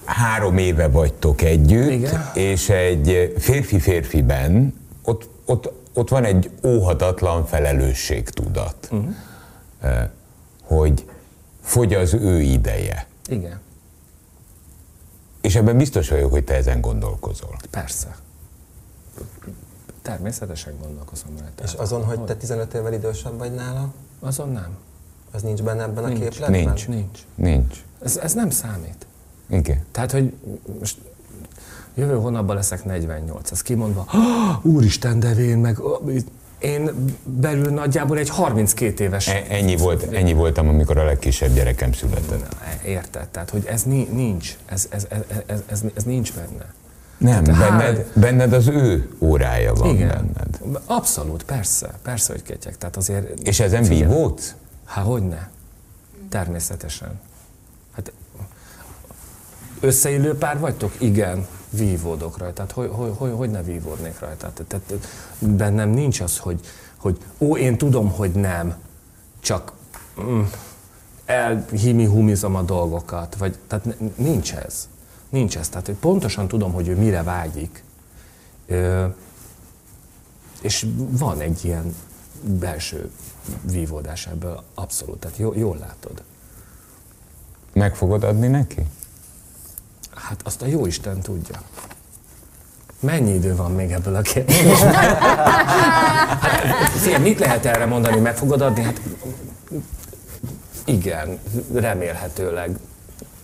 három 0.05 0.57
éve 0.57 0.87
vagytok 0.87 1.41
együtt, 1.41 1.89
Igen. 1.89 2.31
és 2.33 2.69
egy 2.69 3.33
férfi-férfiben 3.37 4.73
ott, 5.01 5.29
ott, 5.45 5.71
ott 5.93 6.09
van 6.09 6.23
egy 6.23 6.49
óhatatlan 6.63 7.45
felelősségtudat, 7.45 8.89
uh-huh. 8.91 9.13
hogy 10.61 11.05
fogy 11.61 11.93
az 11.93 12.13
ő 12.13 12.41
ideje. 12.41 13.07
Igen. 13.27 13.59
És 15.45 15.55
ebben 15.55 15.77
biztos 15.77 16.09
vagyok, 16.09 16.31
hogy 16.31 16.43
te 16.43 16.53
ezen 16.53 16.81
gondolkozol. 16.81 17.57
Persze. 17.69 18.15
Természetesen 20.01 20.73
gondolkozom 20.81 21.29
rajta. 21.39 21.63
És 21.63 21.73
azon, 21.73 22.03
hogy 22.03 22.19
te 22.19 22.35
15 22.35 22.73
évvel 22.73 22.93
idősebb 22.93 23.37
vagy 23.37 23.53
nála? 23.53 23.93
Azon 24.19 24.51
nem. 24.51 24.77
Ez 25.31 25.41
nincs 25.41 25.63
benne 25.63 25.83
ebben 25.83 26.03
nincs. 26.03 26.19
a 26.19 26.21
képletben? 26.21 26.59
Nincs. 26.59 26.87
Nincs. 26.87 27.19
Nincs. 27.35 27.83
Ez, 28.01 28.17
ez 28.17 28.33
nem 28.33 28.49
számít. 28.49 29.05
Igen. 29.49 29.85
Tehát, 29.91 30.11
hogy 30.11 30.33
most 30.79 30.97
jövő 31.95 32.15
hónapban 32.15 32.55
leszek 32.55 32.85
48. 32.85 33.51
Ez 33.51 33.61
kimondva, 33.61 34.05
oh, 34.13 34.65
úristen, 34.65 35.19
de 35.19 35.35
én 35.35 35.57
meg 35.57 35.77
én 36.65 37.13
belül 37.23 37.71
nagyjából 37.71 38.17
egy 38.17 38.29
32 38.29 39.03
éves... 39.03 39.27
E, 39.27 39.45
ennyi, 39.49 39.75
volt, 39.75 40.13
ennyi 40.13 40.33
voltam, 40.33 40.67
amikor 40.67 40.97
a 40.97 41.03
legkisebb 41.03 41.53
gyerekem 41.53 41.93
született. 41.93 42.55
Érted? 42.85 43.27
Tehát, 43.27 43.49
hogy 43.49 43.65
ez 43.65 43.83
nincs, 44.11 44.57
ez, 44.65 44.87
ez, 44.89 45.07
ez, 45.09 45.19
ez, 45.45 45.63
ez, 45.67 45.81
ez 45.95 46.03
nincs 46.03 46.33
benne. 46.33 46.73
Nem, 47.17 47.43
Tehát, 47.43 47.69
benned, 47.69 47.97
há... 47.97 48.21
benned 48.21 48.53
az 48.53 48.67
ő 48.67 49.09
órája 49.19 49.73
van 49.73 49.89
Igen. 49.89 50.07
benned. 50.07 50.79
Abszolút, 50.85 51.43
persze, 51.43 51.89
persze, 52.03 52.31
hogy 52.31 52.43
ketyek. 52.43 52.77
Tehát 52.77 52.97
azért... 52.97 53.39
És 53.47 53.59
ezen 53.59 53.83
vívódsz? 53.83 54.55
Há, 54.85 55.01
hogyne? 55.01 55.49
Természetesen. 56.29 57.19
Hát 57.95 58.11
összeillő 59.79 60.37
pár 60.37 60.59
vagytok? 60.59 60.93
Igen, 60.97 61.47
vívódok 61.69 62.37
rajta. 62.37 62.53
Tehát 62.53 62.71
hogy, 62.71 62.89
hogy, 62.91 63.13
hogy, 63.17 63.31
hogy 63.31 63.49
ne 63.49 63.63
vívódnék 63.63 64.19
rajta? 64.19 64.51
Tehát 64.67 64.93
bennem 65.39 65.89
nincs 65.89 66.21
az, 66.21 66.37
hogy, 66.37 66.59
hogy 66.97 67.17
ó, 67.37 67.57
én 67.57 67.77
tudom, 67.77 68.11
hogy 68.11 68.31
nem, 68.31 68.75
csak 69.39 69.73
mm, 70.21 70.41
elhimi-humizom 71.25 72.55
a 72.55 72.61
dolgokat, 72.61 73.35
vagy, 73.35 73.57
tehát 73.67 73.97
nincs 74.15 74.53
ez. 74.53 74.87
Nincs 75.29 75.57
ez. 75.57 75.69
Tehát 75.69 75.91
pontosan 75.99 76.47
tudom, 76.47 76.73
hogy 76.73 76.87
ő 76.87 76.95
mire 76.95 77.23
vágyik. 77.23 77.83
Ö, 78.67 79.05
és 80.61 80.87
van 80.95 81.39
egy 81.39 81.65
ilyen 81.65 81.95
belső 82.41 83.11
vívódás 83.61 84.27
ebből, 84.27 84.63
abszolút. 84.73 85.19
Tehát 85.19 85.37
jól, 85.37 85.55
jól 85.55 85.77
látod. 85.77 86.23
Meg 87.73 87.95
fogod 87.95 88.23
adni 88.23 88.47
neki? 88.47 88.85
Hát 90.15 90.41
azt 90.43 90.61
a 90.61 90.65
jó 90.65 90.85
Isten 90.85 91.21
tudja. 91.21 91.61
Mennyi 92.99 93.33
idő 93.33 93.55
van 93.55 93.71
még 93.71 93.91
ebből 93.91 94.15
a 94.15 94.21
kérdésből? 94.21 94.91
hát, 96.41 97.19
mit 97.21 97.39
lehet 97.39 97.65
erre 97.65 97.85
mondani, 97.85 98.19
meg 98.19 98.37
fogod 98.37 98.61
adni? 98.61 98.81
Hát, 98.81 99.01
igen, 100.85 101.39
remélhetőleg, 101.73 102.77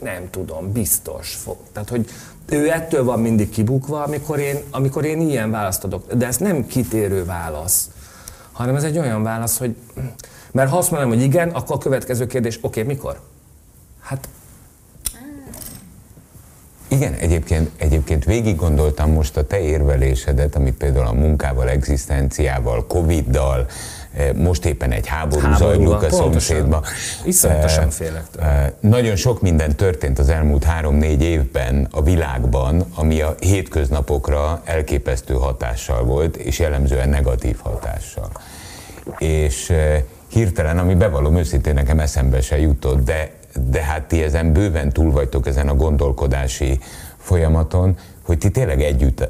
nem 0.02 0.30
tudom, 0.30 0.72
biztos 0.72 1.36
fog. 1.36 1.58
Tehát, 1.72 1.90
hogy 1.90 2.10
ő 2.50 2.72
ettől 2.72 3.04
van 3.04 3.20
mindig 3.20 3.50
kibukva, 3.50 4.04
amikor 4.04 4.40
én, 4.40 4.64
amikor 4.72 5.06
én 5.06 5.22
ilyen 5.22 5.52
választ 5.52 5.84
adok. 5.84 6.14
De 6.14 6.28
ez 6.28 6.38
nem 6.38 6.68
kitérő 6.68 7.26
válasz, 7.26 7.90
hanem 8.52 8.76
ez 8.76 8.84
egy 8.84 8.98
olyan 8.98 9.24
válasz, 9.24 9.58
hogy 9.58 9.76
mert 10.52 10.70
ha 10.70 10.78
azt 10.78 10.92
mondom, 10.92 11.10
hogy 11.10 11.22
igen, 11.22 11.50
akkor 11.50 11.76
a 11.76 11.80
következő 11.80 12.28
kérdés, 12.28 12.58
oké, 12.62 12.82
okay, 12.82 12.94
mikor? 12.94 13.20
Hát 14.02 14.28
igen, 16.92 17.14
egyébként, 17.14 17.70
egyébként 17.78 18.26
végig 18.26 18.56
gondoltam 18.56 19.12
most 19.12 19.38
a 19.38 19.46
te 19.46 19.60
érvelésedet, 19.60 20.56
amit 20.56 20.74
például 20.74 21.06
a 21.06 21.14
munkával, 21.14 21.70
egzisztenciával, 21.70 22.86
Covid-dal, 22.88 23.66
eh, 24.14 24.34
most 24.34 24.66
éppen 24.66 24.92
egy 24.92 25.08
háború, 25.08 25.42
háború 25.42 25.58
zajlik 25.58 26.12
a 26.12 26.16
szomszédba. 26.16 26.84
Iszonyatosan 27.26 27.84
eh, 27.84 27.90
félek 27.90 28.24
eh, 28.40 28.72
Nagyon 28.80 29.16
sok 29.16 29.42
minden 29.42 29.76
történt 29.76 30.20
az 30.20 30.30
elmúlt 30.30 30.64
három-négy 30.64 31.22
évben 31.22 31.88
a 31.92 32.02
világban, 32.02 32.86
ami 32.96 33.22
a 33.22 33.36
hétköznapokra 33.40 34.62
elképesztő 34.66 35.34
hatással 35.34 36.04
volt, 36.04 36.36
és 36.36 36.60
jellemzően 36.60 37.10
negatív 37.10 37.58
hatással. 37.64 38.32
És 39.18 39.74
hirtelen, 40.28 40.78
ami 40.78 40.96
bevallom 40.96 41.38
őszintén 41.38 41.74
nekem 41.74 42.00
eszembe 42.00 42.42
se 42.42 42.60
jutott, 42.60 43.04
de 43.04 43.32
de 43.70 43.82
hát 43.82 44.04
ti 44.04 44.24
ezen 44.24 44.54
bőven 44.54 44.90
túl 44.90 45.12
vagytok 45.12 45.48
ezen 45.48 45.68
a 45.68 45.76
gondolkodási 45.76 46.80
folyamaton, 47.18 47.98
hogy 48.22 48.38
ti 48.38 48.50
tényleg 48.50 48.82
együtt, 48.82 49.20
e, 49.22 49.30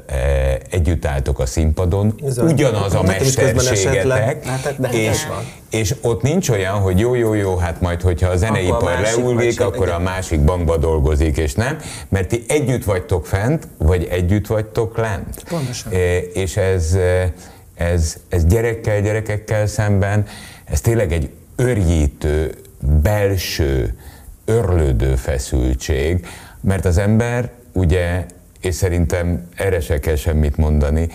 együtt 0.70 1.06
álltok 1.06 1.38
a 1.38 1.46
színpadon, 1.46 2.14
Bizony. 2.24 2.52
ugyanaz 2.52 2.94
a 2.94 3.02
mesterségetek, 3.02 4.44
hát, 4.46 4.76
és, 4.92 5.26
és 5.70 5.94
ott 6.00 6.22
nincs 6.22 6.48
olyan, 6.48 6.74
hogy 6.74 6.98
jó, 6.98 7.14
jó, 7.14 7.34
jó, 7.34 7.56
hát 7.56 7.80
majd, 7.80 8.00
hogyha 8.00 8.28
a 8.28 8.36
zeneipar 8.36 9.00
leullik, 9.00 9.60
akkor 9.60 9.88
a 9.88 9.98
másik 9.98 10.40
bankba 10.40 10.76
dolgozik, 10.76 11.36
és 11.36 11.54
nem, 11.54 11.78
mert 12.08 12.28
ti 12.28 12.44
együtt 12.48 12.84
vagytok 12.84 13.26
fent, 13.26 13.68
vagy 13.78 14.08
együtt 14.10 14.46
vagytok 14.46 14.96
lent. 14.96 15.44
Pontosan. 15.48 15.92
E, 15.92 16.18
és 16.18 16.56
ez, 16.56 16.92
e, 16.94 17.32
ez, 17.74 18.16
ez 18.28 18.44
gyerekkel, 18.44 19.00
gyerekekkel 19.00 19.66
szemben, 19.66 20.26
ez 20.64 20.80
tényleg 20.80 21.12
egy 21.12 21.30
örjítő, 21.56 22.54
belső, 23.02 23.94
örlődő 24.44 25.16
feszültség, 25.16 26.26
mert 26.60 26.84
az 26.84 26.98
ember 26.98 27.50
ugye, 27.72 28.26
és 28.60 28.74
szerintem 28.74 29.48
erre 29.54 29.80
se 29.80 29.98
kell 29.98 30.16
semmit 30.16 30.56
mondani, 30.56 31.08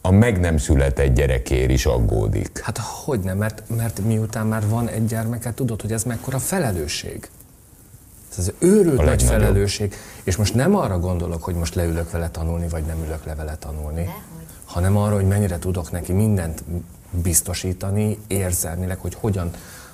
a 0.00 0.10
meg 0.10 0.40
nem 0.40 0.56
született 0.58 1.14
gyerekér 1.14 1.70
is 1.70 1.86
aggódik. 1.86 2.60
Hát 2.62 2.78
hogy 2.78 3.20
nem, 3.20 3.36
mert, 3.36 3.62
mert 3.76 4.00
miután 4.06 4.46
már 4.46 4.68
van 4.68 4.88
egy 4.88 5.06
gyermeket, 5.06 5.54
tudod, 5.54 5.80
hogy 5.80 5.92
ez 5.92 6.04
mekkora 6.04 6.38
felelősség. 6.38 7.28
Ez 8.30 8.38
az 8.38 8.52
őrült 8.58 9.04
nagy 9.04 9.22
felelősség. 9.22 9.94
És 10.22 10.36
most 10.36 10.54
nem 10.54 10.76
arra 10.76 10.98
gondolok, 10.98 11.42
hogy 11.42 11.54
most 11.54 11.74
leülök 11.74 12.10
vele 12.10 12.30
tanulni, 12.30 12.68
vagy 12.68 12.84
nem 12.84 12.96
ülök 13.04 13.24
le 13.24 13.34
vele 13.34 13.56
tanulni, 13.56 14.04
Dehogy. 14.04 14.22
hanem 14.64 14.96
arra, 14.96 15.14
hogy 15.14 15.26
mennyire 15.26 15.58
tudok 15.58 15.90
neki 15.90 16.12
mindent 16.12 16.64
biztosítani 17.10 18.18
érzelmileg, 18.26 18.98
hogy 18.98 19.14
hogyan 19.14 19.50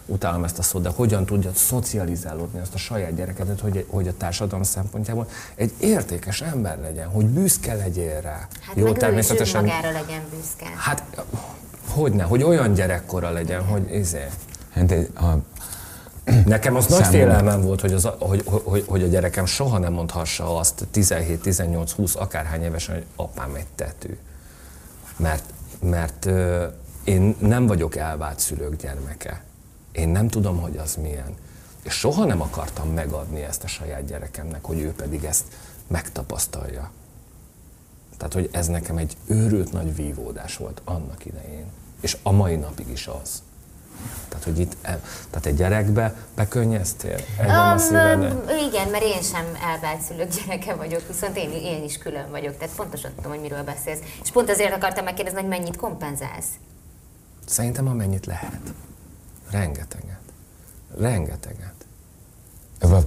utálom 0.06 0.44
ezt 0.44 0.58
a 0.58 0.62
szót, 0.62 0.82
de 0.82 0.88
hogyan 0.88 1.24
tudja 1.24 1.50
szocializálódni 1.54 2.60
azt 2.60 2.74
a 2.74 2.78
saját 2.78 3.14
gyerekedet, 3.14 3.60
hogy, 3.60 3.86
hogy 3.88 4.08
a 4.08 4.16
társadalom 4.16 4.62
szempontjából 4.62 5.28
egy 5.54 5.72
értékes 5.80 6.40
ember 6.40 6.80
legyen, 6.80 7.08
hogy 7.08 7.26
büszke 7.26 7.74
legyél 7.74 8.20
rá. 8.20 8.48
Hát 8.60 8.76
Jó, 8.76 8.84
meg 8.84 8.96
természetesen. 8.96 9.62
Ő 9.62 9.66
is 9.66 9.72
magára 9.72 9.92
legyen 9.92 10.22
büszke. 10.30 10.74
Hát, 10.76 11.02
hogyne, 11.88 12.22
hogy 12.22 12.42
olyan 12.42 12.74
gyerekkora 12.74 13.30
legyen, 13.30 13.64
hogy 13.64 13.94
izé. 13.94 14.26
Hát, 14.72 14.92
a, 15.14 15.36
Nekem 16.46 16.76
az 16.76 16.86
nagy 16.86 17.06
félelmem 17.06 17.60
volt, 17.60 17.80
hogy, 17.80 17.92
az, 17.92 18.08
hogy, 18.18 18.42
hogy, 18.64 18.84
hogy 18.88 19.02
a 19.02 19.06
gyerekem 19.06 19.46
soha 19.46 19.78
nem 19.78 19.92
mondhassa 19.92 20.58
azt 20.58 20.86
17, 20.90 21.40
18, 21.40 21.92
20, 21.92 22.14
akárhány 22.14 22.62
évesen, 22.62 22.94
hogy 22.94 23.04
apám 23.16 23.54
egy 23.54 23.66
tetű. 23.74 24.18
Mert, 25.16 25.44
mert 25.80 26.26
euh, 26.26 26.72
én 27.04 27.36
nem 27.38 27.66
vagyok 27.66 27.96
elvált 27.96 28.38
szülők 28.38 28.76
gyermeke. 28.76 29.42
Én 29.92 30.08
nem 30.08 30.28
tudom, 30.28 30.60
hogy 30.60 30.76
az 30.76 30.96
milyen. 30.96 31.34
És 31.82 31.92
soha 31.92 32.24
nem 32.24 32.40
akartam 32.40 32.88
megadni 32.88 33.42
ezt 33.42 33.64
a 33.64 33.66
saját 33.66 34.04
gyerekemnek, 34.04 34.64
hogy 34.64 34.78
ő 34.78 34.92
pedig 34.92 35.24
ezt 35.24 35.44
megtapasztalja. 35.86 36.90
Tehát, 38.16 38.32
hogy 38.32 38.48
ez 38.52 38.66
nekem 38.66 38.96
egy 38.96 39.16
őrült 39.26 39.72
nagy 39.72 39.94
vívódás 39.94 40.56
volt 40.56 40.80
annak 40.84 41.24
idején. 41.24 41.64
És 42.00 42.16
a 42.22 42.32
mai 42.32 42.56
napig 42.56 42.88
is 42.88 43.06
az. 43.06 43.42
Tehát, 44.28 44.44
hogy 44.44 44.58
itt, 44.58 44.76
tehát 45.30 45.46
egy 45.46 45.54
gyerekbe 45.54 46.14
bekönnyeztél? 46.34 47.18
Um, 47.40 47.50
a 47.50 47.76
igen, 48.68 48.88
mert 48.88 49.04
én 49.04 49.22
sem 49.22 49.44
elvált 49.72 50.00
szülők 50.00 50.28
gyereke 50.34 50.74
vagyok, 50.74 51.06
viszont 51.08 51.36
én, 51.36 51.50
én 51.50 51.84
is 51.84 51.98
külön 51.98 52.30
vagyok, 52.30 52.56
tehát 52.56 52.74
pontosan 52.74 53.10
tudom, 53.14 53.30
hogy 53.30 53.40
miről 53.40 53.62
beszélsz. 53.62 54.00
És 54.22 54.30
pont 54.30 54.50
azért 54.50 54.74
akartam 54.74 55.04
megkérdezni, 55.04 55.40
hogy 55.40 55.48
mennyit 55.48 55.76
kompenzálsz? 55.76 56.48
Szerintem 57.46 57.88
amennyit 57.88 58.26
lehet. 58.26 58.60
Rengeteget. 59.52 60.20
Rengeteget. 60.98 61.74
Ez 62.78 62.90
a, 62.90 63.02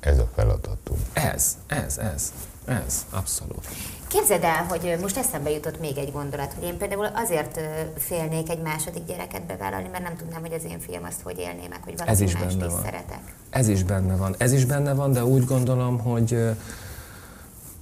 ez 0.00 0.18
a 0.18 0.28
feladatunk. 0.34 1.00
Ez, 1.12 1.56
ez, 1.66 1.98
ez, 1.98 2.32
ez, 2.64 3.06
abszolút. 3.10 3.68
Képzeld 4.08 4.42
el, 4.42 4.64
hogy 4.64 4.96
most 5.00 5.16
eszembe 5.16 5.50
jutott 5.50 5.80
még 5.80 5.96
egy 5.98 6.12
gondolat, 6.12 6.52
hogy 6.52 6.64
én 6.64 6.76
például 6.78 7.04
azért 7.14 7.60
félnék 7.96 8.50
egy 8.50 8.62
második 8.62 9.04
gyereket 9.06 9.42
bevállalni, 9.42 9.88
mert 9.88 10.02
nem 10.02 10.16
tudnám, 10.16 10.40
hogy 10.40 10.52
az 10.52 10.64
én 10.64 10.80
fiam 10.80 11.04
azt 11.04 11.20
hogy 11.22 11.38
élné 11.38 11.66
meg, 11.68 11.78
hogy 11.84 11.92
valaki 11.96 12.10
Ez 12.10 12.20
is 12.20 12.34
benne 12.34 12.64
is 12.64 12.72
van. 12.72 12.82
szeretek. 12.82 13.20
Ez 13.50 13.68
is 13.68 13.82
benne 13.82 14.16
van. 14.16 14.34
Ez 14.38 14.52
is 14.52 14.64
benne 14.64 14.94
van, 14.94 15.12
de 15.12 15.24
úgy 15.24 15.44
gondolom, 15.44 15.98
hogy, 15.98 16.56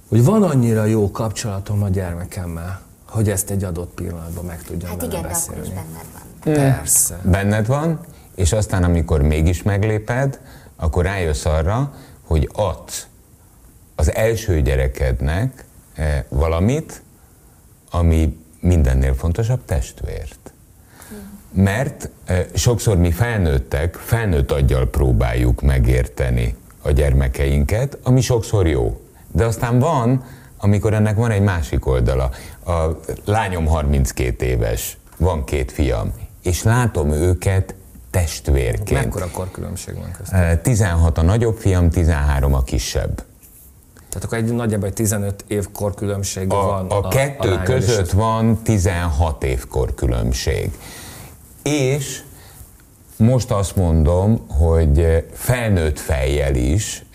hogy 0.09 0.23
van 0.23 0.43
annyira 0.43 0.85
jó 0.85 1.11
kapcsolatom 1.11 1.83
a 1.83 1.89
gyermekemmel, 1.89 2.81
hogy 3.05 3.29
ezt 3.29 3.49
egy 3.49 3.63
adott 3.63 3.93
pillanatban 3.93 4.45
meg 4.45 4.63
tudjam 4.63 4.89
hát 4.89 4.99
vele 5.01 5.11
igen, 5.11 5.21
beszélni. 5.21 5.61
de 5.61 5.65
akkor 5.67 5.77
is 5.77 5.83
benned 5.83 6.05
van. 6.13 6.26
Persze. 6.43 7.19
Benned 7.23 7.67
van, 7.67 7.99
és 8.35 8.53
aztán 8.53 8.83
amikor 8.83 9.21
mégis 9.21 9.63
megléped, 9.63 10.39
akkor 10.75 11.03
rájössz 11.03 11.45
arra, 11.45 11.93
hogy 12.23 12.49
adsz 12.53 13.07
az 13.95 14.13
első 14.13 14.61
gyerekednek 14.61 15.65
eh, 15.93 16.23
valamit, 16.29 17.01
ami 17.91 18.37
mindennél 18.59 19.13
fontosabb 19.13 19.65
testvért. 19.65 20.51
Mert 21.51 22.09
eh, 22.25 22.45
sokszor 22.53 22.97
mi 22.97 23.11
felnőttek, 23.11 23.95
felnőtt 23.95 24.51
aggyal 24.51 24.89
próbáljuk 24.89 25.61
megérteni 25.61 26.55
a 26.81 26.91
gyermekeinket, 26.91 27.97
ami 28.03 28.21
sokszor 28.21 28.67
jó. 28.67 29.01
De 29.31 29.45
aztán 29.45 29.79
van, 29.79 30.23
amikor 30.57 30.93
ennek 30.93 31.15
van 31.15 31.31
egy 31.31 31.41
másik 31.41 31.85
oldala. 31.85 32.31
A 32.65 33.01
lányom 33.25 33.65
32 33.65 34.45
éves, 34.45 34.97
van 35.17 35.43
két 35.43 35.71
fiam, 35.71 36.13
és 36.47 36.63
látom 36.63 37.11
őket 37.11 37.75
testvérként. 38.11 39.03
Mekkora 39.03 39.29
korkülönbség 39.31 39.95
van 39.95 40.11
köztük? 40.17 40.61
16 40.61 41.17
a 41.17 41.21
nagyobb 41.21 41.57
fiam, 41.57 41.89
13 41.89 42.53
a 42.53 42.63
kisebb. 42.63 43.23
Tehát 44.09 44.23
akkor 44.23 44.37
egy 44.37 44.53
nagyjából 44.53 44.93
15 44.93 45.43
év 45.47 45.71
korkülönbség 45.71 46.51
a, 46.51 46.55
van. 46.55 46.87
A, 46.87 46.97
a 46.97 47.07
kettő 47.07 47.51
a 47.51 47.61
között 47.63 48.11
van 48.11 48.61
16 48.63 49.43
év 49.43 49.67
korkülönbség. 49.67 50.71
És 51.63 52.21
most 53.17 53.51
azt 53.51 53.75
mondom, 53.75 54.47
hogy 54.49 55.25
felnőtt 55.33 55.99
fejjel 55.99 56.55
is 56.55 57.05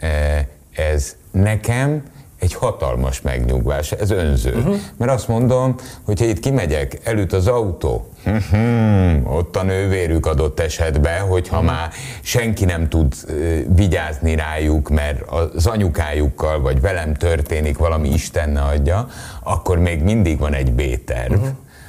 ez 0.75 1.17
nekem 1.31 2.03
egy 2.43 2.55
hatalmas 2.55 3.21
megnyugvás, 3.21 3.93
ez 3.93 4.11
önző. 4.11 4.55
Uh-huh. 4.55 4.77
Mert 4.97 5.13
azt 5.13 5.29
mondom, 5.29 5.75
hogy 6.03 6.19
ha 6.19 6.25
itt 6.25 6.41
kimegyek, 6.41 7.01
előtt 7.05 7.33
az 7.33 7.47
autó, 7.47 8.09
uh-huh, 8.27 9.37
ott 9.37 9.57
a 9.57 9.63
nővérük 9.63 10.27
adott 10.27 10.61
esetben, 10.61 11.21
hogyha 11.21 11.57
uh-huh. 11.57 11.73
már 11.73 11.91
senki 12.23 12.65
nem 12.65 12.89
tud 12.89 13.15
uh, 13.29 13.59
vigyázni 13.75 14.35
rájuk, 14.35 14.89
mert 14.89 15.21
az 15.55 15.67
anyukájukkal 15.67 16.61
vagy 16.61 16.81
velem 16.81 17.15
történik 17.15 17.79
valami 17.79 18.09
Isten 18.09 18.51
ne 18.51 18.63
adja, 18.63 19.09
akkor 19.43 19.79
még 19.79 20.03
mindig 20.03 20.39
van 20.39 20.55
egy 20.55 20.73
B-terv, 20.73 21.33
uh-huh. 21.33 21.49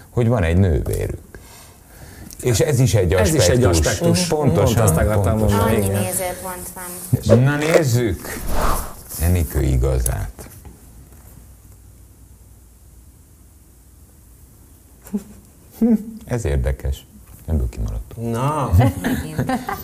hogy 0.09 0.27
van 0.27 0.43
egy 0.43 0.57
nővérük. 0.57 1.19
És 2.41 2.59
ez 2.59 2.79
is 2.79 2.93
egy 2.93 3.13
aspektus. 3.13 3.47
Ez 3.47 3.47
is 3.47 3.55
egy 3.55 3.63
aspektus. 3.63 4.27
Pontosan. 4.27 4.63
Pont 4.65 4.79
azt 4.79 4.97
akartam 4.97 5.37
mondani. 5.37 5.75
Annyi 5.75 5.87
nézőpont 5.87 6.69
van. 7.25 7.39
Na 7.39 7.55
nézzük. 7.55 8.39
Enikő 9.21 9.61
igazát. 9.61 10.49
Ez 16.25 16.45
érdekes. 16.45 17.05
Ebből 17.45 17.69
kimaradtunk. 17.69 18.31
Na. 18.31 18.71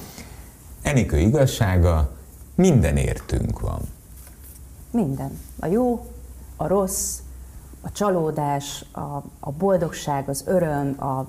Enikő 0.81 1.17
igazsága, 1.17 2.11
minden 2.55 2.97
értünk 2.97 3.59
van. 3.59 3.81
Minden. 4.91 5.39
A 5.59 5.65
jó, 5.65 6.05
a 6.55 6.67
rossz, 6.67 7.19
a 7.81 7.91
csalódás, 7.91 8.85
a, 8.91 9.23
a 9.39 9.51
boldogság, 9.57 10.29
az 10.29 10.43
öröm, 10.45 11.03
a, 11.03 11.25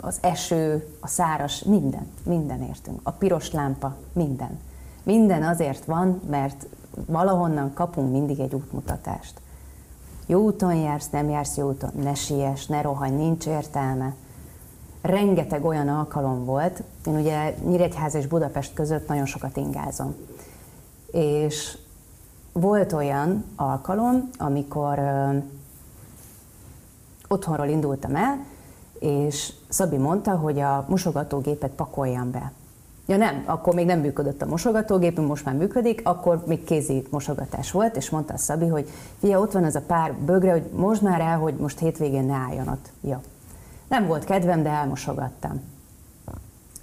az 0.00 0.18
eső, 0.20 0.88
a 1.00 1.06
száras, 1.08 1.62
minden, 1.62 2.06
minden 2.22 2.62
értünk. 2.62 3.00
A 3.02 3.10
piros 3.10 3.52
lámpa, 3.52 3.96
minden. 4.12 4.58
Minden 5.02 5.42
azért 5.42 5.84
van, 5.84 6.20
mert 6.30 6.66
valahonnan 7.06 7.74
kapunk 7.74 8.10
mindig 8.10 8.40
egy 8.40 8.54
útmutatást. 8.54 9.40
Jó 10.26 10.40
úton 10.40 10.74
jársz, 10.74 11.10
nem 11.10 11.28
jársz 11.28 11.56
jó 11.56 11.68
úton, 11.68 11.90
ne 12.02 12.14
siess, 12.14 12.66
ne 12.66 12.80
rohanj, 12.80 13.16
nincs 13.16 13.46
értelme. 13.46 14.14
Rengeteg 15.00 15.64
olyan 15.64 15.88
alkalom 15.88 16.44
volt, 16.44 16.82
én 17.06 17.14
ugye 17.14 17.54
Nyíregyház 17.64 18.14
és 18.14 18.26
Budapest 18.26 18.74
között 18.74 19.08
nagyon 19.08 19.26
sokat 19.26 19.56
ingázom. 19.56 20.14
És 21.10 21.78
volt 22.52 22.92
olyan 22.92 23.44
alkalom, 23.56 24.30
amikor 24.38 24.98
ö, 24.98 25.36
otthonról 27.28 27.66
indultam 27.66 28.16
el, 28.16 28.44
és 28.98 29.52
Szabi 29.68 29.96
mondta, 29.96 30.36
hogy 30.36 30.60
a 30.60 30.84
mosogatógépet 30.88 31.70
pakoljam 31.70 32.30
be. 32.30 32.52
Ja 33.08 33.16
nem, 33.16 33.42
akkor 33.46 33.74
még 33.74 33.86
nem 33.86 34.00
működött 34.00 34.42
a 34.42 34.46
mosogatógépünk, 34.46 35.28
most 35.28 35.44
már 35.44 35.54
működik, 35.54 36.00
akkor 36.04 36.42
még 36.46 36.64
kézi 36.64 37.02
mosogatás 37.10 37.70
volt, 37.70 37.96
és 37.96 38.10
mondta 38.10 38.34
a 38.34 38.36
Szabi, 38.36 38.66
hogy 38.66 38.88
fia, 39.18 39.40
ott 39.40 39.52
van 39.52 39.64
az 39.64 39.74
a 39.74 39.80
pár 39.80 40.12
bögre, 40.14 40.52
hogy 40.52 40.70
most 40.72 41.02
már 41.02 41.20
el, 41.20 41.38
hogy 41.38 41.54
most 41.54 41.78
hétvégén 41.78 42.24
ne 42.24 42.34
álljon 42.34 42.68
ott. 42.68 42.88
Ja. 43.00 43.20
Nem 43.88 44.06
volt 44.06 44.24
kedvem, 44.24 44.62
de 44.62 44.68
elmosogattam. 44.68 45.60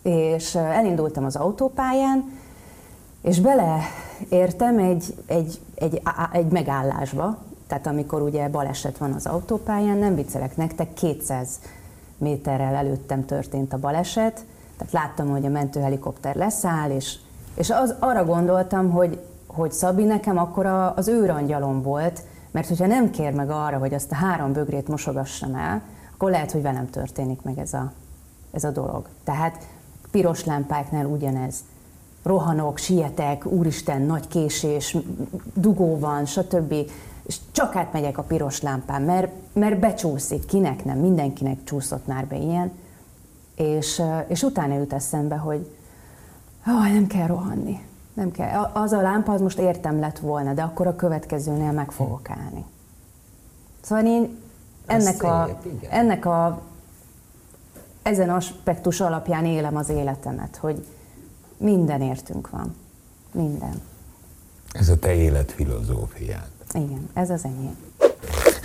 És 0.01 0.55
elindultam 0.55 1.25
az 1.25 1.35
autópályán, 1.35 2.31
és 3.21 3.39
beleértem 3.39 4.77
egy, 4.77 5.15
egy, 5.25 5.59
egy, 5.75 6.01
egy 6.31 6.51
megállásba, 6.51 7.37
tehát 7.67 7.87
amikor 7.87 8.21
ugye 8.21 8.49
baleset 8.49 8.97
van 8.97 9.13
az 9.13 9.25
autópályán, 9.25 9.97
nem 9.97 10.15
viccelek 10.15 10.57
nektek, 10.57 10.93
200 10.93 11.49
méterrel 12.17 12.75
előttem 12.75 13.25
történt 13.25 13.73
a 13.73 13.79
baleset, 13.79 14.45
tehát 14.77 14.93
láttam, 14.93 15.29
hogy 15.29 15.45
a 15.45 15.49
mentőhelikopter 15.49 16.35
leszáll, 16.35 16.89
és, 16.89 17.15
és 17.55 17.69
az, 17.69 17.95
arra 17.99 18.25
gondoltam, 18.25 18.91
hogy, 18.91 19.19
hogy 19.47 19.71
Szabi 19.71 20.03
nekem 20.03 20.37
akkor 20.37 20.65
a, 20.65 20.95
az 20.95 21.07
őrangyalom 21.07 21.81
volt, 21.81 22.21
mert 22.51 22.67
hogyha 22.67 22.85
nem 22.87 23.11
kér 23.11 23.33
meg 23.33 23.49
arra, 23.49 23.77
hogy 23.77 23.93
azt 23.93 24.11
a 24.11 24.15
három 24.15 24.53
bögrét 24.53 24.87
mosogassam 24.87 25.55
el, 25.55 25.81
akkor 26.13 26.29
lehet, 26.29 26.51
hogy 26.51 26.61
velem 26.61 26.89
történik 26.89 27.41
meg 27.41 27.57
ez 27.57 27.73
a, 27.73 27.91
ez 28.51 28.63
a 28.63 28.71
dolog. 28.71 29.07
Tehát 29.23 29.63
piros 30.11 30.45
lámpáknál 30.45 31.05
ugyanez. 31.05 31.55
rohanok, 32.23 32.77
sietek, 32.77 33.45
úristen, 33.45 34.01
nagy 34.01 34.27
késés, 34.27 34.97
dugó 35.53 35.99
van, 35.99 36.25
stb. 36.25 36.73
És 37.23 37.37
csak 37.51 37.75
átmegyek 37.75 38.17
a 38.17 38.21
piros 38.23 38.61
lámpán, 38.61 39.01
mert, 39.01 39.31
mert 39.53 39.79
becsúszik, 39.79 40.45
kinek 40.45 40.85
nem, 40.85 40.97
mindenkinek 40.97 41.63
csúszott 41.63 42.07
már 42.07 42.25
be 42.25 42.35
ilyen. 42.35 42.71
És, 43.55 44.01
és 44.27 44.43
utána 44.43 44.75
jut 44.75 44.93
eszembe, 44.93 45.35
hogy 45.35 45.75
oh, 46.67 46.91
nem 46.93 47.07
kell 47.07 47.27
rohanni. 47.27 47.85
Nem 48.13 48.31
kell. 48.31 48.63
Az 48.73 48.91
a 48.91 49.01
lámpa 49.01 49.31
az 49.31 49.41
most 49.41 49.59
értem 49.59 49.99
lett 49.99 50.19
volna, 50.19 50.53
de 50.53 50.61
akkor 50.61 50.87
a 50.87 50.95
következőnél 50.95 51.71
meg 51.71 51.91
fogok 51.91 52.29
állni. 52.29 52.65
Szóval 53.81 54.05
én 54.05 54.37
ennek 54.85 55.23
a, 55.23 55.59
ennek 55.89 56.25
a 56.25 56.61
ezen 58.01 58.29
aspektus 58.29 59.01
alapján 59.01 59.45
élem 59.45 59.75
az 59.75 59.89
életemet, 59.89 60.55
hogy 60.55 60.85
minden 61.57 62.01
értünk 62.01 62.49
van. 62.49 62.75
Minden. 63.31 63.81
Ez 64.71 64.89
a 64.89 64.99
te 64.99 65.13
életfilozófiád. 65.13 66.49
Igen, 66.73 67.09
ez 67.13 67.29
az 67.29 67.43
enyém. 67.43 67.75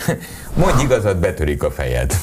Mondj 0.57 0.83
igazat, 0.83 1.17
betörik 1.17 1.63
a 1.63 1.71
fejed. 1.71 2.15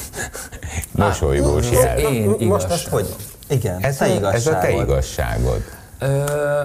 Mosolygós 0.90 1.70
jel. 1.70 1.98
Én 1.98 2.22
igazság. 2.24 2.48
Most 2.48 2.70
ezt 2.70 2.86
hogy? 2.86 3.16
Igen, 3.48 3.80
ez, 3.80 3.96
te 3.96 4.04
a, 4.04 4.32
ez 4.32 4.46
a 4.46 4.58
te 4.58 4.70
igazságod. 4.70 5.62
Ö, 5.98 6.62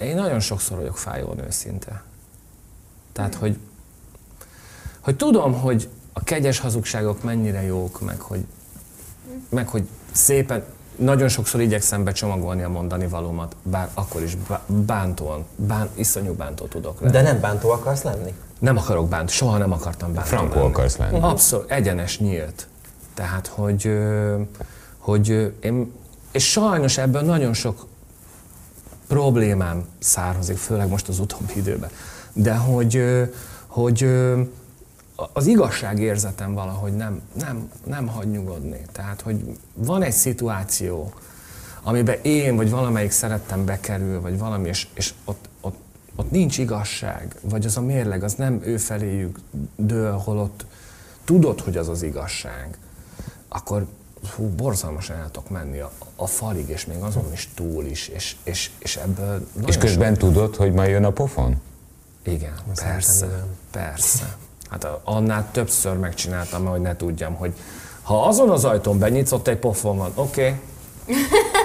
én 0.00 0.14
nagyon 0.14 0.40
sokszor 0.40 0.76
vagyok 0.76 0.98
fájóan 0.98 1.44
őszinte. 1.46 2.02
Tehát, 3.12 3.34
hogy, 3.34 3.58
hogy 5.00 5.16
tudom, 5.16 5.60
hogy 5.60 5.88
a 6.12 6.24
kegyes 6.24 6.58
hazugságok 6.58 7.22
mennyire 7.22 7.62
jók, 7.62 8.00
meg 8.00 8.20
hogy, 8.20 8.44
meg 9.48 9.68
hogy 9.68 9.88
szépen, 10.12 10.64
nagyon 10.96 11.28
sokszor 11.28 11.60
igyekszem 11.60 12.04
becsomagolni 12.04 12.62
a 12.62 12.68
mondani 12.68 13.06
valómat, 13.06 13.56
bár 13.62 13.88
akkor 13.94 14.22
is 14.22 14.36
bántóan, 14.66 15.44
bán, 15.56 15.88
iszonyú 15.94 16.34
bántó 16.34 16.64
tudok 16.66 17.00
lenni. 17.00 17.12
De 17.12 17.22
nem 17.22 17.40
bántó 17.40 17.70
akarsz 17.70 18.02
lenni? 18.02 18.34
Nem 18.60 18.76
akarok 18.76 19.08
bántó, 19.08 19.32
soha 19.32 19.58
nem 19.58 19.72
akartam 19.72 20.12
bántó 20.12 20.28
Frankó 20.28 20.60
akarsz 20.60 20.96
lenni. 20.96 21.18
Abszolút, 21.20 21.70
egyenes, 21.70 22.18
nyílt. 22.18 22.66
Tehát, 23.14 23.46
hogy, 23.46 23.98
hogy 24.98 25.54
én, 25.60 25.92
és 26.32 26.50
sajnos 26.50 26.98
ebből 26.98 27.22
nagyon 27.22 27.54
sok 27.54 27.86
problémám 29.06 29.84
származik, 29.98 30.56
főleg 30.56 30.88
most 30.88 31.08
az 31.08 31.18
utóbbi 31.18 31.52
időben. 31.56 31.90
De 32.32 32.54
hogy, 32.54 33.02
hogy 33.66 34.08
az 35.32 35.46
igazságérzetem 35.46 36.54
valahogy 36.54 36.92
nem, 36.92 37.20
nem, 37.38 37.70
nem 37.86 38.06
hagy 38.06 38.30
nyugodni. 38.30 38.80
Tehát, 38.92 39.20
hogy 39.20 39.58
van 39.74 40.02
egy 40.02 40.12
szituáció, 40.12 41.12
amiben 41.82 42.18
én 42.22 42.56
vagy 42.56 42.70
valamelyik 42.70 43.10
szerettem 43.10 43.64
bekerül, 43.64 44.20
vagy 44.20 44.38
valami, 44.38 44.68
és, 44.68 44.86
és 44.94 45.14
ott, 45.24 45.48
ott, 45.60 45.76
ott 46.20 46.30
nincs 46.30 46.58
igazság, 46.58 47.36
vagy 47.40 47.66
az 47.66 47.76
a 47.76 47.80
mérleg, 47.80 48.22
az 48.22 48.34
nem 48.34 48.60
ő 48.64 48.76
feléjük 48.76 49.38
dől, 49.76 50.12
holott 50.12 50.64
tudod, 51.24 51.60
hogy 51.60 51.76
az 51.76 51.88
az 51.88 52.02
igazság, 52.02 52.78
akkor 53.48 53.86
hú, 54.36 54.48
borzalmasan 54.48 55.16
el 55.16 55.30
tudok 55.30 55.50
menni 55.50 55.78
a, 55.78 55.90
a 56.16 56.26
falig, 56.26 56.68
és 56.68 56.86
még 56.86 57.00
azon 57.00 57.32
is 57.32 57.48
túl 57.54 57.84
is, 57.84 58.08
és, 58.08 58.36
és, 58.42 58.70
és 58.78 58.96
ebből 58.96 59.46
És 59.66 59.78
közben 59.78 60.14
sok... 60.14 60.18
tudod, 60.18 60.56
hogy 60.56 60.72
majd 60.72 60.90
jön 60.90 61.04
a 61.04 61.10
pofon? 61.10 61.60
Igen, 62.22 62.54
persze, 62.74 63.46
persze. 63.70 64.36
Hát 64.70 64.86
annál 65.04 65.48
többször 65.52 65.96
megcsináltam, 65.96 66.64
hogy 66.64 66.80
ne 66.80 66.96
tudjam, 66.96 67.34
hogy 67.34 67.52
ha 68.02 68.26
azon 68.26 68.50
az 68.50 68.64
ajtón 68.64 68.98
benyitsz, 68.98 69.32
ott 69.32 69.48
egy 69.48 69.58
pofon 69.58 69.96
van, 69.96 70.12
oké. 70.14 70.56
Okay. 71.04 71.16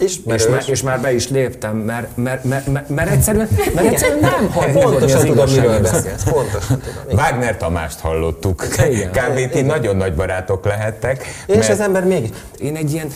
És, 0.00 0.18
és, 0.26 0.46
már, 0.46 0.62
és 0.66 0.82
már 0.82 1.00
be 1.00 1.12
is 1.12 1.28
léptem, 1.28 1.76
mert, 1.76 2.16
mert, 2.16 2.44
mert, 2.44 2.66
mert, 2.66 2.88
mert 2.88 3.10
egyszerűen, 3.10 3.48
mert 3.74 3.86
egyszerűen 3.86 4.18
nem 4.18 4.50
hagy 4.50 4.72
Pontosan 4.72 5.26
tudom, 5.26 5.50
miről 5.50 5.80
beszélsz. 5.80 6.22
Pontosan 6.22 6.80
tudom. 6.80 7.18
Wagner 7.18 7.56
Tamást 7.56 8.00
hallottuk. 8.00 8.64
Kb. 9.12 9.50
ti 9.50 9.60
nagyon 9.60 9.96
nagy 9.96 10.14
barátok 10.14 10.64
lehettek. 10.64 11.24
És 11.46 11.56
mert... 11.56 11.68
az 11.68 11.80
ember 11.80 12.04
még... 12.04 12.34
Én 12.58 12.76
egy 12.76 12.92
ilyen... 12.92 13.08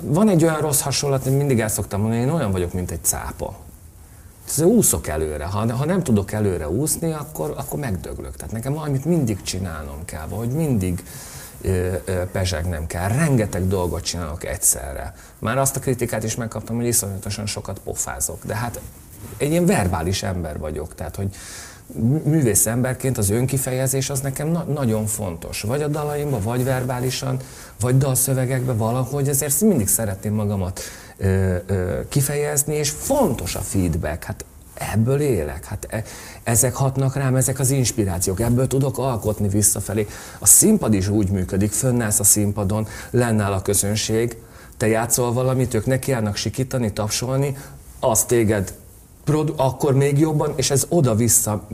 Van 0.00 0.28
egy 0.28 0.44
olyan 0.44 0.58
rossz 0.60 0.80
hasonlat, 0.80 1.22
hogy 1.22 1.36
mindig 1.36 1.60
el 1.60 1.68
szoktam 1.68 2.00
mondani, 2.00 2.20
én 2.20 2.30
olyan 2.30 2.52
vagyok, 2.52 2.72
mint 2.72 2.90
egy 2.90 3.02
cápa. 3.02 3.54
Ez 4.48 4.60
úszok 4.62 5.06
előre. 5.06 5.44
Ha, 5.44 5.76
ha 5.76 5.84
nem 5.84 6.02
tudok 6.02 6.32
előre 6.32 6.68
úszni, 6.68 7.12
akkor, 7.12 7.54
akkor 7.56 7.78
megdöglök. 7.78 8.36
Tehát 8.36 8.52
nekem 8.52 8.74
valamit 8.74 9.04
mindig 9.04 9.42
csinálnom 9.42 10.04
kell, 10.04 10.26
vagy 10.28 10.48
mindig 10.48 11.02
ö, 11.64 11.92
pezsegnem 12.32 12.86
kell. 12.86 13.08
Rengeteg 13.08 13.68
dolgot 13.68 14.02
csinálok 14.02 14.44
egyszerre. 14.44 15.14
Már 15.38 15.58
azt 15.58 15.76
a 15.76 15.80
kritikát 15.80 16.24
is 16.24 16.34
megkaptam, 16.34 16.76
hogy 16.76 16.86
iszonyatosan 16.86 17.46
sokat 17.46 17.78
pofázok. 17.78 18.44
De 18.44 18.54
hát 18.54 18.80
egy 19.36 19.50
ilyen 19.50 19.66
verbális 19.66 20.22
ember 20.22 20.58
vagyok. 20.58 20.94
Tehát, 20.94 21.16
hogy 21.16 21.34
művész 22.24 22.66
emberként 22.66 23.18
az 23.18 23.30
önkifejezés 23.30 24.10
az 24.10 24.20
nekem 24.20 24.48
na- 24.48 24.64
nagyon 24.64 25.06
fontos. 25.06 25.60
Vagy 25.60 25.82
a 25.82 25.88
dalaimban, 25.88 26.40
vagy 26.42 26.64
verbálisan, 26.64 27.36
vagy 27.80 27.98
dalszövegekben 27.98 28.76
valahogy, 28.76 29.28
ezért 29.28 29.60
mindig 29.60 29.88
szeretném 29.88 30.34
magamat 30.34 30.80
ö, 31.16 31.56
ö, 31.66 32.00
kifejezni, 32.08 32.74
és 32.74 32.90
fontos 32.90 33.54
a 33.54 33.60
feedback. 33.60 34.24
Hát 34.24 34.44
ebből 34.74 35.20
élek, 35.20 35.64
hát 35.64 35.86
e, 35.90 36.02
ezek 36.42 36.74
hatnak 36.74 37.14
rám, 37.14 37.36
ezek 37.36 37.58
az 37.58 37.70
inspirációk, 37.70 38.40
ebből 38.40 38.66
tudok 38.66 38.98
alkotni 38.98 39.48
visszafelé. 39.48 40.06
A 40.38 40.46
színpad 40.46 40.94
is 40.94 41.08
úgy 41.08 41.28
működik, 41.28 41.72
fönnállsz 41.72 42.20
a 42.20 42.24
színpadon, 42.24 42.86
lennáll 43.10 43.52
a 43.52 43.62
közönség, 43.62 44.36
te 44.76 44.86
játszol 44.86 45.32
valamit, 45.32 45.74
ők 45.74 45.86
nekiállnak 45.86 46.36
sikítani, 46.36 46.92
tapsolni, 46.92 47.56
az 48.00 48.24
téged 48.24 48.74
akkor 49.56 49.94
még 49.94 50.18
jobban, 50.18 50.52
és 50.56 50.70
ez 50.70 50.86
oda-vissza 50.88 51.68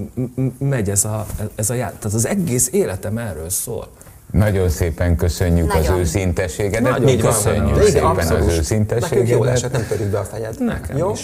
megy 0.59 0.91
ez 0.91 1.05
a, 1.05 1.27
ez 1.55 1.71
a 1.71 1.75
ját. 1.75 1.95
Tehát 1.95 2.17
az 2.17 2.27
egész 2.27 2.69
életem 2.73 3.19
erről 3.19 3.51
szól. 3.51 3.89
Nagyon 4.33 4.69
szépen 4.69 5.17
köszönjük 5.17 5.73
Nagyon. 5.73 5.93
az 5.93 5.99
őszintességet. 5.99 6.81
Nagyon 6.81 7.19
köszönjük 7.19 7.75
van, 7.75 7.85
szépen 7.85 8.05
abszolút. 8.05 8.47
az 8.49 8.59
őszintességet. 8.59 9.11
Nekünk 9.11 9.29
jó 9.29 9.45
esett, 9.45 9.73
nem 9.73 9.87
törjük 9.89 10.09
be 10.09 10.19
a 10.19 10.25
fejed. 10.25 10.55
Nekem 10.59 10.97
jó? 10.97 11.13
is. 11.13 11.21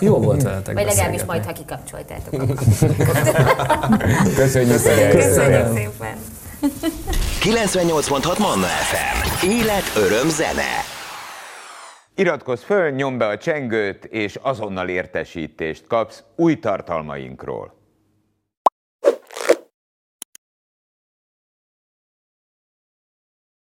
Jó 0.00 0.18
volt 0.18 0.42
veletek 0.42 0.74
Vagy 0.74 0.84
legalábbis 0.84 1.24
majd, 1.24 1.44
ha 1.44 1.52
kikapcsoltátok. 1.52 2.30
Köszönjük, 4.36 4.72
Köszönjük 4.72 4.78
szépen. 4.78 5.72
98.6 7.42 8.38
Manna 8.38 8.66
FM. 8.66 9.46
Élet, 9.46 9.92
öröm, 9.96 10.28
zene. 10.28 10.84
Iratkozz 12.14 12.62
föl, 12.62 12.90
nyomd 12.90 13.18
be 13.18 13.26
a 13.26 13.38
csengőt, 13.38 14.04
és 14.04 14.38
azonnal 14.42 14.88
értesítést 14.88 15.86
kapsz 15.86 16.22
új 16.36 16.58
tartalmainkról. 16.58 17.83